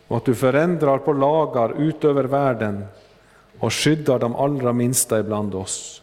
och 0.07 0.17
att 0.17 0.25
du 0.25 0.35
förändrar 0.35 0.97
på 0.97 1.13
lagar 1.13 1.81
utöver 1.81 2.23
världen 2.23 2.85
och 3.59 3.73
skyddar 3.73 4.19
de 4.19 4.35
allra 4.35 4.73
minsta 4.73 5.19
ibland 5.19 5.55
oss. 5.55 6.01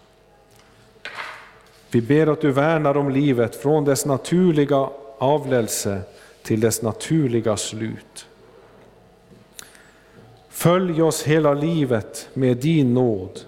Vi 1.91 2.03
ber 2.03 2.27
att 2.27 2.41
du 2.41 2.53
värnar 2.53 2.97
om 2.97 3.11
livet 3.11 3.57
från 3.57 3.85
dess 3.85 4.07
naturliga 4.07 4.89
avlelse 5.19 6.01
till 6.43 6.61
dess 6.61 6.83
naturliga 6.83 7.57
slut. 7.57 8.27
Följ 10.63 11.03
oss 11.03 11.23
hela 11.23 11.55
livet 11.55 12.29
med 12.35 12.57
din 12.57 12.95
nåd, 12.95 13.41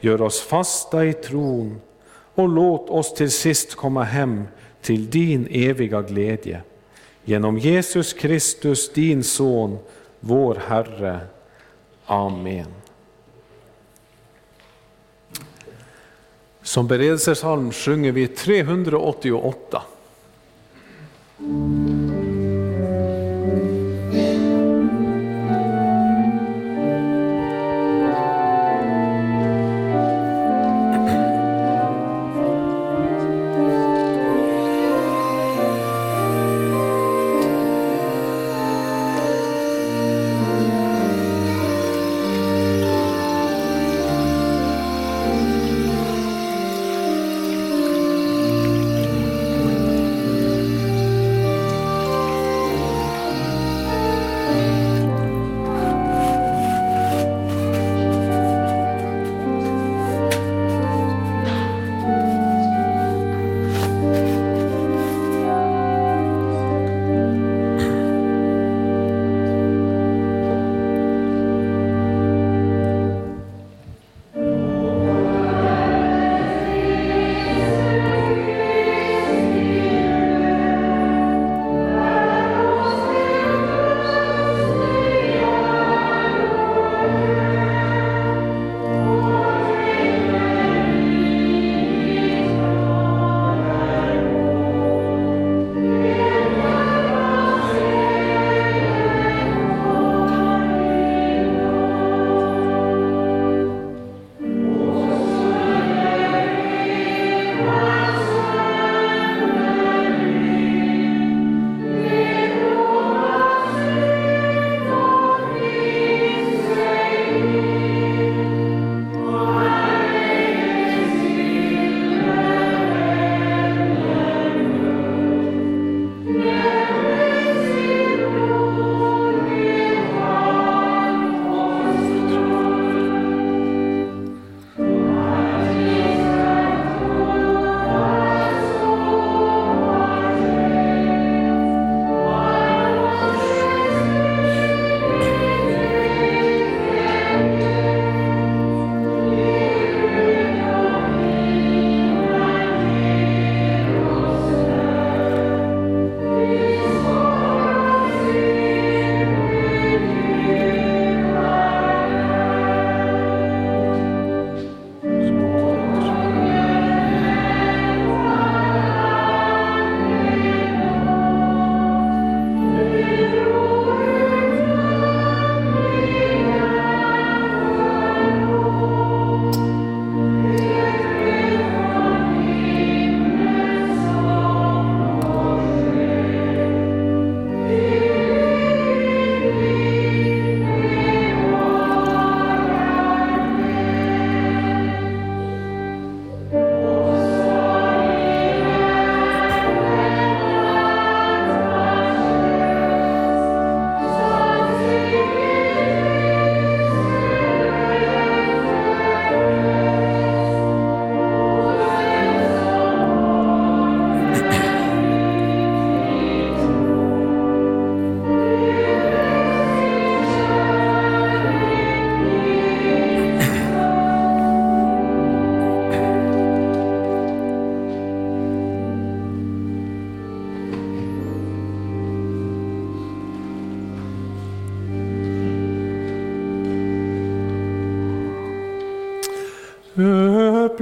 gör 0.00 0.22
oss 0.22 0.40
fasta 0.40 1.04
i 1.04 1.12
tron 1.12 1.80
och 2.34 2.48
låt 2.48 2.90
oss 2.90 3.14
till 3.14 3.30
sist 3.30 3.74
komma 3.74 4.04
hem 4.04 4.44
till 4.80 5.10
din 5.10 5.46
eviga 5.50 6.02
glädje. 6.02 6.62
Genom 7.24 7.58
Jesus 7.58 8.12
Kristus, 8.12 8.92
din 8.92 9.24
Son, 9.24 9.78
vår 10.20 10.62
Herre. 10.66 11.20
Amen. 12.06 12.66
Som 16.62 16.86
beredelsesalm 16.86 17.72
sjunger 17.72 18.12
vi 18.12 18.28
388. 18.28 19.82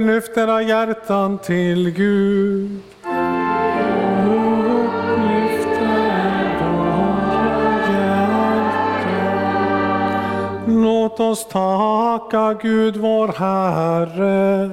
Upplyft 0.01 0.37
era 0.37 0.61
hjärtan 0.61 1.37
till 1.37 1.89
Gud. 1.91 2.79
Låt 10.67 11.19
oss 11.19 11.47
tacka 11.47 12.53
Gud 12.61 12.97
vår 12.97 13.27
Herre. 13.27 14.69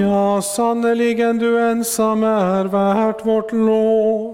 Ja, 0.00 0.42
sannerligen 0.42 1.38
du 1.38 1.60
ensam 1.70 2.24
är 2.24 2.64
värt 2.64 3.26
vårt 3.26 3.52
lov. 3.52 4.31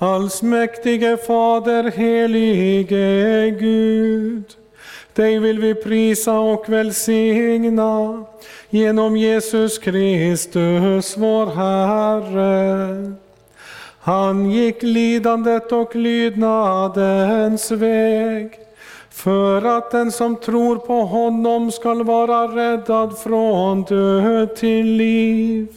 Allsmäktige 0.00 1.16
Fader, 1.16 1.90
helige 1.90 3.50
Gud. 3.50 4.44
Dig 5.12 5.38
vill 5.38 5.60
vi 5.60 5.74
prisa 5.74 6.38
och 6.38 6.68
välsigna 6.68 8.24
genom 8.70 9.16
Jesus 9.16 9.78
Kristus, 9.78 11.16
vår 11.16 11.46
Herre. 11.46 13.12
Han 14.00 14.50
gick 14.50 14.82
lidandet 14.82 15.72
och 15.72 15.96
lydnadens 15.96 17.70
väg 17.70 18.50
för 19.10 19.62
att 19.62 19.90
den 19.90 20.12
som 20.12 20.36
tror 20.36 20.76
på 20.76 21.00
honom 21.00 21.72
skall 21.72 22.04
vara 22.04 22.46
räddad 22.46 23.18
från 23.18 23.82
död 23.82 24.56
till 24.56 24.86
liv. 24.86 25.68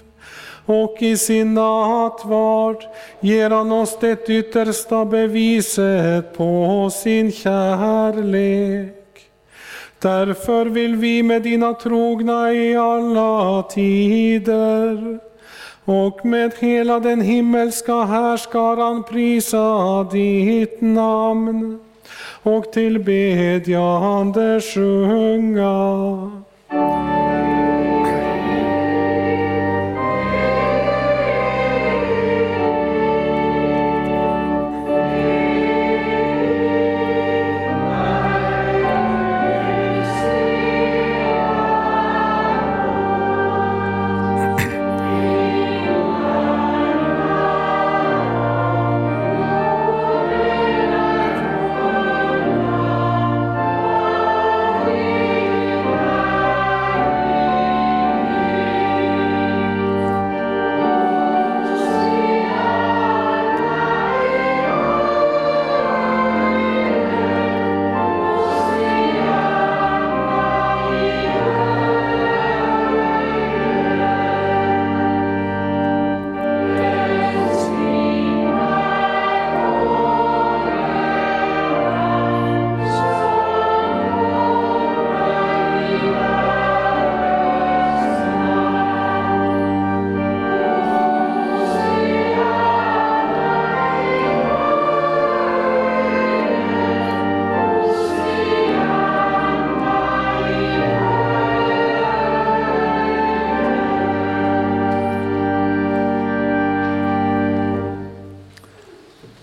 Och 0.66 0.98
i 1.00 1.18
sin 1.18 1.54
nattvard 1.54 2.84
ger 3.20 3.50
han 3.50 3.72
oss 3.72 3.98
det 4.00 4.30
yttersta 4.30 5.06
beviset 5.06 6.38
på 6.38 6.90
sin 6.94 7.32
kärlek. 7.32 8.98
Därför 10.00 10.66
vill 10.66 10.96
vi 10.96 11.24
med 11.24 11.42
dina 11.42 11.74
trogna 11.74 12.54
i 12.54 12.76
alla 12.76 13.64
tider 13.64 15.20
och 15.86 16.26
med 16.26 16.52
hela 16.60 17.00
den 17.00 17.22
himmelska 17.22 18.04
härskaran 18.04 19.04
prisa 19.04 20.04
ditt 20.12 20.82
namn 20.82 21.80
och 22.44 22.72
tillbedjande 22.72 24.62
sjunga. 24.62 26.42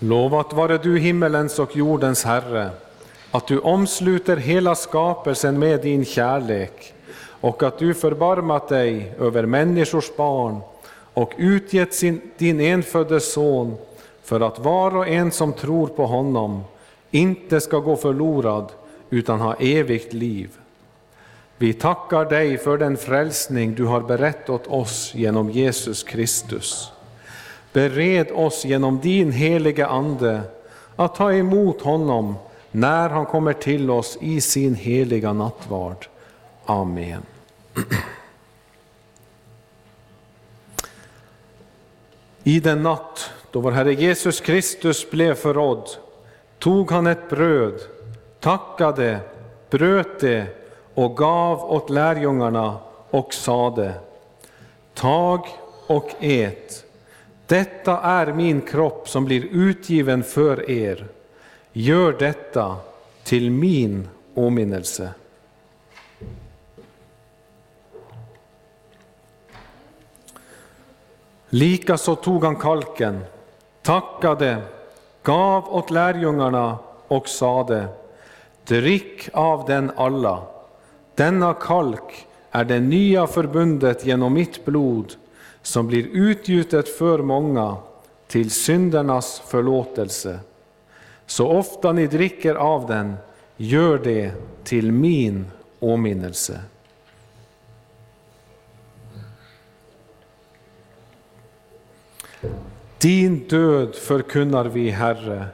Lovat 0.09 0.53
vare 0.53 0.77
du 0.77 0.99
himmelens 0.99 1.59
och 1.59 1.75
jordens 1.75 2.23
Herre, 2.23 2.69
att 3.31 3.47
du 3.47 3.59
omsluter 3.59 4.37
hela 4.37 4.75
skapelsen 4.75 5.59
med 5.59 5.81
din 5.81 6.05
kärlek 6.05 6.93
och 7.41 7.63
att 7.63 7.79
du 7.79 7.93
förbarmat 7.93 8.67
dig 8.67 9.13
över 9.19 9.45
människors 9.45 10.15
barn 10.15 10.59
och 11.13 11.33
utgett 11.37 11.93
sin, 11.93 12.21
din 12.37 12.59
enfödde 12.59 13.19
son 13.19 13.77
för 14.23 14.41
att 14.41 14.59
var 14.59 14.95
och 14.95 15.07
en 15.07 15.31
som 15.31 15.53
tror 15.53 15.87
på 15.87 16.05
honom 16.05 16.63
inte 17.11 17.61
ska 17.61 17.79
gå 17.79 17.95
förlorad 17.95 18.71
utan 19.09 19.39
ha 19.39 19.53
evigt 19.53 20.13
liv. 20.13 20.49
Vi 21.57 21.73
tackar 21.73 22.25
dig 22.25 22.57
för 22.57 22.77
den 22.77 22.97
frälsning 22.97 23.75
du 23.75 23.85
har 23.85 24.01
berett 24.01 24.49
åt 24.49 24.67
oss 24.67 25.11
genom 25.15 25.49
Jesus 25.49 26.03
Kristus. 26.03 26.91
Bered 27.73 28.31
oss 28.31 28.65
genom 28.65 28.99
din 28.99 29.31
heliga 29.31 29.87
Ande 29.87 30.41
att 30.95 31.15
ta 31.15 31.33
emot 31.33 31.81
honom 31.81 32.35
när 32.71 33.09
han 33.09 33.25
kommer 33.25 33.53
till 33.53 33.91
oss 33.91 34.17
i 34.21 34.41
sin 34.41 34.75
heliga 34.75 35.33
nattvard. 35.33 36.07
Amen. 36.65 37.21
I 42.43 42.59
den 42.59 42.83
natt 42.83 43.31
då 43.51 43.59
vår 43.59 43.71
Herre 43.71 43.93
Jesus 43.93 44.41
Kristus 44.41 45.11
blev 45.11 45.35
förrådd 45.35 45.89
tog 46.59 46.91
han 46.91 47.07
ett 47.07 47.29
bröd, 47.29 47.79
tackade, 48.39 49.19
bröt 49.69 50.19
det 50.19 50.45
och 50.93 51.17
gav 51.17 51.71
åt 51.71 51.89
lärjungarna 51.89 52.77
och 53.09 53.33
sade 53.33 53.93
Tag 54.93 55.47
och 55.87 56.09
ät. 56.19 56.85
Detta 57.49 58.01
är 58.01 58.33
min 58.33 58.61
kropp 58.61 59.09
som 59.09 59.25
blir 59.25 59.45
utgiven 59.51 60.23
för 60.23 60.69
er. 60.69 61.07
Gör 61.71 62.15
detta 62.19 62.77
till 63.23 63.51
min 63.51 64.09
åminnelse. 64.33 65.13
Likaså 71.49 72.15
tog 72.15 72.43
han 72.43 72.55
kalken, 72.55 73.19
tackade, 73.81 74.61
gav 75.23 75.75
åt 75.75 75.91
lärjungarna 75.91 76.77
och 77.07 77.27
sade 77.27 77.87
Drick 78.63 79.29
av 79.33 79.65
den 79.65 79.91
alla. 79.95 80.43
Denna 81.15 81.53
kalk 81.53 82.27
är 82.51 82.63
det 82.63 82.79
nya 82.79 83.27
förbundet 83.27 84.05
genom 84.05 84.33
mitt 84.33 84.65
blod 84.65 85.15
som 85.61 85.87
blir 85.87 86.07
utgjutet 86.13 86.89
för 86.89 87.19
många 87.19 87.77
till 88.27 88.51
syndernas 88.51 89.41
förlåtelse. 89.47 90.39
Så 91.25 91.47
ofta 91.47 91.91
ni 91.91 92.07
dricker 92.07 92.55
av 92.55 92.87
den, 92.87 93.15
gör 93.57 93.97
det 93.97 94.31
till 94.63 94.91
min 94.91 95.45
åminnelse. 95.79 96.61
Din 102.97 103.47
död 103.47 103.95
förkunnar 103.95 104.65
vi, 104.65 104.89
Herre, 104.89 105.45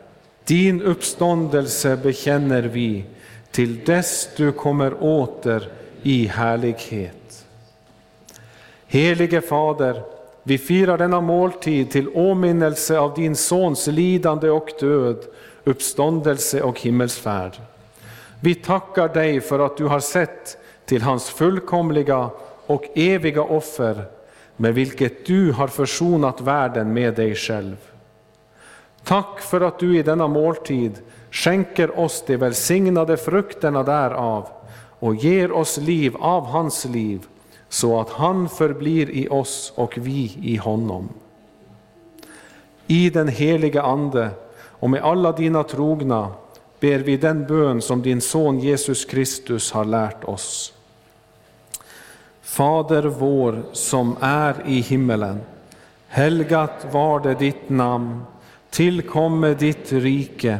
din 0.43 0.81
uppståndelse 0.81 1.97
bekänner 1.97 2.61
vi 2.61 3.05
till 3.51 3.83
dess 3.85 4.29
du 4.37 4.51
kommer 4.51 5.03
åter 5.03 5.69
i 6.03 6.25
härlighet. 6.25 7.24
Helige 8.95 9.41
Fader, 9.41 10.03
vi 10.43 10.57
firar 10.57 10.97
denna 10.97 11.21
måltid 11.21 11.91
till 11.91 12.09
åminnelse 12.13 12.99
av 12.99 13.13
din 13.13 13.35
Sons 13.35 13.87
lidande 13.87 14.49
och 14.49 14.69
död, 14.79 15.17
uppståndelse 15.63 16.61
och 16.61 16.79
himmelsfärd. 16.79 17.57
Vi 18.39 18.55
tackar 18.55 19.07
dig 19.07 19.41
för 19.41 19.59
att 19.59 19.77
du 19.77 19.85
har 19.85 19.99
sett 19.99 20.57
till 20.85 21.01
hans 21.01 21.29
fullkomliga 21.29 22.29
och 22.65 22.83
eviga 22.95 23.41
offer 23.41 24.03
med 24.57 24.73
vilket 24.73 25.25
du 25.25 25.51
har 25.51 25.67
försonat 25.67 26.41
världen 26.41 26.93
med 26.93 27.15
dig 27.15 27.35
själv. 27.35 27.77
Tack 29.03 29.39
för 29.39 29.61
att 29.61 29.79
du 29.79 29.97
i 29.97 30.03
denna 30.03 30.27
måltid 30.27 30.91
skänker 31.31 31.99
oss 31.99 32.23
de 32.27 32.37
välsignade 32.37 33.17
frukterna 33.17 33.83
därav 33.83 34.47
och 34.99 35.15
ger 35.15 35.51
oss 35.51 35.77
liv 35.77 36.15
av 36.19 36.45
hans 36.45 36.85
liv, 36.85 37.27
så 37.75 37.99
att 37.99 38.09
han 38.09 38.49
förblir 38.49 39.09
i 39.09 39.27
oss 39.29 39.73
och 39.75 39.97
vi 39.97 40.37
i 40.41 40.55
honom. 40.55 41.09
I 42.87 43.09
den 43.09 43.27
heliga 43.27 43.81
Ande 43.81 44.29
och 44.55 44.89
med 44.89 45.03
alla 45.03 45.31
dina 45.31 45.63
trogna 45.63 46.31
ber 46.79 46.99
vi 46.99 47.17
den 47.17 47.45
bön 47.45 47.81
som 47.81 48.01
din 48.01 48.21
son 48.21 48.59
Jesus 48.59 49.05
Kristus 49.05 49.71
har 49.71 49.85
lärt 49.85 50.23
oss. 50.23 50.73
Fader 52.41 53.03
vår 53.03 53.63
som 53.71 54.15
är 54.19 54.55
i 54.65 54.81
himmelen. 54.81 55.41
Helgat 56.07 56.87
var 56.91 57.19
det 57.19 57.33
ditt 57.33 57.69
namn. 57.69 58.21
Tillkomme 58.69 59.53
ditt 59.53 59.91
rike. 59.91 60.59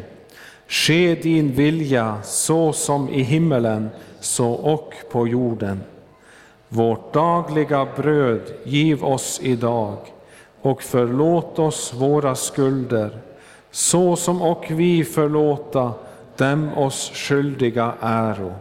Ske 0.68 1.16
din 1.16 1.52
vilja 1.52 2.18
så 2.24 2.74
som 2.74 3.10
i 3.10 3.22
himmelen, 3.22 3.90
så 4.20 4.52
och 4.52 4.94
på 5.12 5.28
jorden. 5.28 5.82
Vårt 6.76 7.14
dagliga 7.14 7.88
bröd 7.96 8.42
giv 8.64 9.06
oss 9.06 9.40
idag 9.44 9.98
och 10.62 10.84
förlåt 10.84 11.60
oss 11.60 11.94
våra 11.94 12.36
skulder, 12.36 13.18
så 13.72 14.16
som 14.16 14.42
och 14.42 14.66
vi 14.70 15.04
förlåta 15.04 15.94
dem 16.38 16.70
oss 16.78 17.12
skyldiga 17.14 17.94
äro 18.02 18.54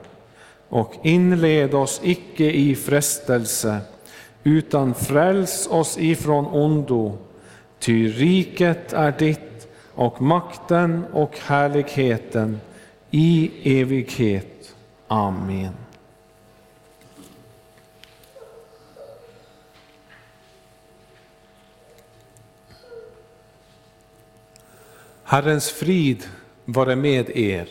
och 0.68 0.94
inled 1.02 1.74
oss 1.74 2.00
icke 2.04 2.44
i 2.44 2.74
frestelse, 2.74 3.80
utan 4.44 4.94
fräls 4.94 5.68
oss 5.70 5.98
ifrån 5.98 6.46
ondo. 6.46 7.18
Ty 7.78 8.08
riket 8.08 8.92
är 8.92 9.12
ditt 9.18 9.68
och 9.94 10.22
makten 10.22 11.04
och 11.12 11.38
härligheten 11.38 12.60
i 13.10 13.50
evighet. 13.80 14.74
Amen. 15.08 15.83
Herrens 25.24 25.70
frid 25.72 26.26
vare 26.66 26.96
med 26.96 27.30
er. 27.32 27.70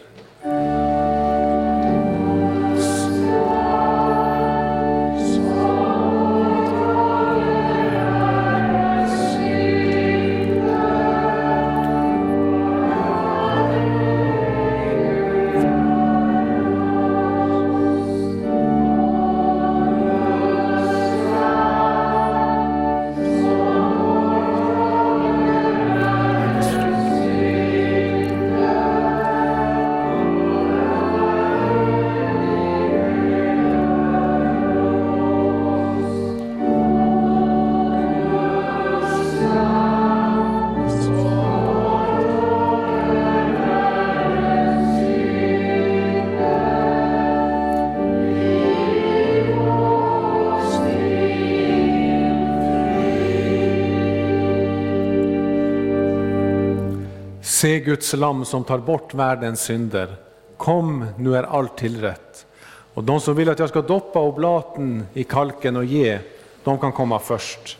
Guds 57.83 58.13
lam 58.13 58.45
som 58.45 58.63
tar 58.63 58.77
bort 58.77 59.13
världens 59.13 59.61
synder. 59.61 60.15
Kom, 60.57 61.05
nu 61.17 61.35
är 61.35 61.43
allt 61.43 61.77
tillrätt. 61.77 62.45
Och 62.93 63.03
de 63.03 63.19
som 63.19 63.35
vill 63.35 63.49
att 63.49 63.59
jag 63.59 63.69
ska 63.69 63.81
doppa 63.81 64.19
oblaten 64.19 65.05
i 65.13 65.23
kalken 65.23 65.75
och 65.75 65.85
ge, 65.85 66.19
de 66.63 66.77
kan 66.79 66.91
komma 66.91 67.19
först. 67.19 67.77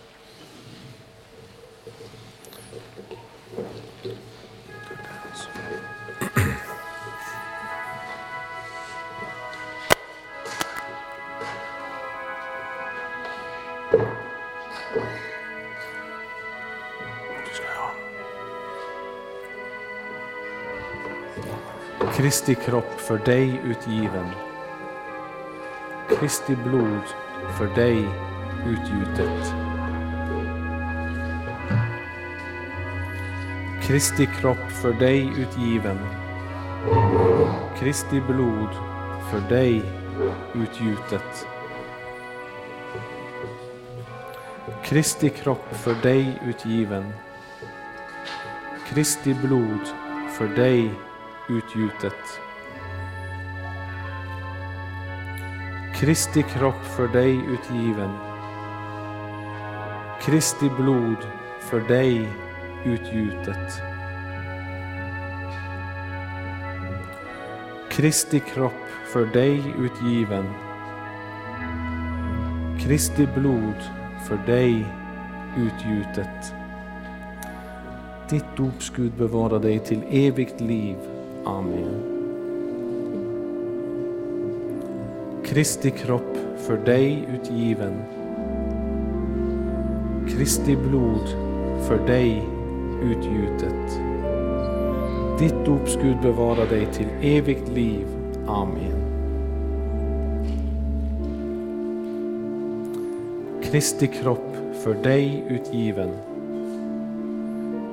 Kristi 22.33 22.55
kropp 22.55 22.99
för 22.99 23.17
dig 23.17 23.61
utgiven. 23.63 24.29
Kristi 26.19 26.55
blod 26.55 27.01
för 27.57 27.75
dig 27.75 28.05
utgjutet. 28.67 29.53
Kristi 33.83 34.25
kropp 34.25 34.71
för 34.81 34.93
dig 34.93 35.31
utgiven. 35.37 35.99
Kristi 37.79 38.21
blod 38.21 38.69
för 39.31 39.49
dig 39.49 39.83
utgjutet. 40.53 41.47
Kristi 44.83 45.29
kropp 45.29 45.75
för 45.75 45.93
dig 45.93 46.39
utgiven. 46.45 47.13
Kristi 48.87 49.33
blod 49.33 49.87
för 50.37 50.47
dig 50.47 50.91
utgjutet. 51.49 52.39
Kristi 55.95 56.43
kropp 56.43 56.85
för 56.85 57.07
dig 57.07 57.35
utgiven. 57.35 58.09
Kristi 60.21 60.69
blod 60.69 61.17
för 61.59 61.79
dig 61.79 62.27
utgjutet. 62.85 63.81
Kristi 67.91 68.39
kropp 68.39 68.87
för 69.05 69.25
dig 69.25 69.63
utgiven. 69.79 70.45
Kristi 72.79 73.27
blod 73.35 73.83
för 74.27 74.37
dig 74.45 74.85
utgjutet. 75.57 76.53
Ditt 78.29 78.57
dopsgud 78.57 79.11
bevara 79.17 79.59
dig 79.59 79.79
till 79.79 80.03
evigt 80.09 80.61
liv. 80.61 81.12
Amen. 81.43 82.03
Kristi 85.45 85.91
kropp 85.91 86.37
för 86.57 86.77
dig 86.77 87.27
utgiven. 87.33 87.93
Kristi 90.29 90.75
blod 90.75 91.27
för 91.87 92.07
dig 92.07 92.43
utgjutet. 93.03 93.99
Ditt 95.39 95.65
dops 95.65 95.95
Gud 96.01 96.21
bevara 96.21 96.65
dig 96.65 96.85
till 96.85 97.07
evigt 97.21 97.69
liv. 97.69 98.07
Amen. 98.47 99.03
Kristi 103.63 104.07
kropp 104.07 104.55
för 104.83 104.93
dig 104.93 105.43
utgiven. 105.49 106.09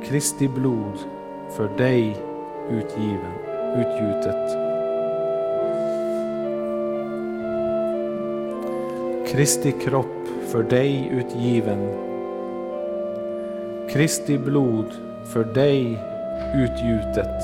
Kristi 0.04 0.48
blod 0.48 0.98
för 1.56 1.68
dig 1.78 2.16
utgiven, 2.70 3.34
utgjutet. 3.76 4.70
Kristi 9.32 9.72
kropp 9.72 10.28
för 10.46 10.62
dig 10.62 11.08
utgiven. 11.12 12.10
Kristi 13.90 14.38
blod 14.38 14.86
för 15.24 15.44
dig 15.44 15.98
utgjutet. 16.54 17.42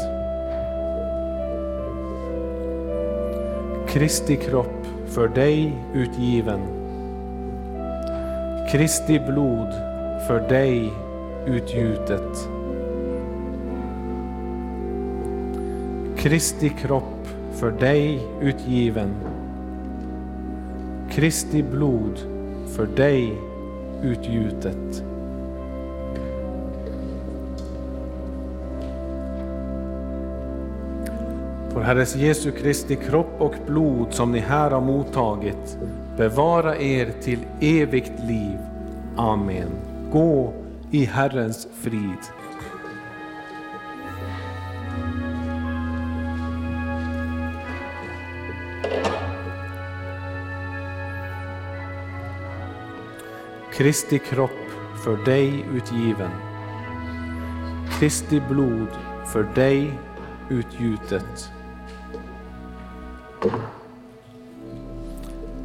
Kristi 3.89 4.36
kropp 4.36 4.86
för 5.07 5.28
dig 5.28 5.73
utgiven. 5.94 6.61
Kristi 8.73 9.20
blod 9.20 9.73
för 10.27 10.48
dig 10.48 10.93
utgjutet. 11.47 12.55
Kristi 16.27 16.69
kropp 16.69 17.28
för 17.53 17.70
dig 17.70 18.27
utgiven. 18.40 19.15
Kristi 21.11 21.62
blod 21.62 22.19
för 22.77 22.86
dig 22.86 23.35
utgjutet. 24.03 25.03
Vår 31.74 31.81
Herres 31.81 32.16
Jesu 32.16 32.51
Kristi 32.51 32.97
kropp 32.97 33.35
och 33.39 33.55
blod 33.66 34.15
som 34.15 34.32
ni 34.32 34.39
här 34.39 34.70
har 34.70 34.81
mottagit, 34.81 35.78
bevara 36.16 36.77
er 36.77 37.12
till 37.23 37.40
evigt 37.61 38.12
liv. 38.28 38.59
Amen. 39.16 39.70
Gå 40.12 40.53
i 40.90 41.05
Herrens 41.05 41.69
frid. 41.81 42.45
Kristi 53.77 54.19
kropp 54.19 54.51
för 55.05 55.16
dig 55.24 55.65
utgiven. 55.74 56.31
Kristi 57.98 58.43
blod 58.51 58.89
för 59.32 59.43
dig 59.55 59.98
utgjutet. 60.51 61.51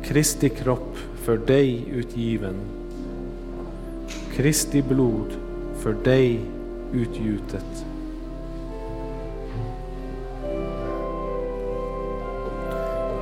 Kristi 0.04 0.50
kropp 0.50 0.98
för 1.16 1.38
dig 1.38 1.86
utgiven. 1.92 2.56
Kristi 4.34 4.82
blod 4.82 5.34
för 5.80 5.94
dig 5.94 6.40
utgjutet. 6.94 7.86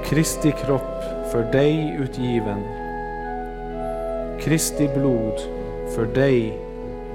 Kristi 0.05 0.51
kropp 0.51 1.03
för 1.31 1.51
dig 1.51 1.97
utgiven. 1.99 2.88
Kristi 4.41 4.89
blod 4.97 5.39
för 5.95 6.05
dig 6.05 6.57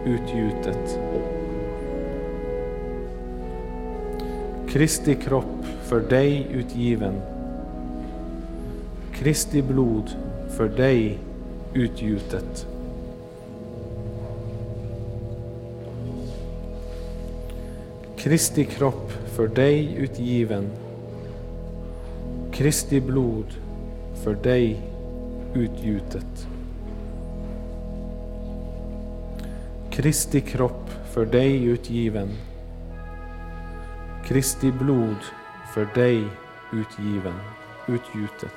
utgjutet. 0.05 0.99
Kristi 4.69 5.15
kropp 5.15 5.65
för 5.83 6.01
dig 6.01 6.47
utgiven. 6.53 7.15
Kristi 9.13 9.63
blod 9.63 10.11
för 10.57 10.69
dig 10.69 11.19
utgjutet. 11.75 12.67
Kristi 18.17 18.65
kropp 18.65 19.13
för 19.13 19.49
dig 19.49 19.95
utgiven. 19.99 20.71
Kristi 22.53 23.01
blod 23.01 23.47
för 24.25 24.35
dig 24.35 24.81
utgjutet. 25.55 26.49
Kristi 29.95 30.41
kropp 30.41 30.91
för 31.13 31.27
dig 31.27 31.65
utgiven. 31.65 32.29
Kristi 34.25 34.73
blod 34.73 35.17
för 35.75 35.89
dig 35.95 36.25
utgiven, 36.73 37.35
utgjutet. 37.87 38.55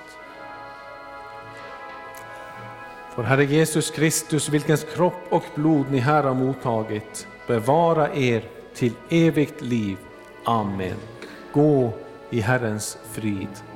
För 3.15 3.23
Herre 3.23 3.45
Jesus 3.45 3.91
Kristus, 3.91 4.49
vilkens 4.49 4.85
kropp 4.95 5.23
och 5.29 5.43
blod 5.55 5.85
ni 5.91 5.97
här 5.97 6.23
har 6.23 6.33
mottagit, 6.33 7.27
bevara 7.47 8.15
er 8.15 8.43
till 8.75 8.93
evigt 9.09 9.61
liv. 9.61 9.97
Amen. 10.43 10.97
Gå 11.53 11.93
i 12.29 12.39
Herrens 12.41 12.97
frid. 13.11 13.66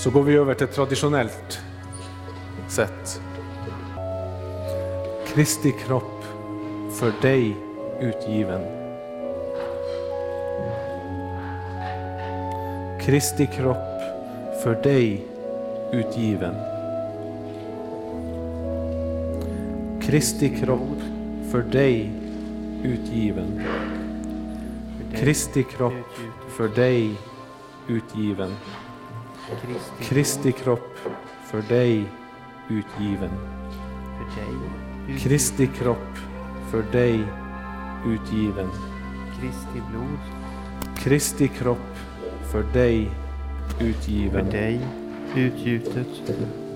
Så 0.00 0.10
går 0.10 0.22
vi 0.22 0.34
över 0.34 0.54
till 0.54 0.66
traditionellt 0.66 1.60
sätt. 2.68 3.20
Kristi 5.26 5.72
kropp 5.86 6.24
för 6.98 7.12
dig 7.22 7.56
utgiven. 8.00 8.60
Kristi 13.00 13.46
kropp 13.46 14.00
för 14.62 14.82
dig 14.82 15.26
utgiven. 15.92 16.54
Kristi 20.02 20.48
kropp 20.48 20.98
för 21.50 21.62
dig 21.62 22.12
utgiven. 22.84 23.62
Kristi 25.14 25.62
kropp 25.62 26.18
för 26.56 26.68
dig 26.68 27.14
utgiven. 27.88 28.54
Kristi 30.00 30.52
kropp 30.52 30.96
för 31.44 31.62
dig 31.62 32.04
utgiven. 32.68 33.30
Kristi 35.18 35.66
kropp 35.66 36.18
för 36.70 36.82
dig 36.92 37.20
utgiven. 38.06 38.68
Kristi 39.40 39.82
blod 39.90 40.18
Kristi 40.98 41.48
kropp 41.48 41.96
för 42.52 42.62
dig 42.62 43.10
för 43.68 43.84
utgiven. 43.84 44.50
dig 44.50 44.80
utgjutet. 45.36 46.06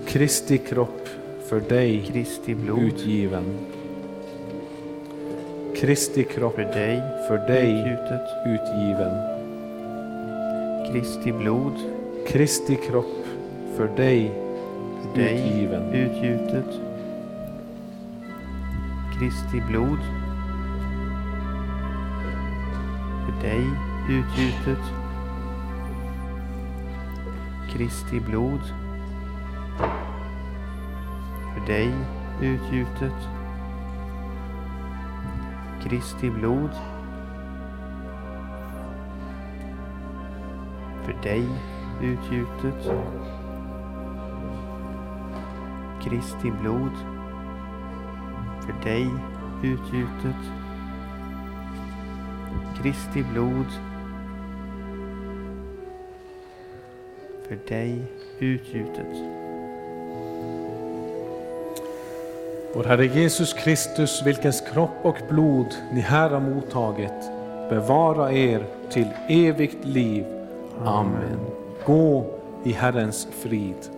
Kristi 0.07 0.57
kropp 0.57 1.09
för 1.49 1.59
dig 1.59 2.05
Kristi 2.07 2.55
blod 2.55 2.79
utgiven. 2.79 3.43
Kristi 5.75 6.23
kropp 6.23 6.55
för 6.55 6.63
dig 6.63 7.01
för 7.27 7.37
dig 7.37 7.71
utgjutet. 7.71 8.27
utgiven. 8.45 9.35
Kristi 10.91 11.31
blod 11.31 11.94
Kristi 12.27 12.75
kropp 12.75 13.25
för 13.77 13.87
dig 13.87 14.31
för 15.01 15.19
dig 15.19 15.35
utgiven. 15.35 15.93
utgjutet. 15.93 16.81
Kristi 19.19 19.61
blod 19.67 19.99
för 23.25 23.41
dig 23.41 23.63
utgjutet. 24.09 24.83
Kristi 27.69 28.19
blod 28.19 28.61
för 31.53 31.67
dig 31.67 31.91
utgjutet. 32.41 33.27
Kristi 35.83 36.29
blod 36.29 36.71
för 41.03 41.13
dig 41.23 41.74
utgjutet. 42.01 42.91
Kristi 46.03 46.51
blod 46.61 46.91
för 48.65 48.89
dig 48.89 49.07
utgjutet. 49.63 50.41
Kristi 52.81 53.23
blod 53.23 53.67
för 57.47 57.57
dig 57.67 58.01
utgjutet. 58.39 59.35
Vår 62.75 62.83
Herre 62.83 63.05
Jesus 63.05 63.53
Kristus, 63.53 64.21
vilkens 64.25 64.61
kropp 64.61 64.95
och 65.01 65.17
blod 65.29 65.75
ni 65.93 65.99
här 65.99 66.29
har 66.29 66.39
mottagit, 66.39 67.31
bevara 67.69 68.31
er 68.31 68.65
till 68.89 69.07
evigt 69.29 69.85
liv. 69.85 70.25
Amen. 70.85 71.64
Gå 71.85 72.25
i 72.63 72.71
Herrens 72.71 73.27
frid. 73.31 73.94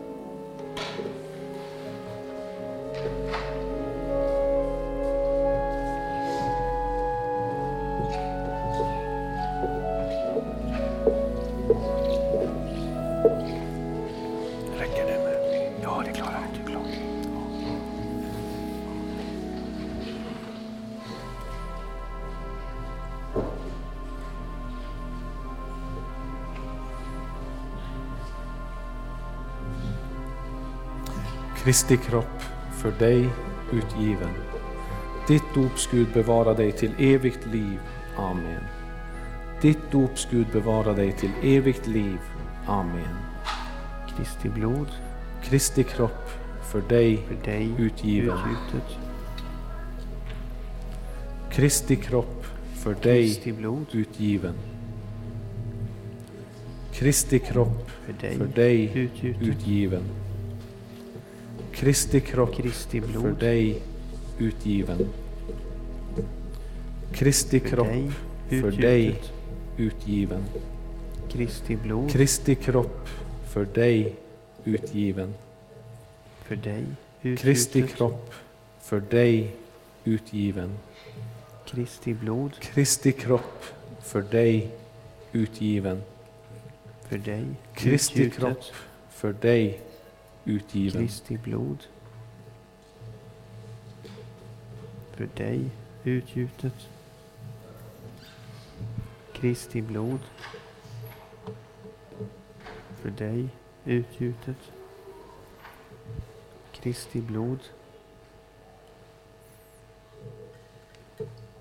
Kristi 31.68 31.98
kropp 31.98 32.42
för 32.72 32.92
dig 32.92 33.30
utgiven. 33.72 34.30
Ditt 35.28 35.44
dopsgud 35.56 36.08
bevara 36.14 36.54
dig 36.54 36.72
till 36.72 36.92
evigt 37.00 37.46
liv. 37.46 37.80
Amen. 38.18 38.64
Ditt 39.62 39.92
dopsgud 39.92 40.48
bevara 40.54 40.94
dig 40.94 41.12
till 41.12 41.32
evigt 41.44 41.88
liv. 41.88 42.20
Amen. 42.68 43.16
Kristi 44.18 44.50
blod 44.50 44.88
Kristi 45.44 45.84
kropp 45.84 46.30
för 46.72 46.82
dig 46.82 47.18
för 47.18 47.52
dig 47.52 47.72
utgiven. 47.78 48.38
utgjutet. 48.38 48.98
Kristi 51.52 51.96
kropp 51.96 52.46
för 52.74 52.94
dig 52.94 53.28
Kristi 53.28 53.52
blod 53.52 53.86
utgiven. 53.92 54.56
Kristi 56.94 57.40
kropp 57.40 57.92
för 58.06 58.14
dig 58.14 58.38
för 58.38 58.46
dig 58.46 59.10
utgiven. 59.42 60.04
Kristi 61.78 62.20
kropp 62.20 62.56
Kristi 62.56 63.02
för 63.02 63.08
blod 63.08 63.40
dig 63.40 63.82
utgiven. 64.38 65.08
Kristi 67.14 67.60
för 67.60 67.70
kropp 67.70 67.88
dig 67.88 68.12
för 68.62 68.72
dig 68.72 69.22
utgiven. 69.78 70.44
Kristi 71.30 71.76
blod 71.76 72.12
Kristi 72.12 72.56
kropp 72.56 73.10
för 73.54 73.66
dig 73.66 74.16
utgiven. 74.64 75.34
för 76.44 76.56
dig 76.56 76.86
Kristi 77.22 77.80
utgjutet. 77.80 77.98
kropp 77.98 78.34
för 78.82 79.00
dig 79.00 79.56
utgiven. 80.04 80.78
Kristi 81.66 82.14
blod 82.14 82.52
Kristi 82.60 83.12
kropp 83.12 83.64
för 84.02 84.22
dig 84.22 84.72
utgiven. 85.32 86.02
för 87.10 87.18
dig 87.18 87.46
Kristi 87.74 88.30
kropp 88.30 88.64
för 89.10 89.34
dig 89.34 89.82
utgiven. 90.48 91.02
Kristi 91.02 91.38
blod 91.38 91.88
för 95.12 95.30
dig 95.38 95.70
utgjutet. 96.04 96.90
Kristi 99.34 99.82
blod 99.82 100.20
för 103.02 103.10
dig 103.10 103.50
utgjutet. 103.86 104.72
Kristi 106.72 107.22
blod 107.22 107.60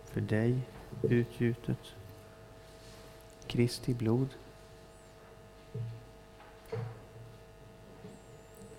för 0.05 0.21
dig 0.21 0.61
utgjutet. 1.03 1.95
Kristi 3.47 3.95
blod 3.95 4.29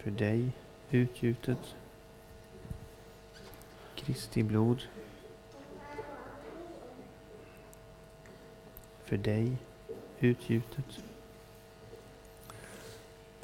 för 0.07 0.11
dig 0.11 0.49
utgjutet. 0.91 1.57
Kristi 3.95 4.43
blod 4.43 4.81
för 9.05 9.17
dig 9.17 9.51
utgjutet. 10.19 10.85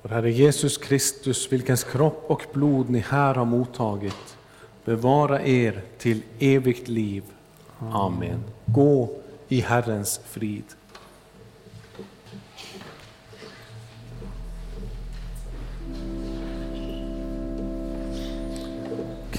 Vår 0.02 0.10
Herre 0.10 0.32
Jesus 0.32 0.78
Kristus, 0.78 1.52
vilkens 1.52 1.84
kropp 1.84 2.24
och 2.28 2.46
blod 2.54 2.90
ni 2.90 3.00
här 3.00 3.36
har 3.36 3.46
mottagit, 3.46 4.38
bevara 4.86 5.42
er 5.42 5.82
till 5.98 6.22
evigt 6.40 6.88
liv. 6.88 7.24
Amen. 7.80 8.44
Gå 8.66 9.10
i 9.48 9.62
Herrens 9.62 10.20
frid. 10.26 10.66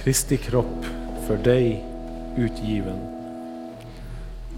Kristi 0.04 0.36
kropp 0.36 0.84
för 1.26 1.36
dig 1.36 1.84
utgiven. 2.36 2.98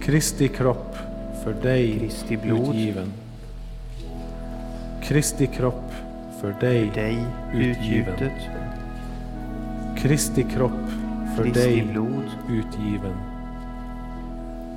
Kristi 0.01 0.49
kropp 0.49 0.97
för 1.45 1.53
dig 1.63 1.99
Kristi 1.99 2.37
blod 2.37 2.69
utgiven. 2.69 3.13
Kristi 5.03 5.47
kropp 5.47 5.93
för 6.41 6.55
dig 6.61 6.89
för 6.89 6.95
dig 7.01 7.19
utgiven. 7.55 7.69
utgjutet. 7.69 8.33
Kristi 9.99 10.43
kropp 10.43 10.89
för 11.37 11.45
Kristi 11.45 11.61
dig 11.61 11.83
blod 11.93 12.31
utgiven. 12.51 13.17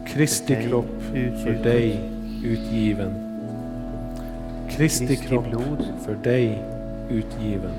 Kristi 0.07 0.55
kropp 0.67 1.01
för 1.43 1.63
dig 1.63 2.09
utgiven. 2.43 3.13
Kristi 4.69 5.15
kropp 5.15 5.45
för 6.05 6.15
dig 6.23 6.63
utgiven. 7.09 7.73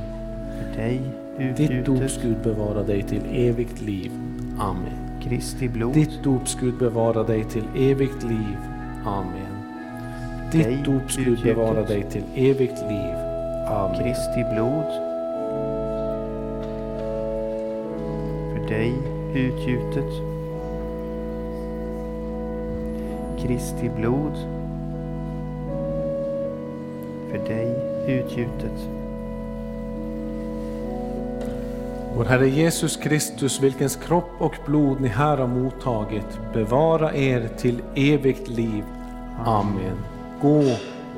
för 0.59 0.83
dig 0.83 1.01
Ditt 1.41 1.61
utgjutet. 1.61 1.87
dopskud 1.87 2.37
bevara 2.45 2.83
dig 2.83 3.03
till 3.03 3.23
evigt 3.33 3.81
liv. 3.81 4.13
Amen. 4.59 5.21
Kristi 5.23 5.69
blod 5.69 5.95
Ditt 5.95 6.25
dopskud 6.25 6.79
bevara 6.79 7.23
dig 7.23 7.45
till 7.45 7.65
evigt 7.77 8.23
liv. 8.23 8.57
Amen. 9.07 9.55
Ditt 10.53 10.85
dopskud 10.85 11.27
utgjutet. 11.27 11.57
bevara 11.57 11.83
dig 11.83 12.03
till 12.11 12.23
evigt 12.35 12.81
liv. 12.89 13.15
Amen. 13.69 14.03
Kristi 14.03 14.45
blod 14.55 14.91
för 18.53 18.69
dig 18.69 18.93
utgjutet. 19.35 20.13
Kristi 23.43 23.91
blod 23.97 24.37
för 27.31 27.39
dig 27.49 27.75
utgjutet. 28.07 29.00
Vår 32.21 32.27
Herre 32.27 32.49
Jesus 32.49 32.97
Kristus, 32.97 33.61
vilkens 33.61 33.97
kropp 33.97 34.31
och 34.39 34.55
blod 34.67 35.01
ni 35.01 35.09
här 35.09 35.37
har 35.37 35.47
mottagit, 35.47 36.41
bevara 36.53 37.15
er 37.15 37.49
till 37.59 37.83
evigt 37.97 38.49
liv. 38.49 38.85
Amen. 39.45 39.97
Gå 40.43 40.63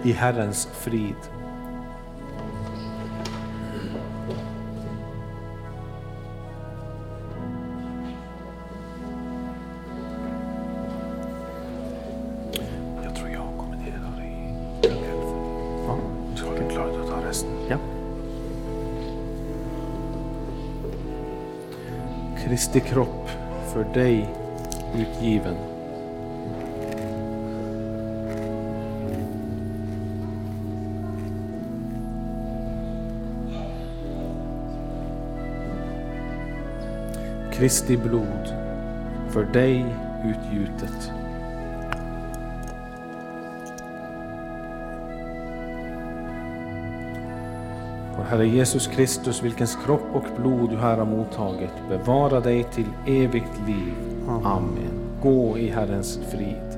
i 0.02 0.12
Herrens 0.12 0.68
frid. 0.72 1.41
Kristi 22.72 22.90
kropp 22.90 23.30
för 23.72 23.84
dig 23.84 24.28
utgiven. 24.94 25.56
Kristi 37.52 37.96
blod 37.96 38.54
för 39.30 39.44
dig 39.44 39.86
utgjutet. 40.24 41.21
Herre 48.32 48.46
Jesus 48.46 48.86
Kristus, 48.86 49.42
vilkens 49.42 49.78
kropp 49.84 50.02
och 50.14 50.24
blod 50.36 50.70
du 50.70 50.76
här 50.76 50.98
har 50.98 51.04
mottagit, 51.04 51.70
bevara 51.88 52.40
dig 52.40 52.64
till 52.64 52.86
evigt 53.06 53.60
liv. 53.66 53.94
Amen. 54.28 54.46
Amen. 54.46 55.20
Gå 55.22 55.59
i 55.59 55.68
Herrens 55.68 56.18
frid. 56.30 56.71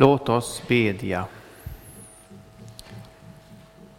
Låt 0.00 0.28
oss 0.28 0.62
bedja. 0.68 1.24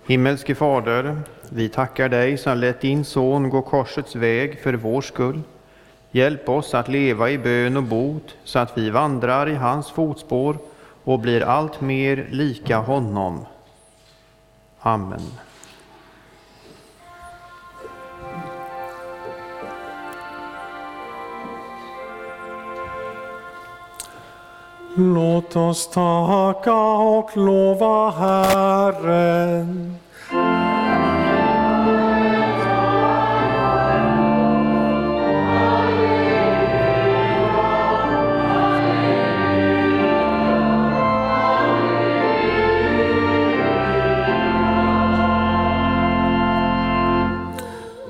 Himmelske 0.06 0.56
Fader, 0.56 1.22
vi 1.50 1.70
tackar 1.70 2.10
dig 2.10 2.38
som 2.38 2.58
lät 2.58 2.82
din 2.82 3.06
son 3.06 3.50
gå 3.50 3.62
korsets 3.62 4.16
väg 4.16 4.60
för 4.60 4.74
vår 4.74 5.02
skull. 5.02 5.42
Hjälp 6.12 6.50
oss 6.50 6.74
att 6.74 6.88
leva 6.88 7.30
i 7.30 7.38
bön 7.38 7.78
och 7.78 7.84
bot 7.84 8.36
så 8.44 8.60
att 8.60 8.78
vi 8.78 8.90
vandrar 8.90 9.50
i 9.50 9.56
hans 9.56 9.92
fotspår 9.92 10.58
och 11.04 11.20
blir 11.20 11.42
allt 11.42 11.82
mer 11.82 12.28
lika 12.30 12.78
honom. 12.78 13.46
Amen. 14.80 15.22
Låt 25.02 25.56
oss 25.56 25.88
tacka 25.88 26.74
och 26.98 27.38
lova 27.38 28.10
Herren. 28.12 29.96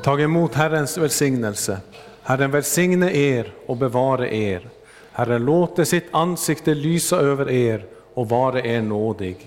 Tag 0.03 0.21
emot 0.21 0.53
Herrens 0.55 0.97
välsignelse. 0.97 1.77
Herren 2.23 2.51
välsigne 2.51 3.11
er 3.11 3.53
och 3.65 3.77
bevare 3.77 4.35
er. 4.35 4.78
Herren 5.19 5.45
låter 5.45 5.83
sitt 5.83 6.07
ansikte 6.11 6.73
lysa 6.73 7.17
över 7.17 7.49
er 7.49 7.85
och 8.13 8.29
vare 8.29 8.67
er 8.67 8.81
nådig. 8.81 9.37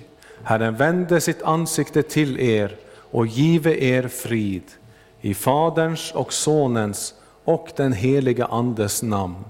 Herren 0.43 0.77
vände 0.77 1.21
sitt 1.21 1.43
ansikte 1.43 2.03
till 2.03 2.41
er 2.41 2.77
och 2.95 3.27
give 3.27 3.77
er 3.79 4.09
frid. 4.09 4.63
I 5.21 5.35
Faderns 5.35 6.13
och 6.13 6.33
Sonens 6.33 7.15
och 7.45 7.69
den 7.77 7.93
heliga 7.93 8.45
Andes 8.45 9.03
namn. 9.03 9.45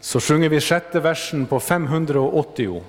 Så 0.00 0.20
sjunger 0.20 0.48
vi 0.48 0.60
sjätte 0.60 1.00
versen 1.00 1.46
på 1.46 1.60
580. 1.60 2.82